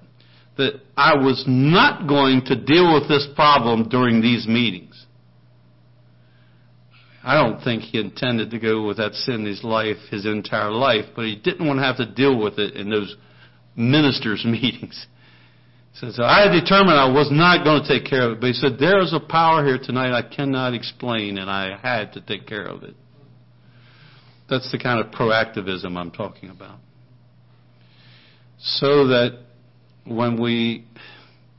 that 0.57 0.81
I 0.97 1.15
was 1.15 1.45
not 1.47 2.07
going 2.07 2.45
to 2.47 2.57
deal 2.57 2.95
with 2.95 3.09
this 3.09 3.27
problem 3.35 3.89
during 3.89 4.21
these 4.21 4.47
meetings. 4.47 5.07
I 7.23 7.35
don't 7.35 7.63
think 7.63 7.83
he 7.83 8.01
intended 8.01 8.51
to 8.51 8.59
go 8.59 8.87
with 8.87 8.97
that 8.97 9.15
sin 9.15 9.37
in 9.37 9.47
his 9.47 9.63
life, 9.63 9.97
his 10.11 10.25
entire 10.27 10.71
life, 10.71 11.05
but 11.15 11.27
he 11.27 11.37
didn't 11.37 11.67
want 11.67 11.79
to 11.79 11.85
have 11.85 11.99
to 11.99 12.07
deal 12.07 12.39
with 12.39 12.59
it 12.59 12.75
in 12.75 12.91
those 12.91 13.15
ministers' 13.77 14.45
meetings. 14.45 15.07
So, 15.95 16.11
so 16.11 16.23
I 16.23 16.49
determined 16.49 16.99
I 16.99 17.11
was 17.11 17.29
not 17.31 17.65
going 17.65 17.83
to 17.83 17.89
take 17.89 18.09
care 18.09 18.23
of 18.27 18.33
it. 18.33 18.41
But 18.41 18.47
he 18.49 18.53
said, 18.55 18.79
there 18.79 19.01
is 19.01 19.13
a 19.13 19.21
power 19.21 19.65
here 19.65 19.79
tonight 19.79 20.17
I 20.17 20.23
cannot 20.23 20.73
explain, 20.73 21.37
and 21.37 21.51
I 21.51 21.77
had 21.77 22.13
to 22.15 22.21
take 22.21 22.47
care 22.47 22.67
of 22.67 22.85
it. 22.85 22.95
That's 24.49 24.71
the 24.73 24.79
kind 24.79 25.01
of 25.05 25.13
proactivism 25.13 25.97
I'm 25.97 26.11
talking 26.11 26.49
about. 26.51 26.79
So 28.63 29.07
that 29.09 29.39
when 30.07 30.39
we 30.41 30.87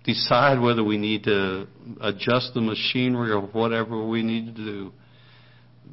decide 0.04 0.60
whether 0.60 0.84
we 0.84 0.97
need 0.97 1.24
to 1.24 1.68
adjust 1.99 2.54
the 2.54 2.62
machinery 2.62 3.32
or 3.32 3.41
whatever 3.41 4.08
we 4.08 4.22
need 4.22 4.56
to 4.56 4.64
do, 4.64 4.91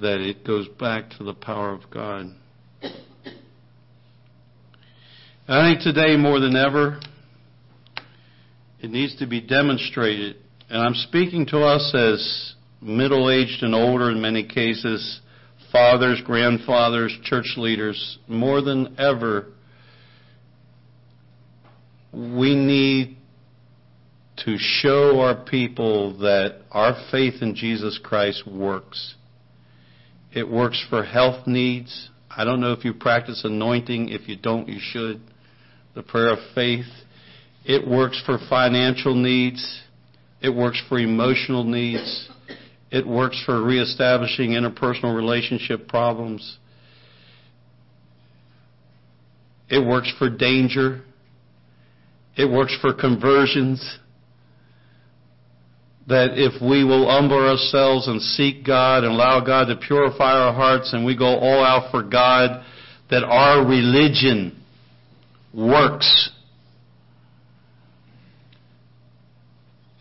that 0.01 0.21
it 0.21 0.47
goes 0.47 0.69
back 0.79 1.11
to 1.19 1.25
the 1.25 1.33
power 1.33 1.73
of 1.73 1.91
God. 1.91 2.27
I 5.49 5.71
think 5.71 5.81
today 5.81 6.17
more 6.17 6.41
than 6.41 6.55
ever, 6.57 7.01
it 8.81 8.91
needs 8.91 9.17
to 9.17 9.27
be 9.27 9.41
demonstrated. 9.41 10.37
And 10.69 10.83
I'm 10.83 10.95
speaking 10.95 11.47
to 11.47 11.61
us 11.61 11.95
as 11.95 12.55
middle 12.83 13.31
aged 13.31 13.63
and 13.63 13.75
older 13.75 14.11
in 14.11 14.21
many 14.21 14.47
cases, 14.47 15.21
fathers, 15.73 16.21
grandfathers, 16.23 17.17
church 17.25 17.55
leaders. 17.57 18.19
More 18.29 18.61
than 18.61 18.95
ever, 18.99 19.47
we 22.19 22.57
need 22.57 23.17
to 24.45 24.57
show 24.59 25.21
our 25.21 25.37
people 25.45 26.19
that 26.19 26.63
our 26.73 26.97
faith 27.13 27.35
in 27.43 27.55
Jesus 27.55 28.01
Christ 28.03 28.43
works. 28.45 29.15
It 30.33 30.49
works 30.49 30.85
for 30.91 31.05
health 31.05 31.47
needs. 31.47 32.11
I 32.29 32.45
don't 32.45 32.61
know 32.61 32.73
if 32.73 32.85
you 32.85 32.93
practice 32.93 33.43
anointing. 33.45 34.09
If 34.09 34.29
you 34.29 34.37
don't, 34.37 34.69
you 34.69 34.81
should. 34.81 35.21
The 35.95 36.03
prayer 36.03 36.33
of 36.33 36.39
faith. 36.57 36.87
It 37.65 37.87
works 37.87 38.21
for 38.27 38.39
financial 38.51 39.15
needs. 39.15 39.83
It 40.43 40.51
works 40.51 40.83
for 40.89 40.99
emotional 40.99 41.63
needs. 41.63 42.29
It 42.91 43.07
works 43.07 43.41
for 43.47 43.63
reestablishing 43.63 44.51
interpersonal 44.51 45.15
relationship 45.15 45.87
problems. 45.87 46.59
It 49.69 49.87
works 49.87 50.13
for 50.19 50.29
danger. 50.31 51.03
It 52.39 52.51
works 52.51 52.77
for 52.81 52.95
conversions. 52.95 53.99
That 56.07 56.39
if 56.39 56.63
we 56.63 56.85
will 56.85 57.11
humble 57.11 57.37
ourselves 57.37 58.09
and 58.09 58.23
seek 58.23 58.65
God 58.65 59.05
and 59.05 59.13
allow 59.13 59.45
God 59.45 59.67
to 59.67 59.77
purify 59.77 60.33
our 60.33 60.55
hearts 60.55 60.95
and 60.95 61.05
we 61.05 61.15
go 61.15 61.27
all 61.27 61.63
out 61.63 61.91
for 61.91 62.03
God, 62.03 62.65
that 63.11 63.25
our 63.25 63.67
religion 63.67 64.59
works 65.53 66.31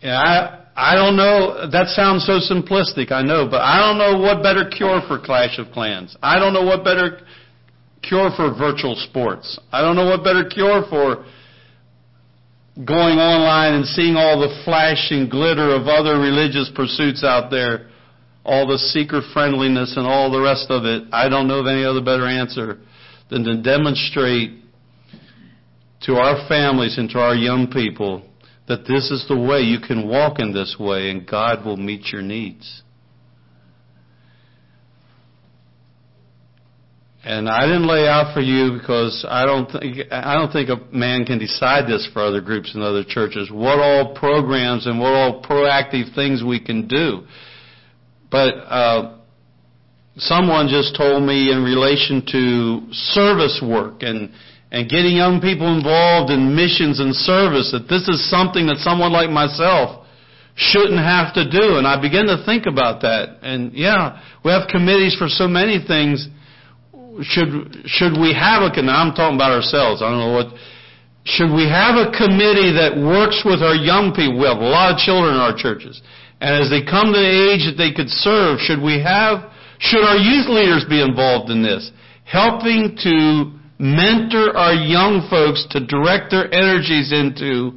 Yeah, 0.00 0.16
I, 0.16 0.92
I 0.92 0.94
don't 0.94 1.16
know. 1.16 1.68
That 1.70 1.88
sounds 1.88 2.24
so 2.24 2.38
simplistic, 2.38 3.10
I 3.10 3.22
know, 3.22 3.48
but 3.50 3.60
I 3.60 3.78
don't 3.78 3.98
know 3.98 4.20
what 4.20 4.42
better 4.42 4.68
cure 4.68 5.02
for 5.08 5.18
Clash 5.18 5.58
of 5.58 5.72
Clans. 5.72 6.16
I 6.22 6.38
don't 6.38 6.52
know 6.52 6.64
what 6.64 6.84
better 6.84 7.20
cure 8.02 8.30
for 8.36 8.54
virtual 8.54 8.94
sports. 8.94 9.58
I 9.72 9.82
don't 9.82 9.96
know 9.96 10.06
what 10.06 10.22
better 10.22 10.44
cure 10.48 10.84
for 10.88 11.26
going 12.84 13.18
online 13.18 13.74
and 13.74 13.86
seeing 13.86 14.14
all 14.14 14.38
the 14.38 14.62
flash 14.64 15.10
and 15.10 15.30
glitter 15.30 15.74
of 15.74 15.88
other 15.88 16.18
religious 16.18 16.70
pursuits 16.74 17.24
out 17.24 17.50
there, 17.50 17.88
all 18.44 18.66
the 18.66 18.78
seeker 18.78 19.20
friendliness 19.32 19.94
and 19.96 20.06
all 20.06 20.30
the 20.30 20.40
rest 20.40 20.66
of 20.70 20.84
it. 20.84 21.04
I 21.12 21.28
don't 21.28 21.48
know 21.48 21.58
of 21.58 21.66
any 21.66 21.84
other 21.84 22.00
better 22.00 22.26
answer 22.26 22.78
than 23.30 23.44
to 23.44 23.60
demonstrate 23.60 24.52
to 26.02 26.14
our 26.14 26.48
families 26.48 26.96
and 26.98 27.10
to 27.10 27.18
our 27.18 27.34
young 27.34 27.68
people 27.68 28.22
that 28.68 28.86
this 28.86 29.10
is 29.10 29.26
the 29.28 29.36
way 29.36 29.60
you 29.60 29.80
can 29.80 30.08
walk 30.08 30.38
in 30.38 30.52
this 30.52 30.76
way 30.78 31.10
and 31.10 31.26
God 31.26 31.64
will 31.64 31.76
meet 31.76 32.12
your 32.12 32.22
needs. 32.22 32.82
And 37.24 37.48
I 37.48 37.66
didn't 37.66 37.88
lay 37.88 38.06
out 38.06 38.32
for 38.32 38.40
you 38.40 38.78
because 38.78 39.26
I 39.28 39.44
don't 39.44 39.70
think 39.70 40.10
I 40.12 40.34
don't 40.34 40.52
think 40.52 40.68
a 40.70 40.78
man 40.94 41.24
can 41.24 41.38
decide 41.38 41.88
this 41.88 42.08
for 42.12 42.22
other 42.22 42.40
groups 42.40 42.74
and 42.74 42.82
other 42.82 43.02
churches. 43.06 43.50
What 43.50 43.80
all 43.80 44.14
programs 44.14 44.86
and 44.86 45.00
what 45.00 45.12
all 45.12 45.42
proactive 45.42 46.14
things 46.14 46.44
we 46.46 46.60
can 46.60 46.86
do. 46.86 47.26
But 48.30 48.54
uh, 48.54 49.18
someone 50.16 50.68
just 50.68 50.96
told 50.96 51.22
me 51.24 51.50
in 51.50 51.64
relation 51.64 52.24
to 52.32 52.92
service 52.92 53.60
work 53.66 54.02
and 54.02 54.30
and 54.70 54.88
getting 54.88 55.16
young 55.16 55.40
people 55.40 55.66
involved 55.74 56.30
in 56.30 56.54
missions 56.54 57.00
and 57.00 57.14
service, 57.14 57.72
that 57.72 57.88
this 57.88 58.06
is 58.06 58.28
something 58.28 58.66
that 58.66 58.76
someone 58.84 59.12
like 59.12 59.30
myself 59.30 60.04
shouldn't 60.56 61.00
have 61.00 61.32
to 61.34 61.48
do. 61.48 61.80
And 61.80 61.86
I 61.86 61.96
begin 62.00 62.26
to 62.26 62.44
think 62.44 62.66
about 62.66 63.00
that. 63.00 63.40
And 63.40 63.72
yeah, 63.72 64.20
we 64.44 64.50
have 64.50 64.68
committees 64.68 65.16
for 65.16 65.28
so 65.28 65.48
many 65.48 65.80
things. 65.80 66.28
Should, 67.22 67.86
should 67.86 68.14
we 68.14 68.32
have 68.34 68.62
a, 68.62 68.82
now 68.82 69.02
I'm 69.02 69.14
talking 69.14 69.36
about 69.36 69.50
ourselves, 69.50 70.02
I 70.02 70.10
don't 70.10 70.20
know 70.20 70.34
what, 70.34 70.54
should 71.24 71.50
we 71.52 71.68
have 71.68 71.98
a 71.98 72.08
committee 72.14 72.72
that 72.78 72.96
works 72.96 73.42
with 73.44 73.60
our 73.60 73.74
young 73.74 74.14
people? 74.14 74.38
We 74.40 74.46
have 74.46 74.62
a 74.62 74.70
lot 74.70 74.94
of 74.94 74.98
children 74.98 75.34
in 75.34 75.40
our 75.40 75.56
churches. 75.56 76.00
And 76.40 76.62
as 76.62 76.70
they 76.70 76.86
come 76.86 77.12
to 77.12 77.18
the 77.18 77.34
age 77.52 77.66
that 77.66 77.76
they 77.76 77.90
could 77.90 78.08
serve, 78.08 78.62
should 78.62 78.80
we 78.80 79.02
have, 79.02 79.50
should 79.82 80.06
our 80.06 80.16
youth 80.16 80.48
leaders 80.48 80.86
be 80.88 81.02
involved 81.02 81.50
in 81.50 81.62
this? 81.62 81.90
Helping 82.24 82.96
to 83.02 83.52
mentor 83.78 84.56
our 84.56 84.74
young 84.74 85.26
folks 85.28 85.66
to 85.70 85.84
direct 85.84 86.30
their 86.30 86.46
energies 86.54 87.12
into 87.12 87.76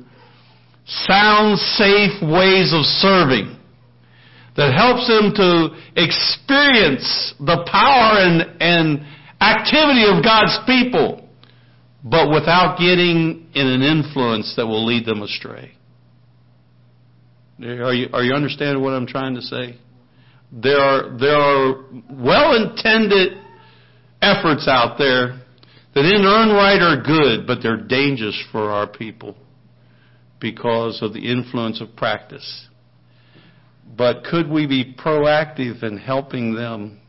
sound, 0.86 1.58
safe 1.78 2.22
ways 2.22 2.74
of 2.74 2.86
serving 2.86 3.58
that 4.58 4.74
helps 4.76 5.08
them 5.08 5.32
to 5.36 5.76
experience 5.96 7.34
the 7.40 7.64
power 7.72 8.20
and, 8.20 8.44
and 8.60 9.06
activity 9.42 10.06
of 10.06 10.24
God's 10.24 10.58
people, 10.66 11.28
but 12.04 12.30
without 12.30 12.78
getting 12.78 13.48
in 13.54 13.68
an 13.68 13.82
influence 13.82 14.54
that 14.56 14.66
will 14.66 14.86
lead 14.86 15.06
them 15.06 15.22
astray. 15.22 15.72
Are 17.60 17.94
you, 17.94 18.08
are 18.14 18.24
you 18.24 18.34
understanding 18.34 18.84
what 18.84 18.92
I'm 18.92 19.08
trying 19.08 19.36
to 19.36 19.42
say? 19.42 19.78
There 20.52 20.80
are, 20.80 21.18
there 21.18 21.36
are 21.36 21.86
well 22.10 22.56
intended 22.56 23.34
efforts 24.22 24.68
out 24.68 24.98
there 24.98 25.42
that 25.94 26.06
in 26.06 26.26
earn 26.26 26.50
right 26.50 26.82
are 26.82 27.02
good, 27.02 27.46
but 27.46 27.62
they're 27.62 27.82
dangerous 27.82 28.42
for 28.52 28.70
our 28.70 28.88
people 28.88 29.36
because 30.40 31.02
of 31.02 31.14
the 31.14 31.32
influence 31.32 31.82
of 31.82 31.96
practice. 31.96 32.68
But 33.96 34.24
could 34.24 34.50
we 34.50 34.68
be 34.68 34.96
proactive 34.96 35.84
in 35.84 35.98
helping 35.98 36.56
them 36.56 37.00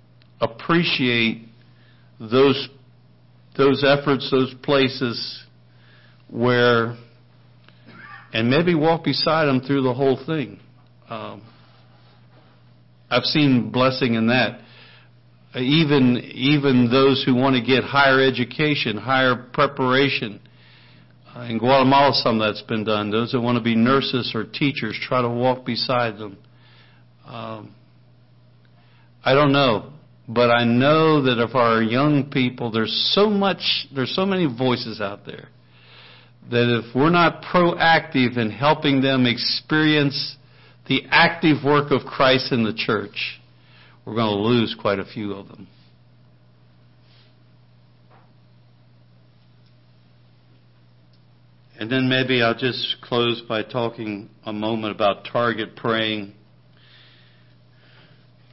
appreciate 0.40 1.48
those 2.30 2.68
those 3.56 3.84
efforts, 3.84 4.30
those 4.30 4.54
places 4.62 5.44
where, 6.30 6.96
and 8.32 8.48
maybe 8.48 8.74
walk 8.74 9.04
beside 9.04 9.44
them 9.44 9.60
through 9.60 9.82
the 9.82 9.92
whole 9.92 10.18
thing. 10.24 10.58
Um, 11.10 11.42
I've 13.10 13.24
seen 13.24 13.70
blessing 13.70 14.14
in 14.14 14.28
that. 14.28 14.60
Even 15.54 16.16
even 16.32 16.90
those 16.90 17.22
who 17.26 17.34
want 17.34 17.56
to 17.56 17.62
get 17.62 17.84
higher 17.84 18.22
education, 18.22 18.96
higher 18.96 19.36
preparation. 19.52 20.40
Uh, 21.34 21.42
in 21.42 21.58
Guatemala, 21.58 22.12
some 22.14 22.40
of 22.40 22.46
that's 22.46 22.62
been 22.62 22.84
done. 22.84 23.10
Those 23.10 23.32
that 23.32 23.40
want 23.40 23.58
to 23.58 23.64
be 23.64 23.74
nurses 23.74 24.32
or 24.34 24.44
teachers, 24.44 24.98
try 25.00 25.20
to 25.20 25.28
walk 25.28 25.66
beside 25.66 26.16
them. 26.16 26.38
Um, 27.26 27.74
I 29.24 29.34
don't 29.34 29.52
know, 29.52 29.91
but 30.28 30.50
I 30.50 30.64
know 30.64 31.22
that 31.22 31.38
of 31.38 31.54
our 31.54 31.82
young 31.82 32.30
people, 32.30 32.70
there's 32.70 33.12
so 33.14 33.28
much, 33.28 33.86
there's 33.94 34.14
so 34.14 34.24
many 34.24 34.46
voices 34.46 35.00
out 35.00 35.26
there 35.26 35.48
that 36.50 36.82
if 36.82 36.94
we're 36.94 37.10
not 37.10 37.42
proactive 37.42 38.36
in 38.36 38.50
helping 38.50 39.00
them 39.00 39.26
experience 39.26 40.36
the 40.88 41.02
active 41.10 41.64
work 41.64 41.90
of 41.90 42.02
Christ 42.02 42.52
in 42.52 42.64
the 42.64 42.74
church, 42.74 43.40
we're 44.04 44.14
going 44.14 44.36
to 44.36 44.42
lose 44.42 44.76
quite 44.80 44.98
a 44.98 45.04
few 45.04 45.32
of 45.34 45.48
them. 45.48 45.68
And 51.78 51.90
then 51.90 52.08
maybe 52.08 52.42
I'll 52.42 52.56
just 52.56 52.96
close 53.02 53.42
by 53.48 53.62
talking 53.62 54.28
a 54.44 54.52
moment 54.52 54.94
about 54.94 55.24
target 55.24 55.74
praying. 55.74 56.32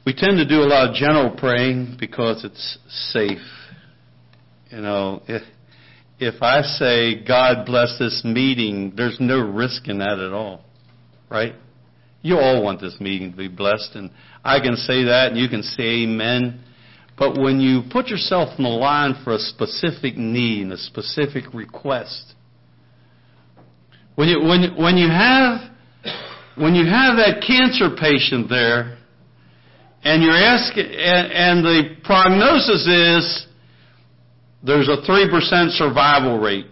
We 0.10 0.16
tend 0.16 0.38
to 0.38 0.46
do 0.46 0.62
a 0.62 0.66
lot 0.66 0.90
of 0.90 0.96
general 0.96 1.30
praying 1.38 1.98
because 2.00 2.44
it's 2.44 2.80
safe. 3.14 3.38
You 4.72 4.82
know, 4.82 5.22
if, 5.28 5.44
if 6.18 6.42
I 6.42 6.64
say, 6.64 7.24
God 7.24 7.68
bless 7.68 7.96
this 8.00 8.24
meeting, 8.26 8.94
there's 8.98 9.18
no 9.20 9.38
risk 9.38 9.88
in 9.88 10.00
that 10.00 10.18
at 10.18 10.34
all. 10.34 10.66
Right? 11.30 11.54
You 12.24 12.40
all 12.40 12.64
want 12.64 12.82
this 12.82 12.98
meeting 13.00 13.30
to 13.30 13.38
be 13.38 13.50
blessed, 13.50 13.92
and 13.94 14.10
I 14.44 14.60
can 14.60 14.78
say 14.78 15.04
that, 15.04 15.28
and 15.28 15.38
you 15.38 15.48
can 15.48 15.62
say 15.62 16.02
amen. 16.02 16.64
But 17.16 17.40
when 17.40 17.60
you 17.60 17.84
put 17.92 18.08
yourself 18.08 18.58
in 18.58 18.64
the 18.64 18.70
line 18.72 19.14
for 19.24 19.36
a 19.36 19.40
specific 19.40 20.18
need 20.18 20.64
and 20.64 20.74
a 20.74 20.78
specific 20.78 21.54
request, 21.54 22.34
when 24.16 24.28
you, 24.28 24.42
when, 24.42 24.76
when 24.76 24.98
you 24.98 25.08
have, 25.08 25.70
when 26.58 26.74
you 26.74 26.88
have 26.88 27.18
that 27.18 27.44
cancer 27.46 27.96
patient 27.96 28.50
there, 28.50 28.99
and 30.04 30.24
you're 30.24 30.32
asking, 30.32 30.86
and, 30.86 31.32
and 31.32 31.66
the 31.66 31.96
prognosis 32.04 32.88
is 32.88 33.48
there's 34.64 34.88
a 34.88 35.02
3% 35.10 35.70
survival 35.72 36.40
rate, 36.40 36.68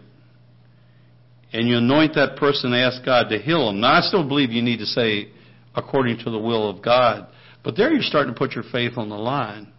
and 1.53 1.67
you 1.67 1.77
anoint 1.77 2.15
that 2.15 2.37
person 2.37 2.73
and 2.73 2.81
ask 2.81 3.03
God 3.05 3.29
to 3.29 3.39
heal 3.39 3.67
them. 3.67 3.81
Now, 3.81 3.93
I 3.93 4.01
still 4.01 4.27
believe 4.27 4.51
you 4.51 4.61
need 4.61 4.79
to 4.79 4.85
say, 4.85 5.29
according 5.75 6.19
to 6.19 6.31
the 6.31 6.39
will 6.39 6.69
of 6.69 6.83
God. 6.83 7.27
But 7.63 7.75
there 7.75 7.91
you're 7.91 8.01
starting 8.01 8.33
to 8.33 8.37
put 8.37 8.53
your 8.53 8.63
faith 8.71 8.93
on 8.97 9.09
the 9.09 9.15
line. 9.15 9.71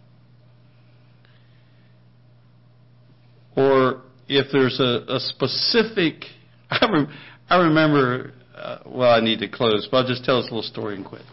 Or 3.55 4.03
if 4.27 4.47
there's 4.51 4.79
a, 4.79 5.05
a 5.07 5.19
specific, 5.19 6.23
I, 6.69 7.05
I 7.49 7.57
remember, 7.57 8.33
uh, 8.55 8.77
well, 8.85 9.11
I 9.11 9.21
need 9.21 9.39
to 9.39 9.49
close, 9.49 9.87
but 9.89 9.97
I'll 9.97 10.07
just 10.07 10.23
tell 10.23 10.41
this 10.41 10.51
little 10.51 10.61
story 10.63 10.95
and 10.95 11.05
quit. 11.05 11.23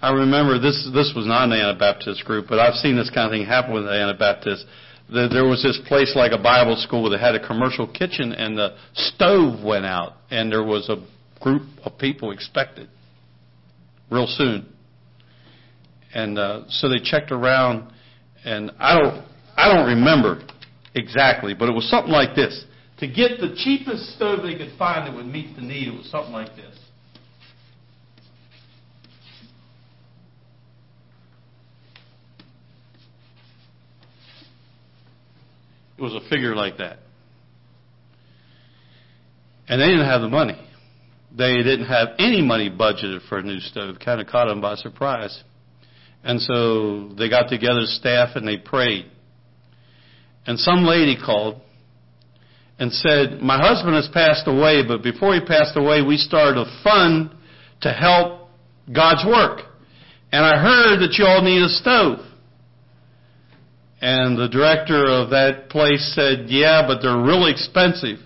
I 0.00 0.12
remember 0.12 0.58
this, 0.58 0.88
this 0.92 1.12
was 1.16 1.26
not 1.26 1.44
an 1.44 1.52
Anabaptist 1.52 2.24
group, 2.24 2.46
but 2.48 2.58
I've 2.58 2.74
seen 2.74 2.96
this 2.96 3.10
kind 3.10 3.26
of 3.26 3.32
thing 3.32 3.46
happen 3.46 3.72
with 3.72 3.86
Anabaptists. 3.86 4.64
The, 5.08 5.28
there 5.32 5.44
was 5.44 5.62
this 5.62 5.80
place 5.86 6.14
like 6.16 6.32
a 6.32 6.42
Bible 6.42 6.76
school 6.76 7.08
that 7.10 7.20
had 7.20 7.34
a 7.34 7.46
commercial 7.46 7.86
kitchen 7.86 8.32
and 8.32 8.58
the 8.58 8.76
stove 8.94 9.64
went 9.64 9.86
out 9.86 10.14
and 10.30 10.50
there 10.50 10.64
was 10.64 10.88
a 10.88 10.96
group 11.40 11.62
of 11.84 11.96
people 11.98 12.32
expected 12.32 12.88
real 14.10 14.26
soon. 14.26 14.66
And 16.14 16.38
uh, 16.38 16.62
so 16.68 16.88
they 16.88 16.98
checked 17.02 17.30
around, 17.30 17.92
and 18.44 18.72
I 18.78 18.98
don't, 18.98 19.24
I 19.56 19.74
don't 19.74 19.86
remember 19.86 20.42
exactly, 20.94 21.52
but 21.52 21.68
it 21.68 21.72
was 21.72 21.88
something 21.90 22.12
like 22.12 22.34
this. 22.34 22.64
To 22.98 23.06
get 23.06 23.38
the 23.38 23.54
cheapest 23.56 24.14
stove 24.16 24.42
they 24.42 24.56
could 24.56 24.78
find 24.78 25.06
that 25.06 25.14
would 25.14 25.26
meet 25.26 25.54
the 25.56 25.62
need, 25.62 25.88
it 25.88 25.96
was 25.96 26.10
something 26.10 26.32
like 26.32 26.56
this. 26.56 26.74
It 35.98 36.02
was 36.02 36.14
a 36.14 36.28
figure 36.28 36.54
like 36.54 36.78
that. 36.78 36.98
And 39.68 39.80
they 39.80 39.86
didn't 39.86 40.06
have 40.06 40.20
the 40.20 40.28
money 40.28 40.66
they 41.36 41.62
didn't 41.62 41.86
have 41.86 42.08
any 42.18 42.40
money 42.40 42.70
budgeted 42.70 43.28
for 43.28 43.38
a 43.38 43.42
new 43.42 43.60
stove. 43.60 43.96
Kind 44.02 44.20
of 44.20 44.26
caught 44.26 44.48
them 44.48 44.60
by 44.60 44.74
surprise. 44.76 45.42
And 46.24 46.40
so 46.40 47.10
they 47.16 47.28
got 47.28 47.48
together, 47.48 47.82
staff, 47.84 48.30
and 48.36 48.48
they 48.48 48.56
prayed. 48.56 49.06
And 50.46 50.58
some 50.58 50.84
lady 50.84 51.16
called 51.22 51.60
and 52.78 52.90
said, 52.90 53.40
My 53.42 53.58
husband 53.60 53.96
has 53.96 54.08
passed 54.12 54.46
away, 54.46 54.82
but 54.86 55.02
before 55.02 55.34
he 55.34 55.40
passed 55.40 55.76
away, 55.76 56.02
we 56.02 56.16
started 56.16 56.58
a 56.58 56.82
fund 56.82 57.30
to 57.82 57.92
help 57.92 58.48
God's 58.92 59.24
work. 59.26 59.60
And 60.32 60.44
I 60.44 60.60
heard 60.60 61.00
that 61.00 61.16
you 61.18 61.26
all 61.26 61.42
need 61.42 61.62
a 61.62 61.68
stove. 61.68 62.25
And 64.00 64.38
the 64.38 64.48
director 64.48 65.06
of 65.06 65.30
that 65.30 65.70
place 65.70 66.12
said, 66.14 66.46
Yeah, 66.48 66.84
but 66.86 67.00
they're 67.00 67.16
really 67.16 67.50
expensive. 67.50 68.18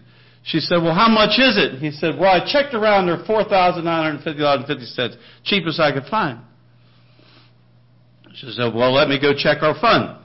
She 0.42 0.58
said, 0.58 0.82
well, 0.82 0.94
how 0.94 1.08
much 1.08 1.38
is 1.38 1.58
it? 1.58 1.78
He 1.78 1.90
said, 1.90 2.18
well, 2.18 2.30
I 2.30 2.40
checked 2.50 2.74
around. 2.74 3.06
They're 3.06 3.22
$4,950.50, 3.24 5.16
cheapest 5.44 5.78
I 5.78 5.92
could 5.92 6.06
find. 6.06 6.40
She 8.34 8.50
said, 8.52 8.74
well, 8.74 8.92
let 8.92 9.08
me 9.08 9.20
go 9.20 9.34
check 9.36 9.62
our 9.62 9.78
fund. 9.78 10.16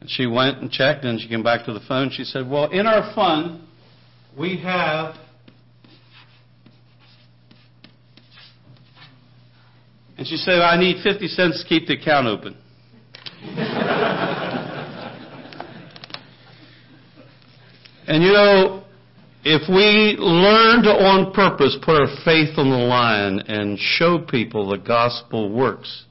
And 0.00 0.10
she 0.10 0.26
went 0.26 0.58
and 0.58 0.70
checked, 0.70 1.04
and 1.04 1.20
she 1.20 1.28
came 1.28 1.44
back 1.44 1.64
to 1.66 1.72
the 1.72 1.80
phone. 1.86 2.10
She 2.10 2.24
said, 2.24 2.50
well, 2.50 2.68
in 2.70 2.86
our 2.86 3.14
fund, 3.14 3.60
we 4.36 4.56
have 4.58 5.14
And 10.18 10.26
she 10.26 10.36
said, 10.36 10.60
I 10.60 10.76
need 10.76 11.00
50 11.04 11.28
cents 11.28 11.62
to 11.62 11.68
keep 11.68 11.86
the 11.86 11.94
account 11.94 12.26
open. 12.26 12.56
and 18.08 18.22
you 18.22 18.32
know, 18.32 18.84
if 19.44 19.68
we 19.68 20.16
learn 20.18 20.82
to 20.82 20.90
on 20.90 21.32
purpose 21.32 21.76
put 21.82 22.00
our 22.00 22.08
faith 22.24 22.58
on 22.58 22.70
the 22.70 22.76
line 22.76 23.40
and 23.40 23.78
show 23.78 24.18
people 24.18 24.70
the 24.70 24.78
gospel 24.78 25.52
works, 25.52 26.04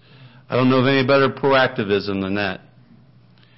I 0.49 0.55
don't 0.55 0.69
know 0.69 0.77
of 0.77 0.87
any 0.87 1.05
better 1.05 1.29
proactivism 1.29 2.21
than 2.21 2.35
that. 2.35 2.61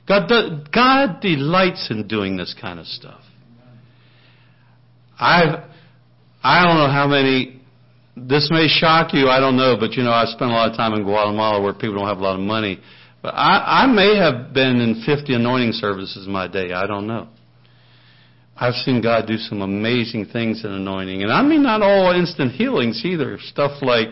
God, 0.08 0.72
God 0.72 1.20
delights 1.22 1.92
in 1.92 2.08
doing 2.08 2.38
this 2.38 2.56
kind 2.60 2.80
of 2.80 2.88
stuff. 2.88 3.22
I've, 5.20 5.66
I 6.42 6.66
don't 6.66 6.78
know 6.78 6.90
how 6.90 7.08
many, 7.08 7.62
this 8.16 8.50
may 8.52 8.68
shock 8.68 9.14
you, 9.14 9.28
I 9.28 9.42
don't 9.42 9.58
know, 9.58 9.76
but 9.78 9.92
you 9.92 10.04
know, 10.04 10.12
I 10.12 10.26
spent 10.26 10.50
a 10.50 10.54
lot 10.54 10.72
of 10.72 10.78
time 10.78 10.94
in 10.94 11.04
Guatemala 11.04 11.62
where 11.62 11.74
people 11.74 11.96
don't 11.96 12.08
have 12.08 12.20
a 12.20 12.24
lot 12.24 12.36
of 12.36 12.42
money. 12.42 12.80
But 13.22 13.36
I, 13.36 13.84
I 13.84 13.88
may 13.88 14.16
have 14.16 14.54
been 14.54 14.80
in 14.80 15.04
50 15.06 15.34
anointing 15.34 15.74
services 15.74 16.26
in 16.26 16.32
my 16.32 16.48
day, 16.48 16.72
I 16.72 16.88
don't 16.88 17.06
know. 17.06 17.28
I've 18.60 18.76
seen 18.76 19.02
God 19.02 19.26
do 19.26 19.38
some 19.38 19.62
amazing 19.62 20.26
things 20.34 20.66
in 20.66 20.72
anointing. 20.72 21.24
And 21.24 21.32
I 21.32 21.42
mean 21.42 21.64
not 21.64 21.82
all 21.82 22.12
instant 22.12 22.52
healings 22.52 23.02
either. 23.06 23.38
Stuff 23.40 23.82
like 23.82 24.10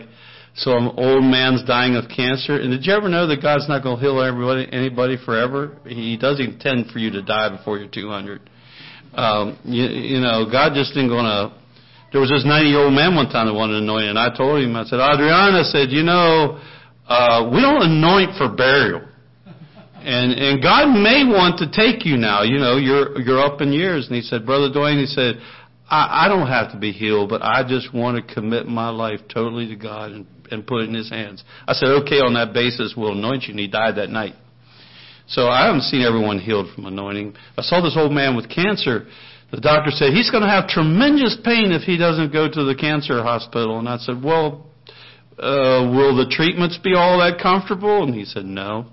some 0.54 0.88
old 0.96 1.22
man's 1.22 1.64
dying 1.64 1.96
of 1.96 2.08
cancer. 2.08 2.58
And 2.58 2.70
did 2.70 2.86
you 2.86 2.94
ever 2.94 3.08
know 3.08 3.26
that 3.26 3.42
God's 3.42 3.68
not 3.68 3.82
going 3.82 3.96
to 3.96 4.02
heal 4.02 4.20
everybody, 4.22 4.66
anybody 4.72 5.16
forever? 5.22 5.76
He 5.86 6.16
doesn't 6.16 6.54
intend 6.54 6.90
for 6.90 6.98
you 6.98 7.10
to 7.10 7.22
die 7.22 7.54
before 7.56 7.78
you're 7.78 7.88
200. 7.88 8.40
Um, 9.14 9.58
you, 9.64 9.84
you 9.84 10.20
know, 10.20 10.48
God 10.50 10.72
just 10.74 10.92
isn't 10.92 11.08
going 11.08 11.24
to. 11.24 11.54
There 12.10 12.20
was 12.20 12.30
this 12.30 12.44
90 12.44 12.68
year 12.68 12.80
old 12.80 12.94
man 12.94 13.14
one 13.14 13.28
time 13.28 13.46
that 13.46 13.54
wanted 13.54 13.74
to 13.74 13.84
anoint, 13.84 14.08
and 14.08 14.18
I 14.18 14.34
told 14.34 14.64
him, 14.64 14.74
I 14.74 14.84
said, 14.84 14.96
Adriana 14.96 15.62
said, 15.64 15.92
you 15.92 16.02
know, 16.02 16.56
uh, 17.06 17.50
we 17.52 17.60
don't 17.60 17.84
anoint 17.84 18.36
for 18.38 18.48
burial. 18.48 19.07
And 20.00 20.32
and 20.32 20.62
God 20.62 20.88
may 20.94 21.24
want 21.24 21.58
to 21.58 21.70
take 21.70 22.06
you 22.06 22.16
now. 22.16 22.42
You 22.42 22.58
know, 22.58 22.76
you're 22.76 23.18
you're 23.20 23.40
up 23.40 23.60
in 23.60 23.72
years. 23.72 24.06
And 24.06 24.16
he 24.16 24.22
said, 24.22 24.46
Brother 24.46 24.72
Duane, 24.72 24.98
he 24.98 25.06
said, 25.06 25.36
I, 25.90 26.26
I 26.26 26.28
don't 26.28 26.48
have 26.48 26.72
to 26.72 26.78
be 26.78 26.92
healed, 26.92 27.30
but 27.30 27.42
I 27.42 27.64
just 27.66 27.94
want 27.94 28.16
to 28.16 28.34
commit 28.34 28.66
my 28.66 28.90
life 28.90 29.20
totally 29.32 29.68
to 29.68 29.76
God 29.76 30.12
and, 30.12 30.26
and 30.50 30.66
put 30.66 30.82
it 30.82 30.88
in 30.88 30.94
His 30.94 31.10
hands. 31.10 31.44
I 31.66 31.72
said, 31.72 31.88
okay, 32.02 32.16
on 32.16 32.34
that 32.34 32.52
basis, 32.52 32.94
we'll 32.96 33.12
anoint 33.12 33.44
you. 33.44 33.52
And 33.52 33.60
he 33.60 33.68
died 33.68 33.96
that 33.96 34.10
night. 34.10 34.34
So 35.26 35.48
I 35.48 35.66
haven't 35.66 35.82
seen 35.82 36.02
everyone 36.02 36.38
healed 36.38 36.74
from 36.74 36.86
anointing. 36.86 37.36
I 37.56 37.62
saw 37.62 37.82
this 37.82 37.96
old 37.96 38.12
man 38.12 38.36
with 38.36 38.48
cancer. 38.48 39.06
The 39.50 39.60
doctor 39.60 39.90
said 39.90 40.12
he's 40.12 40.30
going 40.30 40.42
to 40.42 40.48
have 40.48 40.68
tremendous 40.68 41.36
pain 41.44 41.72
if 41.72 41.82
he 41.82 41.96
doesn't 41.96 42.32
go 42.32 42.48
to 42.50 42.64
the 42.64 42.74
cancer 42.74 43.22
hospital. 43.22 43.78
And 43.78 43.88
I 43.88 43.98
said, 43.98 44.22
well, 44.22 44.66
uh, 45.38 45.88
will 45.88 46.16
the 46.16 46.30
treatments 46.30 46.78
be 46.82 46.94
all 46.94 47.18
that 47.18 47.40
comfortable? 47.42 48.04
And 48.04 48.14
he 48.14 48.24
said, 48.24 48.44
no. 48.44 48.86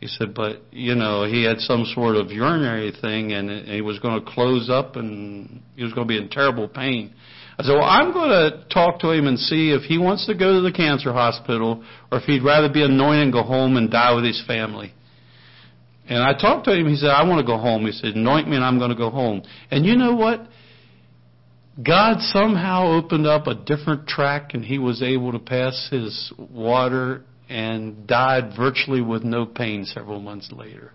He 0.00 0.08
said, 0.08 0.34
but, 0.34 0.62
you 0.70 0.94
know, 0.94 1.24
he 1.24 1.44
had 1.44 1.58
some 1.58 1.84
sort 1.94 2.16
of 2.16 2.30
urinary 2.30 2.92
thing 3.00 3.32
and 3.32 3.66
he 3.66 3.80
was 3.80 3.98
going 3.98 4.22
to 4.22 4.30
close 4.30 4.68
up 4.68 4.96
and 4.96 5.62
he 5.74 5.82
was 5.82 5.92
going 5.94 6.06
to 6.06 6.08
be 6.08 6.18
in 6.18 6.28
terrible 6.28 6.68
pain. 6.68 7.14
I 7.58 7.62
said, 7.62 7.72
well, 7.72 7.84
I'm 7.84 8.12
going 8.12 8.28
to 8.28 8.64
talk 8.68 9.00
to 9.00 9.10
him 9.10 9.26
and 9.26 9.38
see 9.38 9.70
if 9.70 9.82
he 9.82 9.96
wants 9.96 10.26
to 10.26 10.34
go 10.34 10.52
to 10.52 10.60
the 10.60 10.72
cancer 10.72 11.12
hospital 11.12 11.82
or 12.12 12.18
if 12.18 12.24
he'd 12.24 12.44
rather 12.44 12.70
be 12.70 12.84
anointed 12.84 13.22
and 13.22 13.32
go 13.32 13.42
home 13.42 13.78
and 13.78 13.90
die 13.90 14.14
with 14.14 14.24
his 14.24 14.42
family. 14.46 14.92
And 16.06 16.22
I 16.22 16.34
talked 16.34 16.66
to 16.66 16.74
him. 16.78 16.86
He 16.86 16.96
said, 16.96 17.08
I 17.08 17.26
want 17.26 17.40
to 17.40 17.46
go 17.46 17.58
home. 17.58 17.86
He 17.86 17.92
said, 17.92 18.14
anoint 18.14 18.48
me 18.48 18.56
and 18.56 18.64
I'm 18.64 18.78
going 18.78 18.90
to 18.90 18.96
go 18.96 19.08
home. 19.08 19.42
And 19.70 19.86
you 19.86 19.96
know 19.96 20.14
what? 20.14 20.46
God 21.82 22.20
somehow 22.20 22.92
opened 22.92 23.26
up 23.26 23.46
a 23.46 23.54
different 23.54 24.06
track 24.06 24.52
and 24.52 24.62
he 24.62 24.78
was 24.78 25.02
able 25.02 25.32
to 25.32 25.38
pass 25.38 25.88
his 25.90 26.32
water 26.38 27.24
and 27.48 28.06
died 28.06 28.52
virtually 28.56 29.00
with 29.00 29.22
no 29.22 29.46
pain 29.46 29.84
several 29.84 30.20
months 30.20 30.50
later. 30.52 30.92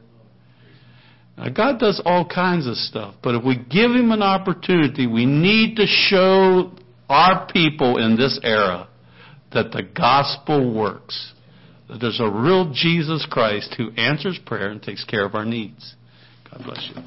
Now, 1.37 1.49
God 1.49 1.79
does 1.79 2.01
all 2.05 2.27
kinds 2.27 2.67
of 2.67 2.75
stuff, 2.75 3.15
but 3.23 3.35
if 3.35 3.43
we 3.43 3.55
give 3.55 3.91
Him 3.91 4.11
an 4.11 4.21
opportunity, 4.21 5.07
we 5.07 5.25
need 5.25 5.77
to 5.77 5.85
show 5.87 6.71
our 7.09 7.47
people 7.51 7.97
in 7.97 8.15
this 8.15 8.39
era 8.43 8.87
that 9.53 9.71
the 9.71 9.83
gospel 9.83 10.73
works. 10.73 11.33
That 11.89 11.99
there's 11.99 12.21
a 12.21 12.29
real 12.29 12.71
Jesus 12.73 13.27
Christ 13.29 13.75
who 13.77 13.91
answers 13.97 14.39
prayer 14.45 14.69
and 14.69 14.81
takes 14.81 15.03
care 15.03 15.25
of 15.25 15.35
our 15.35 15.45
needs. 15.45 15.95
God 16.49 16.63
bless 16.63 16.89
you. 16.93 17.01